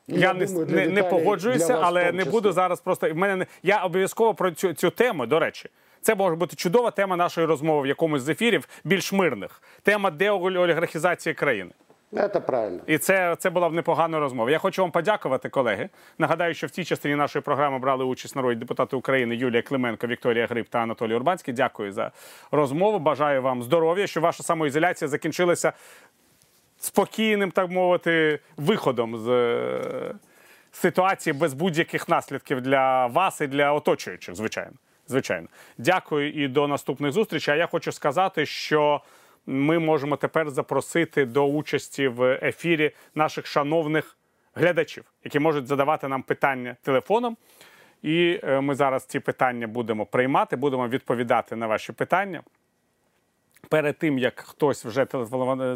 І 0.07 0.21
я, 0.21 0.35
я 0.39 0.47
думаю, 0.47 0.67
не, 0.67 0.87
не 0.87 1.03
погоджуюся, 1.03 1.79
але 1.83 2.13
не 2.13 2.25
буду 2.25 2.53
зараз 2.53 2.81
просто. 2.81 3.11
В 3.11 3.17
мене 3.17 3.47
я 3.63 3.85
обов'язково 3.85 4.35
про 4.35 4.51
цю 4.51 4.73
цю 4.73 4.91
тему, 4.91 5.27
до 5.27 5.39
речі. 5.39 5.69
Це 6.01 6.15
може 6.15 6.37
бути 6.37 6.57
чудова 6.57 6.91
тема 6.91 7.17
нашої 7.17 7.47
розмови 7.47 7.83
в 7.83 7.87
якомусь 7.87 8.23
з 8.23 8.29
ефірів, 8.29 8.69
більш 8.85 9.13
мирних. 9.13 9.63
Тема 9.83 10.11
деолігархізації 10.11 11.35
країни. 11.35 11.71
Це 12.14 12.28
правильно. 12.28 12.80
І 12.88 12.98
це 12.98 13.36
це 13.40 13.50
була 13.50 13.70
б 13.70 13.74
непогана 13.74 14.20
розмова. 14.20 14.52
Я 14.52 14.58
хочу 14.58 14.82
вам 14.82 14.92
подякувати, 14.92 15.50
колеги. 15.50 15.90
Нагадаю, 16.18 16.54
що 16.54 16.68
в 16.68 16.70
цій 16.70 16.84
частині 16.84 17.16
нашої 17.16 17.44
програми 17.44 17.80
брали 17.80 18.06
участь 18.06 18.36
народні 18.36 18.60
депутати 18.60 18.96
України 18.96 19.36
Юлія 19.36 19.62
Клименко, 19.62 20.08
Вікторія 20.08 20.48
Гриб 20.48 20.66
та 20.70 20.80
Анатолій 20.80 21.16
Урбанський. 21.16 21.54
Дякую 21.54 21.92
за 21.92 22.12
розмову. 22.52 23.00
Бажаю 23.00 23.42
вам 23.42 23.64
здоров'я, 23.64 24.08
щоб 24.08 24.24
ваша 24.24 24.44
самоізоляція 24.44 25.08
закінчилася 25.08 25.74
спокійним, 26.78 27.52
так 27.52 27.70
мовити, 27.70 28.40
виходом 28.58 29.18
з 29.18 29.30
е, 29.30 30.16
ситуації 30.72 31.34
без 31.34 31.54
будь-яких 31.54 32.10
наслідків 32.10 32.62
для 32.62 33.08
вас 33.08 33.42
і 33.42 33.48
для 33.48 33.74
оточуючих. 33.74 34.36
Звичайно, 34.36 34.74
звичайно. 35.08 35.48
Дякую 35.78 36.32
і 36.32 36.48
до 36.48 36.68
наступних 36.68 37.12
зустрічей. 37.12 37.54
А 37.54 37.58
я 37.58 37.68
хочу 37.68 37.92
сказати, 37.92 38.46
що 38.46 39.02
ми 39.46 39.80
можемо 39.80 40.16
тепер 40.16 40.50
запросити 40.50 41.26
до 41.26 41.46
участі 41.46 42.08
в 42.08 42.40
ефірі 42.44 42.92
наших 43.16 43.46
шановних 43.46 44.18
глядачів, 44.56 45.04
які 45.24 45.40
можуть 45.40 45.68
задавати 45.68 46.08
нам 46.08 46.24
питання 46.24 46.76
телефоном. 46.82 47.38
І 48.02 48.40
е, 48.44 48.62
ми 48.62 48.76
зараз 48.76 49.06
ці 49.06 49.20
питання 49.20 49.68
будемо 49.68 50.06
приймати, 50.06 50.56
будемо 50.56 50.88
відповідати 50.88 51.56
на 51.56 51.68
ваші 51.68 51.94
питання. 51.94 52.44
Перед 53.70 53.98
тим 53.98 54.20
як 54.20 54.40
хтось 54.40 54.86
вже 54.86 55.08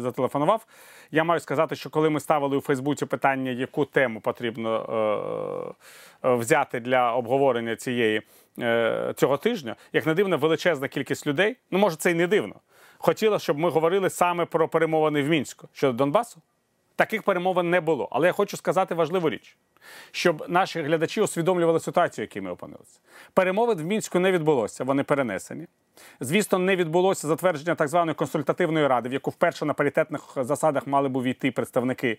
зателефонував, 0.00 0.66
я 1.10 1.24
маю 1.24 1.40
сказати, 1.40 1.76
що 1.76 1.90
коли 1.90 2.10
ми 2.10 2.20
ставили 2.20 2.56
у 2.56 2.60
Фейсбуці 2.60 3.06
питання, 3.06 3.50
яку 3.50 3.84
тему 3.84 4.20
потрібно 4.20 5.76
е, 6.22 6.28
е, 6.28 6.34
взяти 6.34 6.80
для 6.80 7.12
обговорення 7.12 7.76
цієї 7.76 8.22
е, 8.58 9.14
цього 9.16 9.36
тижня, 9.36 9.76
як 9.92 10.06
не 10.06 10.14
дивно, 10.14 10.38
величезна 10.38 10.88
кількість 10.88 11.26
людей, 11.26 11.56
ну 11.70 11.78
може 11.78 11.96
це 11.96 12.10
й 12.10 12.14
не 12.14 12.26
дивно 12.26 12.54
хотіла, 13.00 13.38
щоб 13.38 13.58
ми 13.58 13.70
говорили 13.70 14.10
саме 14.10 14.44
про 14.44 14.68
перемовини 14.68 15.22
в 15.22 15.28
мінську 15.28 15.68
щодо 15.72 15.92
Донбасу. 15.92 16.40
Таких 16.96 17.22
перемовин 17.22 17.70
не 17.70 17.80
було. 17.80 18.08
Але 18.12 18.26
я 18.26 18.32
хочу 18.32 18.56
сказати 18.56 18.94
важливу 18.94 19.30
річ, 19.30 19.56
щоб 20.10 20.44
наші 20.48 20.82
глядачі 20.82 21.20
усвідомлювали 21.20 21.80
ситуацію, 21.80 22.26
в 22.26 22.28
якій 22.28 22.40
ми 22.40 22.50
опинилися. 22.50 23.00
Перемовин 23.34 23.78
в 23.78 23.84
мінську 23.84 24.18
не 24.18 24.32
відбулося, 24.32 24.84
вони 24.84 25.02
перенесені. 25.02 25.66
Звісно, 26.20 26.58
не 26.58 26.76
відбулося 26.76 27.28
затвердження 27.28 27.74
так 27.74 27.88
званої 27.88 28.14
консультативної 28.14 28.86
ради, 28.86 29.08
в 29.08 29.12
яку 29.12 29.30
вперше 29.30 29.64
на 29.64 29.74
паритетних 29.74 30.22
засадах 30.36 30.86
мали 30.86 31.08
б 31.08 31.16
увійти 31.16 31.50
представники 31.50 32.18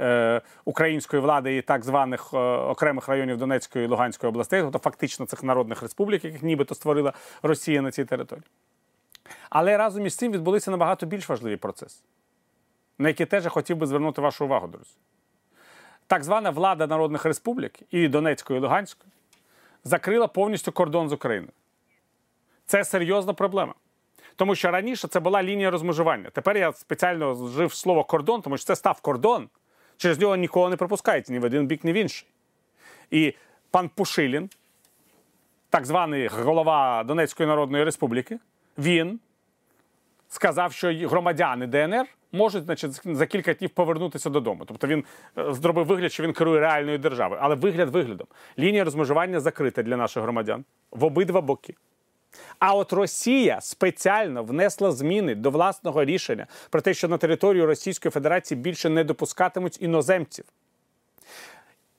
е, 0.00 0.40
української 0.64 1.22
влади 1.22 1.56
і 1.56 1.62
так 1.62 1.84
званих 1.84 2.30
е, 2.34 2.36
окремих 2.38 3.08
районів 3.08 3.36
Донецької 3.36 3.84
і 3.84 3.88
Луганської 3.88 4.28
областей, 4.28 4.62
тобто 4.62 4.78
фактично 4.78 5.26
цих 5.26 5.42
народних 5.42 5.82
республік, 5.82 6.24
яких 6.24 6.42
нібито 6.42 6.74
створила 6.74 7.12
Росія 7.42 7.82
на 7.82 7.90
цій 7.90 8.04
території. 8.04 8.44
Але 9.50 9.76
разом 9.76 10.06
із 10.06 10.16
цим 10.16 10.32
відбулися 10.32 10.70
набагато 10.70 11.06
більш 11.06 11.28
важливі 11.28 11.56
процеси, 11.56 12.02
на 12.98 13.08
які 13.08 13.26
теж 13.26 13.44
я 13.44 13.50
хотів 13.50 13.76
би 13.76 13.86
звернути 13.86 14.20
вашу 14.20 14.44
увагу, 14.44 14.66
друзі. 14.66 14.94
Так 16.06 16.24
звана 16.24 16.50
влада 16.50 16.86
народних 16.86 17.24
республік 17.24 17.78
і 17.90 18.08
Донецької 18.08 18.58
і 18.58 18.62
Луганської 18.62 19.12
закрила 19.84 20.26
повністю 20.26 20.72
кордон 20.72 21.08
з 21.08 21.12
Україною. 21.12 21.52
Це 22.66 22.84
серйозна 22.84 23.32
проблема. 23.32 23.74
Тому 24.36 24.54
що 24.54 24.70
раніше 24.70 25.08
це 25.08 25.20
була 25.20 25.42
лінія 25.42 25.70
розмежування. 25.70 26.30
Тепер 26.30 26.56
я 26.56 26.72
спеціально 26.72 27.32
вжив 27.32 27.74
слово 27.74 28.04
кордон, 28.04 28.42
тому 28.42 28.56
що 28.56 28.66
це 28.66 28.76
став 28.76 29.00
кордон. 29.00 29.48
Через 29.96 30.20
нього 30.20 30.36
нікого 30.36 30.68
не 30.68 30.76
пропускають 30.76 31.28
ні 31.28 31.38
в 31.38 31.44
один 31.44 31.66
бік, 31.66 31.84
ні 31.84 31.92
в 31.92 31.94
інший. 31.94 32.28
І 33.10 33.34
пан 33.70 33.88
Пушилін, 33.88 34.50
так 35.70 35.86
званий 35.86 36.26
голова 36.26 37.04
Донецької 37.04 37.46
Народної 37.46 37.84
Республіки, 37.84 38.38
він 38.78 39.20
сказав, 40.28 40.72
що 40.72 40.92
громадяни 41.08 41.66
ДНР 41.66 42.06
можуть 42.32 42.64
значить, 42.64 43.00
за 43.16 43.26
кілька 43.26 43.54
днів 43.54 43.70
повернутися 43.70 44.30
додому. 44.30 44.64
Тобто 44.64 44.86
він 44.86 45.04
е, 45.38 45.52
зробив 45.52 45.86
вигляд, 45.86 46.12
що 46.12 46.22
він 46.22 46.32
керує 46.32 46.60
реальною 46.60 46.98
державою. 46.98 47.40
Але 47.44 47.54
вигляд 47.54 47.88
виглядом. 47.88 48.26
Лінія 48.58 48.84
розмежування 48.84 49.40
закрита 49.40 49.82
для 49.82 49.96
наших 49.96 50.22
громадян 50.22 50.64
в 50.90 51.04
обидва 51.04 51.40
боки. 51.40 51.74
А 52.58 52.74
от 52.74 52.92
Росія 52.92 53.60
спеціально 53.60 54.44
внесла 54.44 54.92
зміни 54.92 55.34
до 55.34 55.50
власного 55.50 56.04
рішення 56.04 56.46
про 56.70 56.80
те, 56.80 56.94
що 56.94 57.08
на 57.08 57.18
територію 57.18 57.66
Російської 57.66 58.12
Федерації 58.12 58.60
більше 58.60 58.88
не 58.88 59.04
допускатимуть 59.04 59.82
іноземців. 59.82 60.44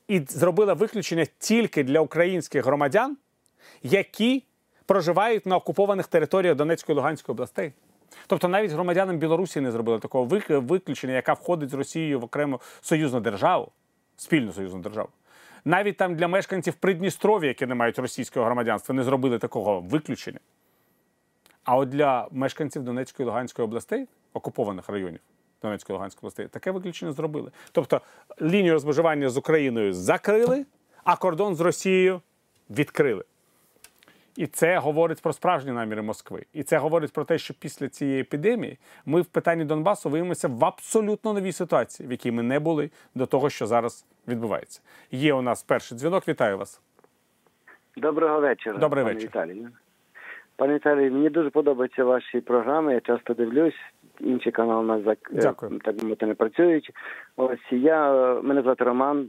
І 0.08 0.20
зробила 0.28 0.74
виключення 0.74 1.26
тільки 1.38 1.84
для 1.84 2.00
українських 2.00 2.64
громадян, 2.64 3.16
які 3.82 4.44
проживають 4.86 5.46
на 5.46 5.56
окупованих 5.56 6.06
територіях 6.06 6.56
Донецької 6.56 6.94
і 6.94 6.96
Луганської 6.96 7.34
областей. 7.34 7.72
Тобто 8.26 8.48
навіть 8.48 8.70
громадянам 8.70 9.18
Білорусі 9.18 9.60
не 9.60 9.72
зробили 9.72 9.98
такого 9.98 10.24
виключення, 10.48 11.14
яка 11.14 11.32
входить 11.32 11.70
з 11.70 11.74
Росією 11.74 12.20
в 12.20 12.24
окрему 12.24 12.60
союзну 12.80 13.20
державу, 13.20 13.68
спільну 14.16 14.52
союзну 14.52 14.80
державу. 14.80 15.08
Навіть 15.64 15.96
там 15.96 16.14
для 16.16 16.28
мешканців 16.28 16.74
Придністров'я, 16.74 17.48
які 17.48 17.66
не 17.66 17.74
мають 17.74 17.98
російського 17.98 18.46
громадянства, 18.46 18.94
не 18.94 19.02
зробили 19.02 19.38
такого 19.38 19.80
виключення. 19.80 20.38
А 21.64 21.76
от 21.76 21.88
для 21.88 22.28
мешканців 22.30 22.82
Донецької 22.82 23.24
і 23.24 23.26
Луганської 23.26 23.64
областей, 23.64 24.08
окупованих 24.32 24.88
районів 24.88 25.20
Донецької 25.62 25.94
і 25.94 25.96
Луганської 25.96 26.20
областей, 26.20 26.48
таке 26.48 26.70
виключення 26.70 27.12
зробили. 27.12 27.50
Тобто 27.72 28.00
лінію 28.42 28.72
розмежування 28.72 29.28
з 29.28 29.36
Україною 29.36 29.92
закрили, 29.92 30.66
а 31.04 31.16
кордон 31.16 31.54
з 31.54 31.60
Росією 31.60 32.20
відкрили. 32.70 33.24
І 34.36 34.46
це 34.46 34.78
говорить 34.78 35.22
про 35.22 35.32
справжні 35.32 35.72
наміри 35.72 36.02
Москви. 36.02 36.44
І 36.52 36.62
це 36.62 36.78
говорить 36.78 37.12
про 37.12 37.24
те, 37.24 37.38
що 37.38 37.54
після 37.54 37.88
цієї 37.88 38.20
епідемії 38.20 38.78
ми 39.06 39.20
в 39.20 39.26
питанні 39.26 39.64
Донбасу 39.64 40.10
виявимося 40.10 40.48
в 40.48 40.64
абсолютно 40.64 41.32
новій 41.32 41.52
ситуації, 41.52 42.08
в 42.08 42.10
якій 42.12 42.30
ми 42.32 42.42
не 42.42 42.60
були 42.60 42.90
до 43.14 43.26
того, 43.26 43.50
що 43.50 43.66
зараз 43.66 44.06
відбувається. 44.28 44.80
Є 45.10 45.34
у 45.34 45.42
нас 45.42 45.62
перший 45.62 45.98
дзвінок. 45.98 46.28
Вітаю 46.28 46.58
вас. 46.58 46.80
Доброго 47.96 48.40
вечора. 48.40 48.78
Добрий 48.78 49.04
пане 49.04 49.14
вечір. 49.14 49.28
Віталію. 49.28 49.68
Пане 50.56 50.74
Віталію, 50.74 51.12
мені 51.12 51.28
дуже 51.30 51.50
подобаються 51.50 52.04
ваші 52.04 52.40
програми. 52.40 52.94
Я 52.94 53.00
часто 53.00 53.34
дивлюсь. 53.34 53.74
Інший 54.20 54.52
канал 54.52 54.80
у 54.80 54.82
нас 54.82 55.00
зак- 55.02 55.36
е, 55.38 55.40
так 55.84 56.02
мовити 56.02 56.26
не 56.26 56.34
працюють. 56.34 56.90
Ось 57.36 57.58
я 57.70 58.12
е, 58.14 58.42
мене 58.42 58.62
звати 58.62 58.84
Роман. 58.84 59.28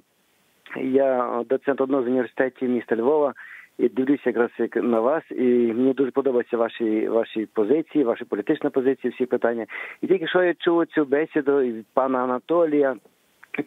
Я 0.78 1.44
доцент 1.50 1.82
одного 1.82 2.04
з 2.04 2.08
університетів 2.08 2.70
міста 2.70 2.96
Львова. 2.96 3.34
І 3.78 3.90
дивлюся 3.90 4.24
якраз 4.26 4.50
як 4.58 4.76
на 4.76 5.00
вас, 5.00 5.24
і 5.32 5.74
мені 5.74 5.94
дуже 5.94 6.12
подобаються 6.12 6.58
ваші 6.58 7.08
ваші 7.08 7.46
позиції, 7.46 8.04
ваші 8.04 8.26
політичні 8.26 8.70
позиції, 8.70 9.14
всі 9.14 9.26
питання. 9.26 9.66
І 10.02 10.08
тільки 10.08 10.28
що 10.28 10.44
я 10.44 10.54
чув 10.54 10.86
цю 10.86 11.06
бесіду 11.06 11.62
і 11.62 11.86
пана 11.94 12.20
Анатолія 12.20 12.96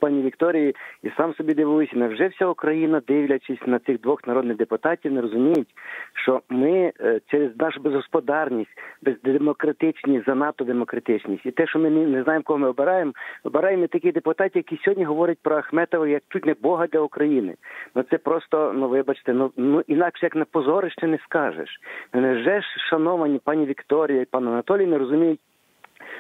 пані 0.01 0.23
Вікторії, 0.23 0.77
і 1.03 1.11
сам 1.17 1.35
собі 1.35 1.55
дивуюся, 1.55 1.97
невже 1.97 2.29
вся 2.29 2.47
Україна, 2.47 3.03
дивлячись 3.09 3.67
на 3.67 3.79
цих 3.79 4.01
двох 4.01 4.27
народних 4.27 4.57
депутатів, 4.57 5.13
не 5.13 5.21
розуміють, 5.21 5.69
що 6.13 6.41
ми 6.49 6.93
е, 7.01 7.21
через 7.27 7.57
нашу 7.57 7.81
безгосподарність, 7.81 8.71
бездемократичність, 9.03 10.27
занадто 10.27 10.65
демократичність, 10.65 11.47
і 11.47 11.51
те, 11.51 11.67
що 11.67 11.79
ми 11.79 11.91
не, 11.91 12.23
знаємо, 12.23 12.45
кого 12.45 12.59
ми 12.59 12.69
обираємо, 12.69 13.13
обираємо 13.45 13.87
таких 13.87 14.13
депутатів, 14.13 14.57
які 14.57 14.85
сьогодні 14.85 15.05
говорять 15.05 15.39
про 15.43 15.57
Ахметова 15.57 16.09
як 16.09 16.23
чуть 16.29 16.47
не 16.47 16.55
Бога 16.63 16.87
для 16.87 17.01
України. 17.01 17.55
Ну 17.95 18.05
це 18.11 18.19
просто, 18.19 18.73
ну 18.77 18.89
вибачте, 18.89 19.33
ну 19.33 19.51
ну 19.57 19.83
інакше 19.87 20.27
як 20.27 20.37
на 20.37 20.45
позорище 20.45 21.07
не 21.07 21.19
скажеш. 21.19 21.81
Невже 22.13 22.61
ж, 22.61 22.67
шановані 22.91 23.41
пані 23.45 23.67
Вікторія 23.67 24.21
і 24.21 24.25
пан 24.25 24.49
Анатолій, 24.49 24.87
не 24.87 24.99
розуміють? 24.99 25.41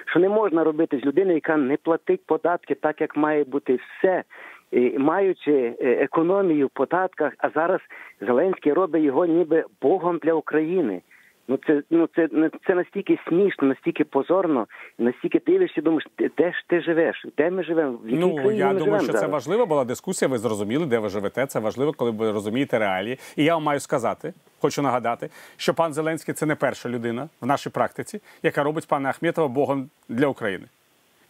Що 0.06 0.20
не 0.20 0.28
можна 0.28 0.64
робити 0.64 0.98
з 0.98 1.04
людини, 1.04 1.34
яка 1.34 1.56
не 1.56 1.76
платить 1.76 2.26
податки 2.26 2.74
так, 2.74 3.00
як 3.00 3.16
має 3.16 3.44
бути 3.44 3.78
все, 3.78 4.24
і 4.70 4.98
маючи 4.98 5.52
е, 5.52 5.74
економію 5.80 6.66
в 6.66 6.70
податках, 6.70 7.32
а 7.38 7.50
зараз 7.50 7.80
Зеленський 8.20 8.72
робить 8.72 9.04
його 9.04 9.26
ніби 9.26 9.64
Богом 9.82 10.18
для 10.22 10.32
України. 10.32 11.02
Ну 11.48 11.58
це 11.66 11.82
ну 11.90 12.08
це 12.16 12.28
ну, 12.32 12.50
це 12.66 12.74
настільки 12.74 13.18
смішно, 13.28 13.68
настільки 13.68 14.04
позорно, 14.04 14.66
настільки 14.98 15.40
дивишся, 15.46 15.80
думаєш, 15.80 16.06
де, 16.18 16.52
ж 16.52 16.64
ти 16.66 16.80
живеш? 16.80 17.26
Де 17.36 17.50
ми 17.50 17.64
живемо? 17.64 17.98
В 18.04 18.08
якій 18.08 18.20
Ну 18.20 18.34
країні 18.34 18.58
я 18.58 18.72
ми 18.72 18.78
думаю, 18.78 19.04
що 19.04 19.12
це 19.12 19.26
важлива 19.26 19.66
була 19.66 19.84
дискусія. 19.84 20.28
Ви 20.28 20.38
зрозуміли, 20.38 20.86
де 20.86 20.98
ви 20.98 21.08
живете. 21.08 21.46
Це 21.46 21.60
важливо, 21.60 21.92
коли 21.92 22.10
ви 22.10 22.32
розумієте 22.32 22.78
реалії. 22.78 23.18
І 23.36 23.44
я 23.44 23.54
вам 23.54 23.62
маю 23.62 23.80
сказати, 23.80 24.32
хочу 24.60 24.82
нагадати, 24.82 25.30
що 25.56 25.74
пан 25.74 25.92
Зеленський 25.92 26.34
це 26.34 26.46
не 26.46 26.54
перша 26.54 26.88
людина 26.88 27.28
в 27.40 27.46
нашій 27.46 27.70
практиці, 27.70 28.20
яка 28.42 28.62
робить 28.62 28.88
пана 28.88 29.08
Ахметова 29.08 29.48
Богом 29.48 29.90
для 30.08 30.26
України. 30.26 30.64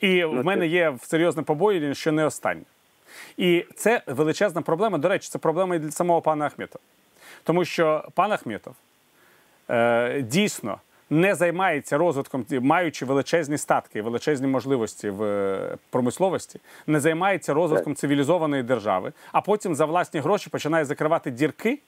І 0.01 0.25
в 0.25 0.45
мене 0.45 0.67
є 0.67 0.95
серйозне 1.03 1.43
побоювання, 1.43 1.95
що 1.95 2.13
не 2.13 2.25
останнє. 2.25 2.63
І 3.37 3.65
це 3.75 4.03
величезна 4.07 4.63
проблема. 4.63 4.99
До 4.99 5.09
речі, 5.09 5.29
це 5.29 5.39
проблема 5.39 5.77
і 5.77 5.79
для 5.79 5.91
самого 5.91 6.21
пана 6.21 6.47
Ахметова. 6.47 6.83
Тому 7.45 7.65
що 7.65 8.05
пан 8.15 8.33
Ахметов 8.33 8.75
дійсно 10.23 10.79
не 11.11 11.35
займається 11.35 11.99
розвитком, 11.99 12.47
маючи 12.51 13.05
величезні 13.05 13.59
статки, 13.59 13.99
і 13.99 14.03
величезні 14.03 14.47
можливості 14.47 15.11
в 15.11 15.23
е, 15.23 15.77
промисловості, 15.91 16.61
не 16.87 17.01
займається 17.01 17.55
розвитком 17.55 17.95
цивілізованої 17.95 18.63
держави, 18.63 19.13
а 19.33 19.41
потім 19.41 19.75
за 19.75 19.85
власні 19.85 20.21
гроші 20.21 20.51
починає 20.51 20.85
закривати 20.85 21.31
дірки 21.31 21.79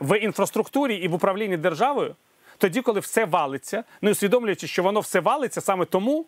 в 0.00 0.18
інфраструктурі 0.18 0.94
і 0.94 1.08
в 1.08 1.14
управлінні 1.14 1.56
державою, 1.56 2.14
тоді, 2.58 2.82
коли 2.82 3.00
все 3.00 3.24
валиться, 3.24 3.84
не 4.02 4.10
усвідомлюючи, 4.10 4.66
що 4.66 4.82
воно 4.82 5.00
все 5.00 5.20
валиться 5.20 5.60
саме 5.60 5.84
тому, 5.84 6.26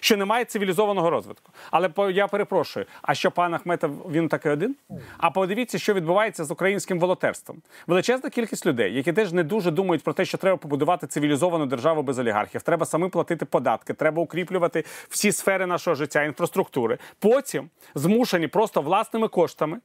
що 0.00 0.16
немає 0.16 0.44
цивілізованого 0.44 1.10
розвитку. 1.10 1.52
Але 1.70 1.90
я 2.12 2.26
перепрошую, 2.26 2.86
а 3.02 3.14
що 3.14 3.30
пан 3.30 3.54
Ахметов 3.54 3.90
він 4.10 4.28
такий 4.28 4.52
один? 4.52 4.76
А 5.18 5.30
подивіться, 5.30 5.78
що 5.78 5.94
відбувається 5.94 6.44
з 6.44 6.50
українським 6.50 7.00
волонтерством. 7.00 7.62
Величезна 7.86 8.30
кількість 8.30 8.66
людей, 8.66 8.94
які 8.94 9.12
теж 9.12 9.32
не 9.32 9.42
дуже 9.42 9.70
думають 9.70 10.02
про 10.02 10.12
те, 10.12 10.24
що 10.24 10.38
треба 10.38 10.56
побудувати 10.56 11.06
цивілізовану 11.06 11.66
державу 11.66 12.02
без 12.02 12.18
олігархів. 12.18 12.62
Треба 12.62 12.86
самим 12.86 13.10
платити 13.10 13.44
податки, 13.44 13.94
треба 13.94 14.22
укріплювати 14.22 14.84
всі 15.08 15.32
сфери 15.32 15.66
нашого 15.66 15.94
життя, 15.94 16.22
інфраструктури. 16.22 16.98
Потім 17.18 17.70
змушені 17.94 18.48
просто 18.48 18.82
власними 18.82 19.28
коштами 19.28 19.80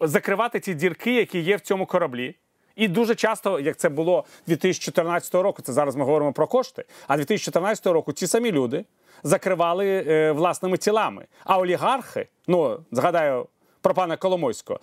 закривати 0.00 0.60
ті 0.60 0.74
дірки, 0.74 1.14
які 1.14 1.38
є 1.38 1.56
в 1.56 1.60
цьому 1.60 1.86
кораблі. 1.86 2.34
І 2.76 2.88
дуже 2.88 3.14
часто, 3.14 3.60
як 3.60 3.76
це 3.76 3.88
було 3.88 4.24
2014 4.46 5.34
року, 5.34 5.62
це 5.62 5.72
зараз 5.72 5.96
ми 5.96 6.04
говоримо 6.04 6.32
про 6.32 6.46
кошти. 6.46 6.84
А 7.06 7.16
2014 7.16 7.86
року 7.86 8.12
ці 8.12 8.26
самі 8.26 8.52
люди 8.52 8.84
закривали 9.22 10.04
е, 10.06 10.32
власними 10.32 10.76
тілами. 10.76 11.26
А 11.44 11.58
олігархи, 11.58 12.28
ну 12.46 12.78
згадаю 12.92 13.46
про 13.82 13.94
пана 13.94 14.16
Коломойського, 14.16 14.80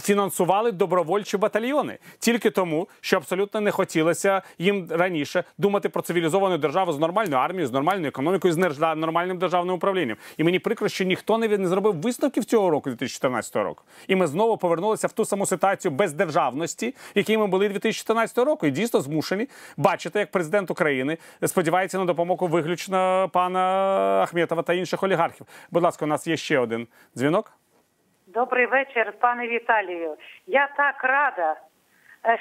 фінансували 0.00 0.72
добровольчі 0.72 1.36
батальйони 1.36 1.98
тільки 2.18 2.50
тому, 2.50 2.88
що 3.00 3.16
абсолютно 3.16 3.60
не 3.60 3.70
хотілося 3.70 4.42
їм 4.58 4.88
раніше 4.90 5.44
думати 5.58 5.88
про 5.88 6.02
цивілізовану 6.02 6.58
державу 6.58 6.92
з 6.92 6.98
нормальною 6.98 7.42
армією, 7.42 7.66
з 7.66 7.72
нормальною 7.72 8.08
економікою, 8.08 8.54
з 8.54 8.56
нормальним 8.96 9.38
державним 9.38 9.74
управлінням. 9.74 10.16
І 10.36 10.44
мені 10.44 10.58
прикро, 10.58 10.88
що 10.88 11.04
ніхто 11.04 11.38
не, 11.38 11.68
зробив 11.68 12.00
висновків 12.00 12.44
цього 12.44 12.70
року, 12.70 12.90
2014 12.90 13.56
року. 13.56 13.84
І 14.08 14.16
ми 14.16 14.26
знову 14.26 14.56
повернулися 14.56 15.06
в 15.06 15.12
ту 15.12 15.24
саму 15.24 15.46
ситуацію 15.46 15.92
бездержавності, 15.92 16.94
якій 17.14 17.38
ми 17.38 17.46
були 17.46 17.68
2014 17.68 18.38
року. 18.38 18.66
І 18.66 18.70
дійсно 18.70 19.00
змушені 19.00 19.48
бачити, 19.76 20.18
як 20.18 20.30
президент 20.30 20.70
України 20.70 21.18
сподівається 21.46 21.98
на 21.98 22.04
допомогу 22.04 22.46
виключно 22.46 23.30
пана 23.32 23.60
Ахметова 24.22 24.62
та 24.62 24.74
інших 24.74 25.02
олігархів. 25.02 25.46
Будь 25.70 25.82
ласка, 25.82 26.04
у 26.04 26.08
нас 26.08 26.26
є 26.26 26.36
ще 26.36 26.58
один 26.58 26.86
дзвінок. 27.16 27.52
Добрий 28.34 28.66
вечір, 28.66 29.12
пане 29.20 29.48
Віталію. 29.48 30.16
Я 30.46 30.68
так 30.76 31.04
рада 31.04 31.56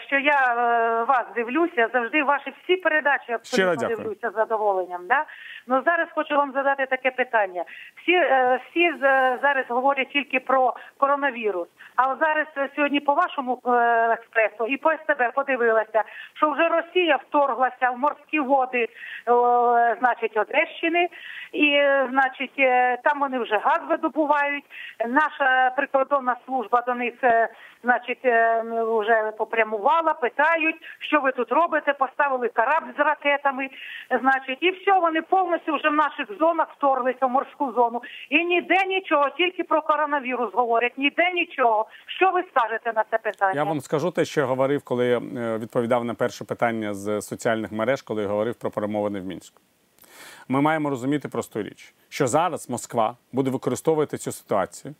що 0.07 0.19
я 0.19 0.55
е, 0.57 1.03
вас 1.03 1.25
дивлюся, 1.35 1.89
завжди 1.93 2.23
ваші 2.23 2.53
всі 2.63 2.75
передачі 2.75 3.31
абсолютно 3.31 3.87
дивлюся 3.87 4.29
з 4.29 4.33
задоволенням. 4.33 5.07
Да? 5.07 5.25
Ну 5.67 5.81
зараз 5.85 6.07
хочу 6.15 6.35
вам 6.35 6.51
задати 6.51 6.85
таке 6.85 7.11
питання. 7.11 7.63
Всі, 8.01 8.13
е, 8.13 8.59
всі 8.69 8.93
зараз 9.41 9.65
говорять 9.69 10.09
тільки 10.09 10.39
про 10.39 10.73
коронавірус. 10.97 11.67
А 11.95 12.15
зараз 12.15 12.47
е, 12.57 12.69
сьогодні 12.75 12.99
по 12.99 13.13
вашому 13.13 13.61
е, 13.65 13.69
експресу 14.11 14.67
і 14.67 14.77
по 14.77 14.91
СТБ 14.91 15.33
подивилася, 15.35 16.03
що 16.33 16.51
вже 16.51 16.67
Росія 16.67 17.15
вторглася 17.15 17.89
в 17.89 17.97
морські 17.97 18.39
води, 18.39 18.83
е, 18.83 18.87
значить, 19.99 20.37
Одещини, 20.37 21.09
і 21.51 21.65
е, 21.65 22.07
значить, 22.11 22.59
е, 22.59 22.97
там 23.03 23.19
вони 23.19 23.39
вже 23.39 23.57
газ 23.57 23.79
видобувають. 23.89 24.63
Наша 25.07 25.69
прикордонна 25.75 26.35
служба 26.45 26.81
до 26.81 26.93
них, 26.93 27.13
е, 27.23 27.49
значить, 27.83 28.25
е, 28.25 28.63
вже 28.99 29.31
попрямувала, 29.37 30.13
питають, 30.13 30.75
що 30.99 31.21
ви 31.21 31.31
тут 31.31 31.51
робите. 31.51 31.93
Поставили 31.93 32.47
корабль 32.47 32.93
з 32.97 32.99
ракетами, 32.99 33.69
значить, 34.21 34.57
і 34.61 34.71
все, 34.71 34.99
вони 34.99 35.21
повністю 35.21 35.75
вже 35.75 35.89
в 35.89 35.93
наших 35.93 36.27
зонах 36.39 36.67
вторглися 36.77 37.25
в 37.25 37.29
морську 37.29 37.71
зону. 37.71 38.01
І 38.29 38.45
ніде 38.45 38.85
нічого, 38.87 39.29
тільки 39.29 39.63
про 39.63 39.81
коронавірус 39.81 40.53
говорять. 40.53 40.97
Ніде 40.97 41.31
нічого. 41.33 41.85
Що 42.05 42.31
ви 42.31 42.43
скажете 42.51 42.93
на 42.95 43.03
це 43.11 43.17
питання? 43.17 43.53
Я 43.55 43.63
вам 43.63 43.81
скажу 43.81 44.11
те, 44.11 44.25
що 44.25 44.41
я 44.41 44.47
говорив, 44.47 44.83
коли 44.83 45.15
е, 45.15 45.19
відповідав 45.57 46.05
на 46.05 46.13
перше 46.13 46.45
питання 46.45 46.93
з 46.93 47.21
соціальних 47.21 47.71
мереж, 47.71 48.01
коли 48.01 48.21
я 48.21 48.27
говорив 48.27 48.55
про 48.55 48.71
перемовини 48.71 49.19
в 49.19 49.25
Мінську. 49.25 49.61
Ми 50.47 50.61
маємо 50.61 50.89
розуміти 50.89 51.27
просту 51.27 51.63
річ, 51.63 51.93
що 52.09 52.27
зараз 52.27 52.69
Москва 52.69 53.17
буде 53.31 53.49
використовувати 53.51 54.17
цю 54.17 54.31
ситуацію. 54.31 54.95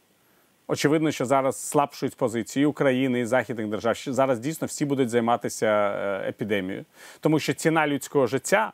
Очевидно, 0.67 1.11
що 1.11 1.25
зараз 1.25 1.69
слабшують 1.69 2.15
позиції 2.15 2.65
України 2.65 3.19
і 3.19 3.25
західних 3.25 3.67
держав. 3.67 3.95
Зараз 4.05 4.39
дійсно 4.39 4.67
всі 4.67 4.85
будуть 4.85 5.09
займатися 5.09 5.67
е, 5.67 6.29
епідемією, 6.29 6.85
тому 7.19 7.39
що 7.39 7.53
ціна 7.53 7.87
людського 7.87 8.27
життя 8.27 8.73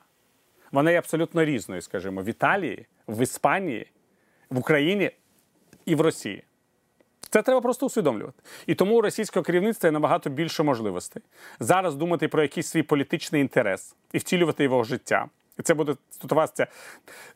вона 0.71 0.91
є 0.91 0.97
абсолютно 0.97 1.45
різною, 1.45 1.81
скажімо, 1.81 2.21
в 2.21 2.25
Італії, 2.25 2.85
в 3.07 3.23
Іспанії, 3.23 3.87
в 4.49 4.57
Україні 4.57 5.11
і 5.85 5.95
в 5.95 6.01
Росії. 6.01 6.43
Це 7.29 7.41
треба 7.41 7.61
просто 7.61 7.85
усвідомлювати. 7.85 8.43
І 8.67 8.75
тому 8.75 8.97
у 8.97 9.01
російського 9.01 9.43
керівництва 9.43 9.87
є 9.87 9.91
набагато 9.91 10.29
більше 10.29 10.63
можливостей 10.63 11.23
зараз 11.59 11.95
думати 11.95 12.27
про 12.27 12.41
якийсь 12.41 12.67
свій 12.67 12.83
політичний 12.83 13.41
інтерес 13.41 13.95
і 14.13 14.17
втілювати 14.17 14.63
його 14.63 14.83
життя. 14.83 15.27
І 15.59 15.61
це 15.61 15.73
буде 15.73 15.95
стосуватися 16.09 16.67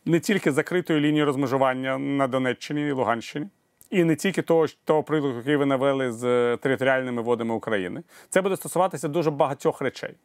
не 0.05 0.19
тільки 0.19 0.51
закритої 0.51 0.99
лінії 0.99 1.23
розмежування 1.23 1.97
на 1.97 2.27
Донеччині 2.27 2.87
і 2.87 2.91
Луганщині, 2.91 3.47
і 3.91 4.03
не 4.03 4.15
тільки 4.15 4.41
того, 4.41 4.65
того 4.85 5.03
прикладу, 5.03 5.37
який 5.37 5.55
ви 5.55 5.65
навели 5.65 6.11
з 6.11 6.23
е, 6.23 6.57
територіальними 6.57 7.21
водами 7.21 7.53
України. 7.53 8.03
Це 8.29 8.41
буде 8.41 8.55
стосуватися 8.55 9.07
дуже 9.07 9.31
багатьох 9.31 9.81
речей. 9.81 10.15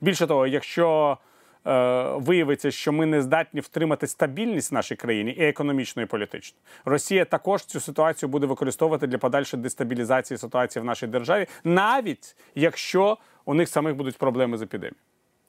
Більше 0.00 0.26
того, 0.26 0.46
якщо 0.46 1.18
е, 1.66 2.02
виявиться, 2.16 2.70
що 2.70 2.92
ми 2.92 3.06
не 3.06 3.22
здатні 3.22 3.60
втримати 3.60 4.06
стабільність 4.06 4.70
в 4.70 4.74
нашій 4.74 4.96
країні 4.96 5.30
і 5.30 5.44
економічно, 5.44 6.02
і 6.02 6.06
політично, 6.06 6.58
Росія 6.84 7.24
також 7.24 7.64
цю 7.64 7.80
ситуацію 7.80 8.28
буде 8.28 8.46
використовувати 8.46 9.06
для 9.06 9.18
подальшої 9.18 9.62
дестабілізації 9.62 10.38
ситуації 10.38 10.82
в 10.82 10.86
нашій 10.86 11.06
державі, 11.06 11.46
навіть 11.64 12.36
якщо 12.54 13.18
у 13.44 13.54
них 13.54 13.68
самих 13.68 13.94
будуть 13.94 14.18
проблеми 14.18 14.58
з 14.58 14.62
епідемією. 14.62 14.96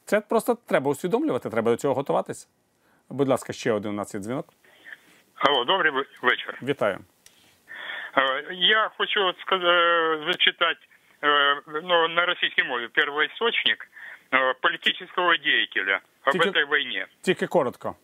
Це 0.05 0.21
просто 0.21 0.57
треба 0.65 0.91
усвідомлювати, 0.91 1.49
треба 1.49 1.71
до 1.71 1.77
цього 1.77 1.93
готуватися. 1.93 2.47
Будь 3.09 3.27
ласка, 3.27 3.53
ще 3.53 3.71
один 3.71 3.91
у 3.91 3.95
нас 3.95 4.13
є 4.13 4.19
дзвінок. 4.19 4.45
Алло, 5.35 5.65
добрий 5.65 5.91
вечір. 6.21 6.59
Вітаю. 6.63 6.99
Е, 8.17 8.45
Я 8.51 8.89
хочу 8.97 9.25
от 9.27 9.37
сказ- 9.39 9.63
е, 9.63 10.31
зачитать 10.31 10.77
е, 11.23 11.55
ну, 11.83 12.07
на 12.07 12.25
российской 12.25 12.63
мове 12.63 12.87
первоисточник 12.87 13.87
э, 14.31 14.53
политического 14.61 15.37
деятеля 15.37 16.01
об 16.23 16.33
Тільки- 16.33 16.49
этой 16.49 16.65
войне. 16.65 17.07
Тільки 17.21 17.47
коротко. 17.47 17.95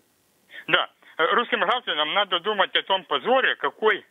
Да, 0.68 0.90
э, 1.18 1.34
русским 1.36 1.60
гражданам 1.62 2.14
надо 2.14 2.40
думать 2.40 2.76
о 2.76 2.82
том 2.82 3.04
позоре, 3.04 3.56
какой 3.56 4.04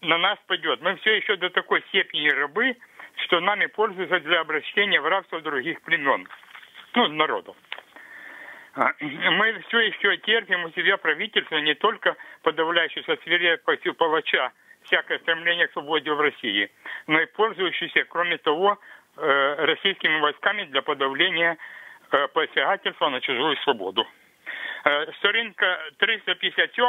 на 0.00 0.18
нас 0.18 0.38
пойдет. 0.46 0.80
Мы 0.82 0.96
все 0.96 1.16
еще 1.16 1.36
до 1.36 1.48
такой 1.50 1.82
степени 1.88 2.28
рабы, 2.30 2.74
что 3.24 3.40
нами 3.40 3.66
пользуются 3.66 4.18
для 4.20 4.40
обращения 4.40 5.00
в 5.00 5.06
рабство 5.08 5.40
других 5.40 5.80
племен, 5.82 6.28
ну, 6.94 7.08
народов. 7.08 7.56
А, 8.74 8.90
Мы 9.00 9.58
все 9.68 9.78
еще 9.80 10.16
терпим 10.18 10.64
у 10.64 10.70
себя 10.70 10.96
правительство 10.96 11.56
не 11.58 11.74
только 11.74 12.16
подавляющее 12.42 13.04
свирепостью 13.24 13.94
палача 13.94 14.50
всякое 14.92 15.18
стремление 15.18 15.66
к 15.66 15.72
свободе 15.72 16.12
в 16.12 16.20
России, 16.20 16.70
но 17.06 17.20
и 17.20 17.26
пользующееся, 17.26 18.04
кроме 18.08 18.36
того, 18.38 18.76
э, 19.16 19.54
российскими 19.64 20.20
войсками 20.20 20.64
для 20.64 20.82
подавления 20.82 21.56
э, 22.10 22.28
посягательства 22.28 23.08
на 23.08 23.20
чужую 23.20 23.56
свободу. 23.56 24.04
Е, 24.86 25.12
Сторінка 25.18 25.78
357, 25.96 26.84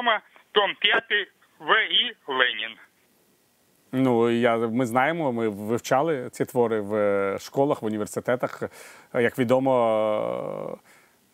том 0.51 0.75
5, 0.79 1.03
В.І. 1.59 2.15
Ленін. 2.27 2.77
Ну 3.91 4.29
я 4.29 4.57
ми 4.57 4.85
знаємо, 4.85 5.31
ми 5.31 5.49
вивчали 5.49 6.29
ці 6.31 6.45
твори 6.45 6.81
в 6.81 6.95
е, 6.95 7.39
школах, 7.39 7.81
в 7.81 7.85
університетах. 7.85 8.63
Як 9.13 9.39
відомо, 9.39 10.77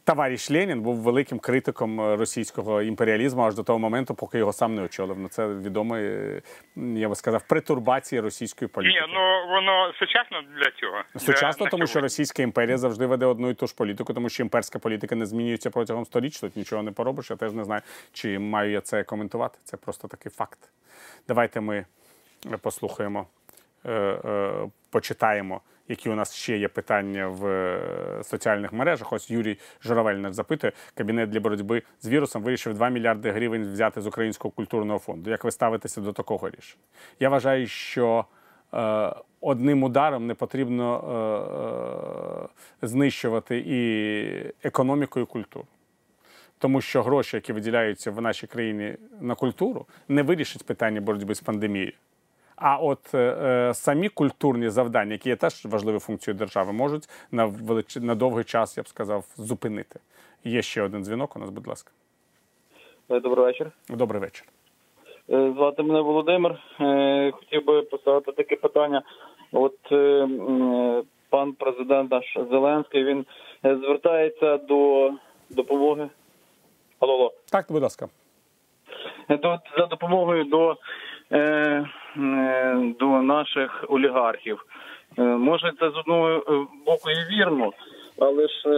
товариш 0.09 0.51
Ленін 0.51 0.81
був 0.81 0.95
великим 0.95 1.39
критиком 1.39 2.01
е, 2.01 2.15
російського 2.15 2.81
імперіалізму 2.81 3.43
аж 3.43 3.55
до 3.55 3.63
того 3.63 3.79
моменту, 3.79 4.15
поки 4.15 4.37
його 4.37 4.53
сам 4.53 4.75
не 4.75 4.81
очолив. 4.81 5.19
Ну 5.19 5.27
це 5.27 5.47
відомо, 5.47 5.95
е, 5.95 6.41
я 6.75 7.09
би 7.09 7.15
сказав, 7.15 7.47
пертурбації 7.47 8.21
російської 8.21 8.69
політики. 8.69 9.01
Ні, 9.01 9.13
ну 9.13 9.53
воно 9.53 9.93
сучасно 9.99 10.41
для 10.41 10.71
цього. 10.71 11.03
Сучасно, 11.15 11.65
Для- 11.65 11.71
тому 11.71 11.87
що. 11.87 11.99
Російська 11.99 12.43
імперія 12.43 12.77
завжди 12.77 13.05
веде 13.05 13.25
одну 13.25 13.49
і 13.49 13.53
ту 13.53 13.67
ж 13.67 13.75
політику, 13.75 14.13
тому 14.13 14.29
що 14.29 14.43
імперська 14.43 14.79
політика 14.79 15.15
не 15.15 15.25
змінюється 15.25 15.69
протягом 15.69 16.05
сторіч, 16.05 16.39
тут 16.39 16.55
нічого 16.55 16.83
не 16.83 16.91
поробиш. 16.91 17.29
Я 17.29 17.35
теж 17.35 17.53
не 17.53 17.63
знаю, 17.63 17.81
чи 18.13 18.39
маю 18.39 18.71
я 18.71 18.81
це 18.81 19.03
коментувати. 19.03 19.59
Це 19.63 19.77
просто 19.77 20.07
такий 20.07 20.31
факт. 20.31 20.59
Давайте 21.27 21.61
ми 21.61 21.85
е, 22.53 22.57
послухаємо, 22.57 23.27
почитаємо, 24.89 25.61
які 25.89 26.09
у 26.09 26.15
нас 26.15 26.35
ще 26.35 26.57
є 26.57 26.67
питання 26.67 27.27
в 27.27 27.47
е, 27.47 28.23
соціальних 28.23 28.73
мережах. 28.73 29.13
Ось 29.13 29.31
Юрій 29.31 29.57
Журавель 29.83 30.15
нас 30.15 30.35
запитує, 30.35 30.73
кабінет 30.93 31.29
для 31.29 31.39
боротьби 31.39 31.83
з 32.01 32.07
вірусом 32.07 32.43
вирішив 32.43 32.73
2 32.73 32.89
мільярди 32.89 33.31
гривень 33.31 33.71
взяти 33.71 34.01
з 34.01 34.07
українського 34.07 34.51
культурного 34.51 34.99
фонду. 34.99 35.29
Як 35.29 35.43
ви 35.43 35.51
ставитеся 35.51 36.01
до 36.01 36.13
такого 36.13 36.49
рішення? 36.49 36.83
Я 37.19 37.29
вважаю, 37.29 37.67
що 37.67 38.25
е, 38.73 39.13
одним 39.41 39.83
ударом 39.83 40.27
не 40.27 40.33
потрібно 40.33 41.03
е, 42.81 42.85
е, 42.85 42.87
знищувати 42.87 43.63
і 43.67 44.67
економіку, 44.67 45.19
і 45.19 45.25
культуру. 45.25 45.65
Тому 46.57 46.81
що 46.81 47.03
гроші, 47.03 47.37
які 47.37 47.53
виділяються 47.53 48.11
в 48.11 48.21
нашій 48.21 48.47
країні 48.47 48.97
на 49.21 49.35
культуру, 49.35 49.85
не 50.07 50.23
вирішать 50.23 50.65
питання 50.65 51.01
боротьби 51.01 51.35
з 51.35 51.39
пандемією. 51.39 51.93
А 52.61 52.77
от 52.77 53.13
е, 53.13 53.17
е, 53.17 53.73
самі 53.73 54.09
культурні 54.09 54.69
завдання, 54.69 55.11
які 55.11 55.29
є 55.29 55.35
теж 55.35 55.65
важливою 55.65 55.99
функцією 55.99 56.37
держави, 56.37 56.71
можуть 56.71 57.09
на 57.31 57.45
велич... 57.45 57.95
на 57.95 58.15
довгий 58.15 58.43
час, 58.43 58.77
я 58.77 58.83
б 58.83 58.87
сказав, 58.87 59.25
зупинити. 59.37 59.99
Є 60.43 60.61
ще 60.61 60.81
один 60.81 61.03
дзвінок 61.03 61.35
у 61.35 61.39
нас, 61.39 61.49
будь 61.49 61.67
ласка. 61.67 61.91
Е, 63.09 63.19
Добрий 63.19 63.45
вечір. 63.45 63.71
Добрий 63.89 64.21
вечір. 64.21 64.45
Е, 65.29 65.53
Звати 65.55 65.83
мене 65.83 66.01
Володимир. 66.01 66.59
Хотів 67.33 67.65
би 67.65 67.81
поставити 67.81 68.31
таке 68.31 68.55
питання. 68.55 69.01
От 69.51 69.77
пан 71.29 71.53
президент 71.53 72.11
наш 72.11 72.37
Зеленський 72.51 73.03
він 73.03 73.25
звертається 73.63 74.57
до 74.57 75.11
допомоги. 75.49 76.09
Алло, 76.99 77.13
алло. 77.13 77.33
Так, 77.51 77.65
будь 77.69 77.83
ласка. 77.83 78.09
За 79.77 79.85
допомогою 79.85 80.43
до, 80.43 80.77
е, 81.31 81.39
е, 82.17 82.93
до 82.99 83.05
наших 83.21 83.85
олігархів. 83.89 84.65
Е, 85.17 85.21
може, 85.21 85.71
це 85.79 85.89
з 85.89 85.97
одного 85.97 86.43
боку 86.85 87.09
і 87.09 87.35
вірно, 87.35 87.73
але 88.19 88.47
ж 88.47 88.69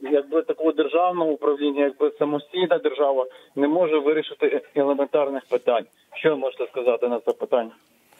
якби 0.00 0.42
такого 0.42 0.72
державного 0.72 1.30
управління, 1.30 1.84
якби 1.84 2.12
самостійна 2.18 2.78
держава 2.78 3.26
не 3.56 3.68
може 3.68 3.98
вирішити 3.98 4.62
елементарних 4.74 5.44
питань. 5.44 5.84
Що 6.14 6.30
ви 6.30 6.36
можете 6.36 6.66
сказати 6.66 7.08
на 7.08 7.20
це 7.20 7.32
питання? 7.32 7.70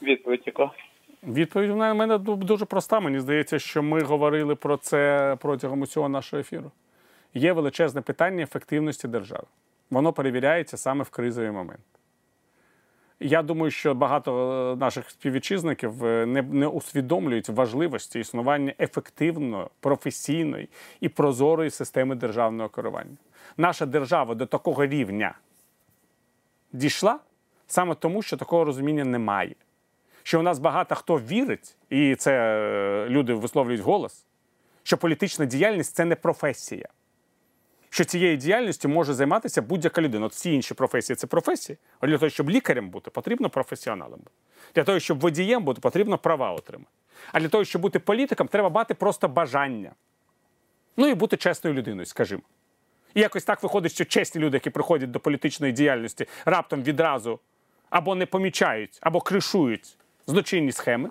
Відповідь 0.02 0.42
яка? 0.46 0.70
Відповідь 1.26 1.70
в 1.70 1.94
мене 1.94 2.18
дуже 2.18 2.64
проста. 2.64 3.00
Мені 3.00 3.20
здається, 3.20 3.58
що 3.58 3.82
ми 3.82 4.00
говорили 4.00 4.54
про 4.54 4.76
це 4.76 5.36
протягом 5.40 5.80
усього 5.80 6.08
нашого 6.08 6.40
ефіру. 6.40 6.70
Є 7.34 7.52
величезне 7.52 8.00
питання 8.00 8.42
ефективності 8.42 9.08
держави. 9.08 9.44
Воно 9.94 10.12
перевіряється 10.12 10.76
саме 10.76 11.04
в 11.04 11.10
кризовий 11.10 11.50
момент. 11.50 11.80
Я 13.20 13.42
думаю, 13.42 13.70
що 13.70 13.94
багато 13.94 14.52
е, 14.72 14.76
наших 14.76 15.10
співвітчизників 15.10 16.04
е, 16.04 16.26
не, 16.26 16.42
не 16.42 16.66
усвідомлюють 16.66 17.48
важливості 17.48 18.20
існування 18.20 18.74
ефективної, 18.78 19.66
професійної 19.80 20.68
і 21.00 21.08
прозорої 21.08 21.70
системи 21.70 22.14
державного 22.14 22.68
керування. 22.68 23.16
Наша 23.56 23.86
держава 23.86 24.34
до 24.34 24.46
такого 24.46 24.86
рівня 24.86 25.34
дійшла 26.72 27.18
саме 27.66 27.94
тому, 27.94 28.22
що 28.22 28.36
такого 28.36 28.64
розуміння 28.64 29.04
немає. 29.04 29.54
що 30.22 30.40
у 30.40 30.42
нас 30.42 30.58
багато 30.58 30.94
хто 30.94 31.18
вірить, 31.18 31.76
і 31.90 32.16
це 32.16 32.32
е, 32.32 33.08
люди 33.08 33.34
висловлюють 33.34 33.80
голос, 33.80 34.26
що 34.82 34.96
політична 34.98 35.44
діяльність 35.44 35.94
це 35.94 36.04
не 36.04 36.16
професія. 36.16 36.88
Що 37.94 38.04
цією 38.04 38.36
діяльністю 38.36 38.88
може 38.88 39.14
займатися 39.14 39.62
будь-яка 39.62 40.02
людина. 40.02 40.26
От 40.26 40.32
всі 40.32 40.52
інші 40.52 40.74
професії 40.74 41.16
це 41.16 41.26
професії. 41.26 41.78
А 42.00 42.06
для 42.06 42.18
того, 42.18 42.30
щоб 42.30 42.50
лікарем 42.50 42.90
бути, 42.90 43.10
потрібно 43.10 43.50
професіоналом. 43.50 44.20
Для 44.74 44.84
того, 44.84 45.00
щоб 45.00 45.20
водієм 45.20 45.64
бути, 45.64 45.80
потрібно 45.80 46.18
права 46.18 46.52
отримати. 46.52 46.90
А 47.32 47.40
для 47.40 47.48
того, 47.48 47.64
щоб 47.64 47.82
бути 47.82 47.98
політиком, 47.98 48.48
треба 48.48 48.68
мати 48.68 48.94
просто 48.94 49.28
бажання. 49.28 49.92
Ну 50.96 51.08
і 51.08 51.14
бути 51.14 51.36
чесною 51.36 51.76
людиною, 51.76 52.06
скажімо. 52.06 52.42
І 53.14 53.20
якось 53.20 53.44
так 53.44 53.62
виходить, 53.62 53.92
що 53.92 54.04
чесні 54.04 54.40
люди, 54.40 54.56
які 54.56 54.70
приходять 54.70 55.10
до 55.10 55.20
політичної 55.20 55.72
діяльності, 55.72 56.26
раптом 56.44 56.82
відразу 56.82 57.38
або 57.90 58.14
не 58.14 58.26
помічають, 58.26 58.98
або 59.00 59.20
кришують 59.20 59.96
злочинні 60.26 60.72
схеми, 60.72 61.10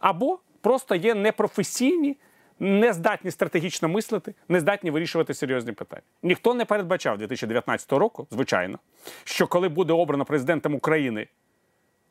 або 0.00 0.38
просто 0.60 0.94
є 0.94 1.14
непрофесійні, 1.14 2.16
не 2.60 2.92
здатні 2.92 3.30
стратегічно 3.30 3.88
мислити, 3.88 4.34
не 4.48 4.60
здатні 4.60 4.90
вирішувати 4.90 5.34
серйозні 5.34 5.72
питання. 5.72 6.02
Ніхто 6.22 6.54
не 6.54 6.64
передбачав 6.64 7.18
2019 7.18 7.92
року, 7.92 8.26
звичайно, 8.30 8.78
що 9.24 9.46
коли 9.46 9.68
буде 9.68 9.92
обрано 9.92 10.24
президентом 10.24 10.74
України 10.74 11.28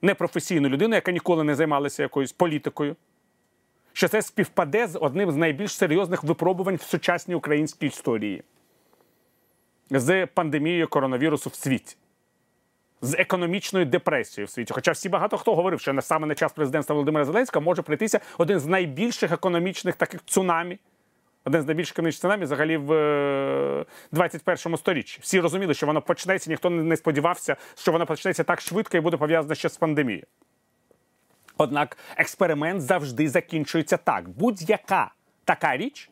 непрофесійну 0.01 0.69
людину, 0.69 0.95
яка 0.95 1.11
ніколи 1.11 1.43
не 1.43 1.55
займалася 1.55 2.03
якоюсь 2.03 2.31
політикою, 2.31 2.95
що 3.93 4.07
це 4.07 4.21
співпаде 4.21 4.87
з 4.87 4.97
одним 4.99 5.31
з 5.31 5.35
найбільш 5.35 5.71
серйозних 5.71 6.23
випробувань 6.23 6.75
в 6.75 6.81
сучасній 6.81 7.35
українській 7.35 7.87
історії 7.87 8.43
з 9.89 10.25
пандемією 10.25 10.87
коронавірусу 10.87 11.49
в 11.49 11.55
світі, 11.55 11.97
з 13.05 13.15
економічною 13.19 13.85
депресією 13.85 14.47
в 14.47 14.49
світі. 14.49 14.73
Хоча 14.73 14.91
всі 14.91 15.09
багато 15.09 15.37
хто 15.37 15.55
говорив, 15.55 15.79
що 15.79 16.01
саме 16.01 16.27
на 16.27 16.35
час 16.35 16.53
президентства 16.53 16.93
Володимира 16.93 17.25
Зеленського 17.25 17.65
може 17.65 17.81
прийтися 17.81 18.19
один 18.37 18.59
з 18.59 18.65
найбільших 18.65 19.31
економічних 19.31 19.95
таких 19.95 20.25
цунамі. 20.25 20.79
Один 21.45 21.61
з 21.61 21.65
найбільших 21.65 21.95
економічних 21.95 22.21
цунамі 22.21 22.43
взагалі 22.43 22.77
в 22.77 22.93
е, 22.93 23.85
21 24.11 24.77
сторіччі. 24.77 25.19
Всі 25.21 25.39
розуміли, 25.39 25.73
що 25.73 25.85
воно 25.85 26.01
почнеться, 26.01 26.49
ніхто 26.49 26.69
не 26.69 26.97
сподівався, 26.97 27.55
що 27.75 27.91
воно 27.91 28.05
почнеться 28.05 28.43
так 28.43 28.61
швидко 28.61 28.97
і 28.97 28.99
буде 28.99 29.17
пов'язано 29.17 29.55
ще 29.55 29.69
з 29.69 29.77
пандемією. 29.77 30.25
Однак 31.57 31.97
експеримент 32.17 32.81
завжди 32.81 33.29
закінчується 33.29 33.97
так. 33.97 34.29
Будь-яка 34.29 35.11
така 35.45 35.77
річ, 35.77 36.09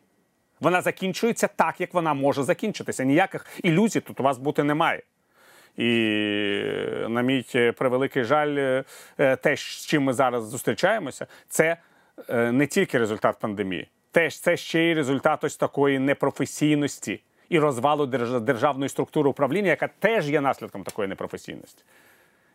вона 0.60 0.82
закінчується 0.82 1.48
так, 1.48 1.82
як 1.82 1.94
вона 1.94 2.14
може 2.14 2.44
закінчитися. 2.44 3.04
Ніяких 3.04 3.46
ілюзій 3.64 4.00
тут 4.00 4.20
у 4.20 4.24
вас 4.24 4.38
бути 4.38 4.64
немає. 4.64 5.04
І, 5.78 5.90
на 7.08 7.22
мій 7.22 7.46
превеликий 7.78 8.24
жаль, 8.24 8.84
е, 9.18 9.36
те, 9.36 9.58
з 9.58 9.86
чим 9.86 10.04
ми 10.04 10.14
зараз 10.14 10.44
зустрічаємося, 10.44 11.28
це 11.48 11.78
е, 12.30 12.52
не 12.52 12.68
тільки 12.68 12.98
результат 12.98 13.40
пандемії, 13.40 13.88
теж 14.12 14.40
це 14.40 14.58
ще 14.58 14.82
й 14.82 14.94
результат 14.94 15.44
ось 15.44 15.58
такої 15.58 16.00
непрофесійності 16.00 17.22
і 17.50 17.60
розвалу 17.60 18.06
державної 18.40 18.90
структури 18.90 19.30
управління, 19.30 19.70
яка 19.70 19.90
теж 20.00 20.30
є 20.30 20.42
наслідком 20.42 20.84
такої 20.84 21.08
непрофесійності. 21.08 21.84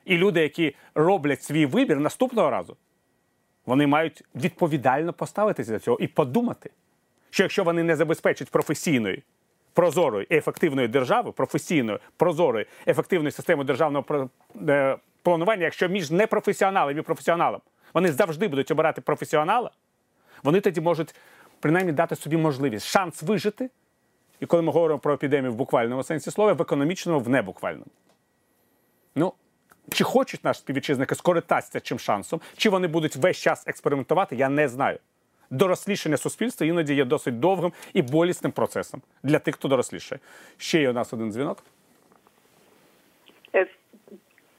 І 0.05 0.17
люди, 0.17 0.41
які 0.41 0.77
роблять 0.95 1.43
свій 1.43 1.67
вибір 1.67 2.01
наступного 2.01 2.51
разу, 2.51 2.77
вони 3.67 3.87
мають 3.87 4.25
відповідально 4.35 5.13
поставитися 5.13 5.73
до 5.73 5.79
цього 5.79 5.99
і 6.01 6.07
подумати, 6.07 6.71
що 7.31 7.43
якщо 7.43 7.65
вони 7.65 7.83
не 7.83 7.97
забезпечать 7.97 8.51
професійної, 8.51 9.23
прозорої 9.73 10.27
і 10.31 10.37
ефективної 10.37 10.89
держави, 10.89 11.33
професійної, 11.33 11.99
прозорої, 12.17 12.67
ефективної 12.87 13.33
системи 13.33 13.65
державного 13.65 14.31
е, 14.69 14.97
планування, 15.23 15.65
якщо 15.65 15.89
між 15.89 16.11
непрофесіоналом 16.11 16.99
і 16.99 17.03
професіоналом 17.03 17.61
вони 17.95 18.13
завжди 18.13 18.49
будуть 18.49 18.71
обирати 18.71 19.01
професіонала, 19.01 19.71
вони 20.43 20.61
тоді 20.61 20.81
можуть 20.81 21.15
принаймні 21.61 21.93
дати 21.93 22.17
собі 22.17 22.37
можливість, 22.37 22.87
шанс 22.87 23.23
вижити. 23.23 23.71
І 24.41 24.47
коли 24.47 24.63
ми 24.63 24.73
говоримо 24.73 24.99
про 24.99 25.15
епідемію 25.15 25.53
в 25.53 25.55
буквальному 25.55 26.03
сенсі 26.03 26.31
слова, 26.31 26.53
в 26.53 26.63
економічному, 26.63 27.21
в 27.21 27.29
небуквальному. 27.29 27.91
Ну, 29.15 29.33
чи 29.91 30.05
хочуть 30.05 30.45
наші 30.45 30.61
співвітчизники 30.61 31.15
скористатися 31.15 31.81
цим 31.81 31.99
шансом, 31.99 32.41
чи 32.57 32.71
вони 32.71 32.89
будуть 32.89 33.17
весь 33.17 33.37
час 33.37 33.69
експериментувати, 33.69 34.37
я 34.37 34.49
не 34.49 34.69
знаю. 34.69 34.99
Дорослішання 35.51 36.17
суспільства 36.17 36.67
іноді 36.67 36.95
є 36.95 37.05
досить 37.05 37.41
довгим 37.41 37.73
і 37.95 38.03
болісним 38.03 38.53
процесом 38.53 39.03
для 39.23 39.39
тих, 39.39 39.55
хто 39.55 39.69
дорослішає. 39.69 40.21
Ще 40.59 40.81
є 40.81 40.91
у 40.91 40.93
нас 40.93 41.13
один 41.13 41.31
дзвінок. 41.33 41.59
Е, 43.55 43.67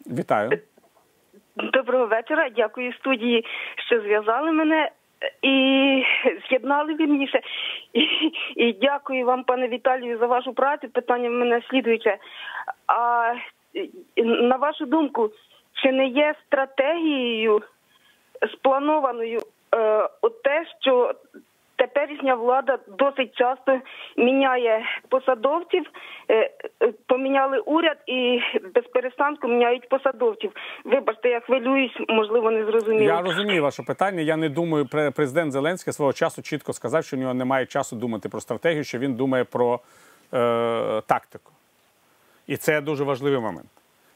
Вітаю. 0.07 0.59
Доброго 1.55 2.05
вечора. 2.05 2.49
Дякую 2.49 2.93
студії, 2.93 3.45
що 3.87 4.01
зв'язали 4.01 4.51
мене 4.51 4.91
і 5.41 6.03
з'єднали 6.49 6.93
вірніше. 6.93 7.41
І, 7.93 8.01
і 8.55 8.73
дякую 8.73 9.25
вам, 9.25 9.43
пане 9.43 9.67
Віталію, 9.67 10.17
за 10.17 10.27
вашу 10.27 10.53
працю. 10.53 10.89
Питання 10.89 11.29
в 11.29 11.33
мене 11.33 11.61
слідуюче. 11.69 12.17
А 12.87 13.33
на 14.17 14.55
вашу 14.55 14.85
думку, 14.85 15.31
чи 15.73 15.91
не 15.91 16.07
є 16.07 16.35
стратегією 16.47 17.61
спланованою 18.53 19.39
от 20.21 20.43
те, 20.43 20.65
що 20.81 21.13
теперішня 21.79 22.35
влада 22.35 22.77
досить 22.87 23.35
часто 23.35 23.79
міняє 24.17 24.85
посадовців, 25.09 25.83
е, 26.29 26.51
е, 26.83 26.93
поміняли 27.07 27.59
уряд 27.59 27.97
і 28.07 28.39
без 28.75 28.83
перестанку 28.93 29.47
міняють 29.47 29.89
посадовців. 29.89 30.51
Вибачте, 30.85 31.29
я 31.29 31.39
хвилююсь, 31.39 31.97
можливо, 32.09 32.51
не 32.51 32.65
зрозуміло. 32.65 33.03
Я 33.05 33.21
розумію 33.21 33.63
ваше 33.63 33.83
питання. 33.83 34.21
Я 34.21 34.37
не 34.37 34.49
думаю, 34.49 34.85
пре- 34.85 35.11
президент 35.11 35.51
Зеленський 35.51 35.93
свого 35.93 36.13
часу 36.13 36.41
чітко 36.41 36.73
сказав, 36.73 37.03
що 37.03 37.17
у 37.17 37.19
нього 37.19 37.33
немає 37.33 37.65
часу 37.65 37.95
думати 37.95 38.29
про 38.29 38.41
стратегію, 38.41 38.83
що 38.83 38.99
він 38.99 39.13
думає 39.13 39.43
про 39.43 39.79
е, 40.33 41.01
тактику. 41.07 41.51
І 42.47 42.57
це 42.57 42.81
дуже 42.81 43.03
важливий 43.03 43.39
момент. 43.39 43.69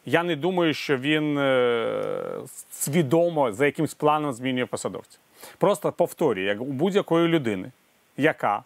Я 0.06 0.24
не 0.24 0.36
думаю, 0.36 0.74
що 0.74 0.98
він 0.98 1.38
е, 1.38 2.40
свідомо 2.72 3.52
за 3.52 3.66
якимсь 3.66 3.94
планом 3.94 4.34
змінює 4.34 4.66
посадовців. 4.66 5.20
Просто 5.58 5.92
повторюю, 5.92 6.48
як 6.48 6.62
у 6.62 6.66
будь-якої 6.66 7.28
людини, 7.28 7.72
яка 8.18 8.64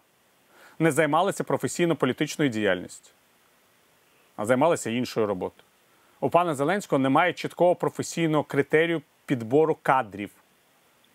не 0.78 0.92
займалася 0.92 1.44
професійно-політичною 1.44 2.50
діяльністю, 2.50 3.10
а 4.36 4.44
займалася 4.44 4.90
іншою 4.90 5.26
роботою. 5.26 5.62
У 6.20 6.30
пана 6.30 6.54
Зеленського 6.54 6.98
немає 6.98 7.32
чіткого 7.32 7.74
професійного 7.74 8.44
критерію 8.44 9.02
підбору 9.26 9.76
кадрів 9.82 10.30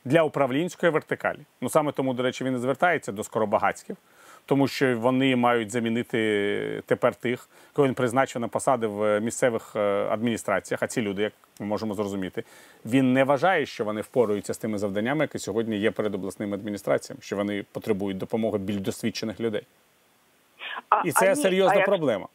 для 0.05 0.23
управлінської 0.23 0.91
вертикалі. 0.91 1.39
Ну 1.61 1.69
саме 1.69 1.91
тому, 1.91 2.13
до 2.13 2.23
речі, 2.23 2.43
він 2.43 2.55
і 2.55 2.57
звертається 2.57 3.11
до 3.11 3.23
скоробагацьких, 3.23 3.97
тому 4.45 4.67
що 4.67 4.99
вони 4.99 5.35
мають 5.35 5.71
замінити 5.71 6.83
тепер 6.85 7.15
тих, 7.15 7.49
кого 7.73 7.87
він 7.87 7.95
призначив 7.95 8.41
на 8.41 8.47
посади 8.47 8.87
в 8.87 9.19
місцевих 9.19 9.75
е, 9.75 9.79
адміністраціях. 10.09 10.83
А 10.83 10.87
ці 10.87 11.01
люди, 11.01 11.21
як 11.23 11.33
ми 11.59 11.65
можемо 11.65 11.93
зрозуміти, 11.93 12.43
він 12.85 13.13
не 13.13 13.23
вважає, 13.23 13.65
що 13.65 13.85
вони 13.85 14.01
впораються 14.01 14.53
з 14.53 14.57
тими 14.57 14.77
завданнями, 14.77 15.23
які 15.23 15.39
сьогодні 15.39 15.77
є 15.77 15.91
перед 15.91 16.15
обласними 16.15 16.55
адміністраціями, 16.55 17.21
що 17.21 17.35
вони 17.35 17.65
потребують 17.71 18.17
допомоги 18.17 18.57
більш 18.57 18.77
досвідчених 18.77 19.39
людей. 19.39 19.63
І 21.05 21.11
це 21.11 21.35
серйозна 21.35 21.81
проблема. 21.81 22.27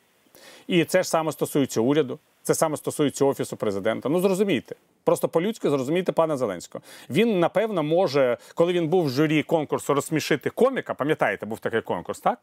І 0.66 0.84
це 0.84 1.02
ж 1.02 1.08
саме 1.08 1.32
стосується 1.32 1.80
уряду, 1.80 2.18
це 2.48 2.54
саме 2.54 2.76
стосується 2.76 3.24
офісу 3.24 3.56
президента. 3.56 4.08
Ну 4.08 4.20
зрозумійте, 4.20 4.74
просто 5.04 5.28
по-людськи 5.28 5.70
зрозумійте 5.70 6.12
пана 6.12 6.36
Зеленського. 6.36 6.84
Він 7.10 7.40
напевно 7.40 7.82
може, 7.82 8.38
коли 8.54 8.72
він 8.72 8.88
був 8.88 9.04
в 9.04 9.10
журі 9.10 9.42
конкурсу 9.42 9.94
розсмішити 9.94 10.50
коміка, 10.50 10.94
пам'ятаєте, 10.94 11.46
був 11.46 11.58
такий 11.58 11.80
конкурс, 11.80 12.20
так? 12.20 12.38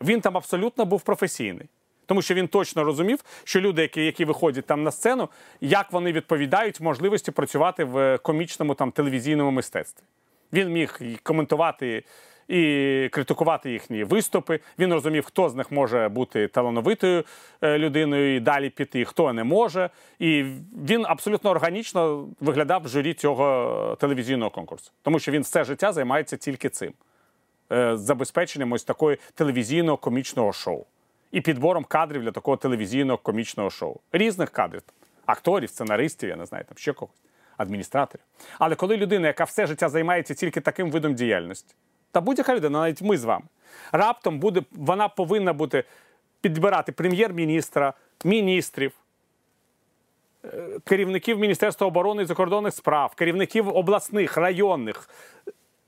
Він 0.00 0.20
там 0.20 0.36
абсолютно 0.36 0.84
був 0.84 1.02
професійний. 1.02 1.68
Тому 2.06 2.22
що 2.22 2.34
він 2.34 2.48
точно 2.48 2.84
розумів, 2.84 3.24
що 3.44 3.60
люди, 3.60 3.82
які, 3.82 4.04
які 4.04 4.24
виходять 4.24 4.66
там 4.66 4.82
на 4.82 4.90
сцену, 4.90 5.28
як 5.60 5.92
вони 5.92 6.12
відповідають 6.12 6.80
можливості 6.80 7.30
працювати 7.30 7.84
в 7.84 8.18
комічному 8.18 8.74
там 8.74 8.90
телевізійному 8.90 9.50
мистецтві. 9.50 10.04
Він 10.52 10.72
міг 10.72 11.00
коментувати 11.22 12.04
і 12.48 13.08
критикувати 13.12 13.70
їхні 13.70 14.04
виступи. 14.04 14.60
Він 14.78 14.92
розумів, 14.92 15.24
хто 15.24 15.48
з 15.48 15.54
них 15.54 15.72
може 15.72 16.08
бути 16.08 16.48
талановитою 16.48 17.24
е, 17.62 17.78
людиною 17.78 18.36
і 18.36 18.40
далі 18.40 18.70
піти, 18.70 19.04
хто 19.04 19.32
не 19.32 19.44
може. 19.44 19.90
І 20.18 20.44
він 20.86 21.04
абсолютно 21.08 21.50
органічно 21.50 22.28
виглядав 22.40 22.82
в 22.82 22.88
журі 22.88 23.14
цього 23.14 23.96
телевізійного 24.00 24.50
конкурсу, 24.50 24.90
тому 25.02 25.18
що 25.18 25.32
він 25.32 25.42
все 25.42 25.64
життя 25.64 25.92
займається 25.92 26.36
тільки 26.36 26.68
цим 26.68 26.92
е, 27.72 27.96
забезпеченням 27.96 28.72
ось 28.72 28.84
такої 28.84 29.18
телевізійного 29.34 29.96
комічного 29.96 30.52
шоу 30.52 30.84
і 31.32 31.40
підбором 31.40 31.84
кадрів 31.84 32.22
для 32.22 32.30
такого 32.30 32.56
телевізійного 32.56 33.18
комічного 33.18 33.70
шоу. 33.70 33.96
Різних 34.12 34.50
кадрів. 34.50 34.82
Акторів, 35.26 35.70
сценаристів, 35.70 36.28
я 36.28 36.36
не 36.36 36.46
знаю, 36.46 36.64
там 36.64 36.76
ще 36.76 36.92
когось, 36.92 37.22
адміністраторів. 37.56 38.24
Але 38.58 38.74
коли 38.74 38.96
людина, 38.96 39.26
яка 39.26 39.44
все 39.44 39.66
життя 39.66 39.88
займається 39.88 40.34
тільки 40.34 40.60
таким 40.60 40.90
видом 40.90 41.14
діяльності, 41.14 41.74
та 42.12 42.20
будь-яка 42.20 42.54
людина, 42.54 42.80
навіть 42.80 43.02
ми 43.02 43.16
з 43.16 43.24
вами, 43.24 43.44
раптом 43.92 44.38
буде, 44.38 44.62
вона 44.72 45.08
повинна 45.08 45.52
бути 45.52 45.84
підбирати 46.40 46.92
прем'єр-міністра, 46.92 47.92
міністрів, 48.24 48.92
керівників 50.84 51.38
Міністерства 51.38 51.86
оборони 51.86 52.22
і 52.22 52.26
закордонних 52.26 52.74
справ, 52.74 53.14
керівників 53.14 53.68
обласних, 53.68 54.36
районних 54.36 55.08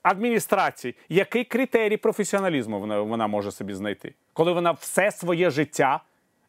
адміністрацій. 0.03 0.95
Який 1.09 1.45
критерій 1.45 1.97
професіоналізму 1.97 2.81
вона, 2.81 3.01
вона 3.01 3.27
може 3.27 3.53
собі 3.53 3.75
знайти, 3.75 4.14
коли 4.33 4.53
вона 4.53 4.70
все 4.70 5.11
своє 5.11 5.51
життя 5.51 6.01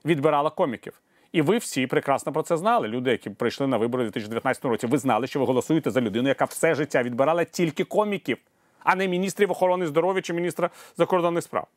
відбирала 0.06 0.50
коміків? 0.50 1.02
І 1.32 1.42
ви 1.42 1.58
всі 1.58 1.88
прекрасно 1.88 2.34
про 2.34 2.44
це 2.44 2.58
знали. 2.58 2.88
Люди, 2.88 3.12
які 3.12 3.30
прийшли 3.30 3.68
на 3.68 3.78
вибори 3.78 4.04
у 4.04 4.06
2019 4.06 4.66
році, 4.66 4.88
ви 4.88 4.98
знали, 4.98 5.28
що 5.28 5.40
ви 5.40 5.46
голосуєте 5.46 5.92
за 5.92 6.02
людину, 6.02 6.28
яка 6.28 6.46
все 6.46 6.76
життя 6.76 7.04
відбирала 7.04 7.44
тільки 7.44 7.84
коміків, 7.84 8.38
а 8.86 8.96
не 8.96 9.08
міністрів 9.08 9.52
охорони 9.52 9.88
здоров'я 9.88 10.22
чи 10.22 10.34
міністра 10.34 10.70
закордонних 10.98 11.44
справ. 11.44 11.68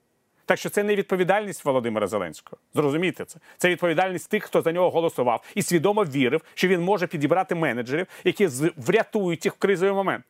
Так 0.44 0.58
що 0.58 0.70
це 0.70 0.82
не 0.82 0.96
відповідальність 0.96 1.64
Володимира 1.64 2.06
Зеленського. 2.06 2.56
Зрозумійте 2.74 3.24
це. 3.24 3.38
Це 3.56 3.68
відповідальність 3.68 4.30
тих, 4.30 4.44
хто 4.44 4.62
за 4.62 4.72
нього 4.72 4.90
голосував 4.90 5.44
і 5.54 5.62
свідомо 5.62 6.04
вірив, 6.04 6.40
що 6.54 6.68
він 6.68 6.80
може 6.80 7.06
підібрати 7.06 7.54
менеджерів, 7.54 8.06
які 8.24 8.48
врятують 8.76 9.44
їх 9.44 9.54
в 9.54 9.58
кризовий 9.58 9.94
момент. 9.94 10.24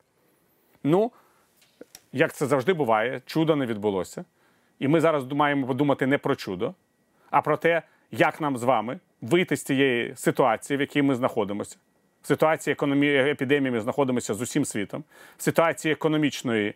Ну, 0.84 1.12
як 2.12 2.32
це 2.32 2.46
завжди 2.46 2.72
буває, 2.72 3.22
чудо 3.26 3.56
не 3.56 3.66
відбулося. 3.66 4.24
І 4.78 4.88
ми 4.88 5.00
зараз 5.00 5.32
маємо 5.32 5.66
подумати 5.66 6.06
не 6.06 6.18
про 6.18 6.36
чудо, 6.36 6.74
а 7.30 7.40
про 7.40 7.56
те, 7.56 7.82
як 8.10 8.40
нам 8.40 8.56
з 8.56 8.62
вами 8.62 8.98
вийти 9.20 9.56
з 9.56 9.62
цієї 9.62 10.16
ситуації, 10.16 10.76
в 10.76 10.80
якій 10.80 11.02
ми 11.02 11.14
знаходимося. 11.14 11.76
Ситуації 12.28 12.72
економі... 12.72 13.14
епідемії 13.14 13.70
ми 13.70 13.80
знаходимося 13.80 14.34
з 14.34 14.40
усім 14.40 14.64
світом. 14.64 15.04
В 15.36 15.42
ситуації 15.42 15.92
економічної 15.92 16.74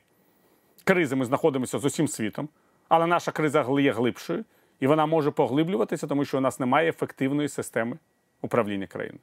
кризи 0.85 1.17
ми 1.17 1.25
знаходимося 1.25 1.79
з 1.79 1.85
усім 1.85 2.09
світом, 2.09 2.49
але 2.89 3.07
наша 3.07 3.33
криза 3.33 3.67
є 3.81 3.93
глибшою, 3.93 4.45
і 4.81 4.87
вона 4.87 5.07
може 5.07 5.31
поглиблюватися, 5.31 6.07
тому 6.07 6.25
що 6.25 6.39
у 6.39 6.41
нас 6.41 6.61
немає 6.61 6.89
ефективної 6.89 7.49
системи 7.49 7.97
управління 8.43 8.87
країною. 8.87 9.21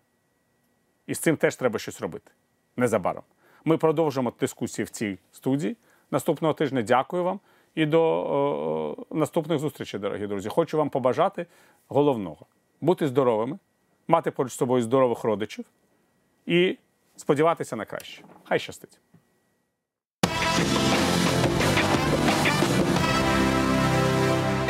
І 1.07 1.15
з 1.15 1.19
цим 1.19 1.37
теж 1.37 1.55
треба 1.55 1.79
щось 1.79 2.01
робити 2.01 2.31
незабаром. 2.77 3.23
Ми 3.65 3.77
продовжимо 3.77 4.33
дискусії 4.39 4.85
в 4.85 4.89
цій 4.89 5.17
студії. 5.31 5.77
Наступного 6.11 6.53
тижня 6.53 6.81
дякую 6.81 7.23
вам 7.23 7.39
і 7.75 7.85
до 7.85 8.01
о, 8.01 9.15
наступних 9.15 9.59
зустрічей, 9.59 9.99
дорогі 9.99 10.27
друзі. 10.27 10.49
Хочу 10.49 10.77
вам 10.77 10.89
побажати 10.89 11.45
головного 11.87 12.45
бути 12.81 13.07
здоровими, 13.07 13.59
мати 14.07 14.31
поруч 14.31 14.51
з 14.51 14.55
собою 14.55 14.83
здорових 14.83 15.23
родичів 15.23 15.65
і 16.49 16.77
сподіватися 17.15 17.75
на 17.75 17.85
краще. 17.85 18.23
Хай 18.43 18.59
щастить. 18.59 18.99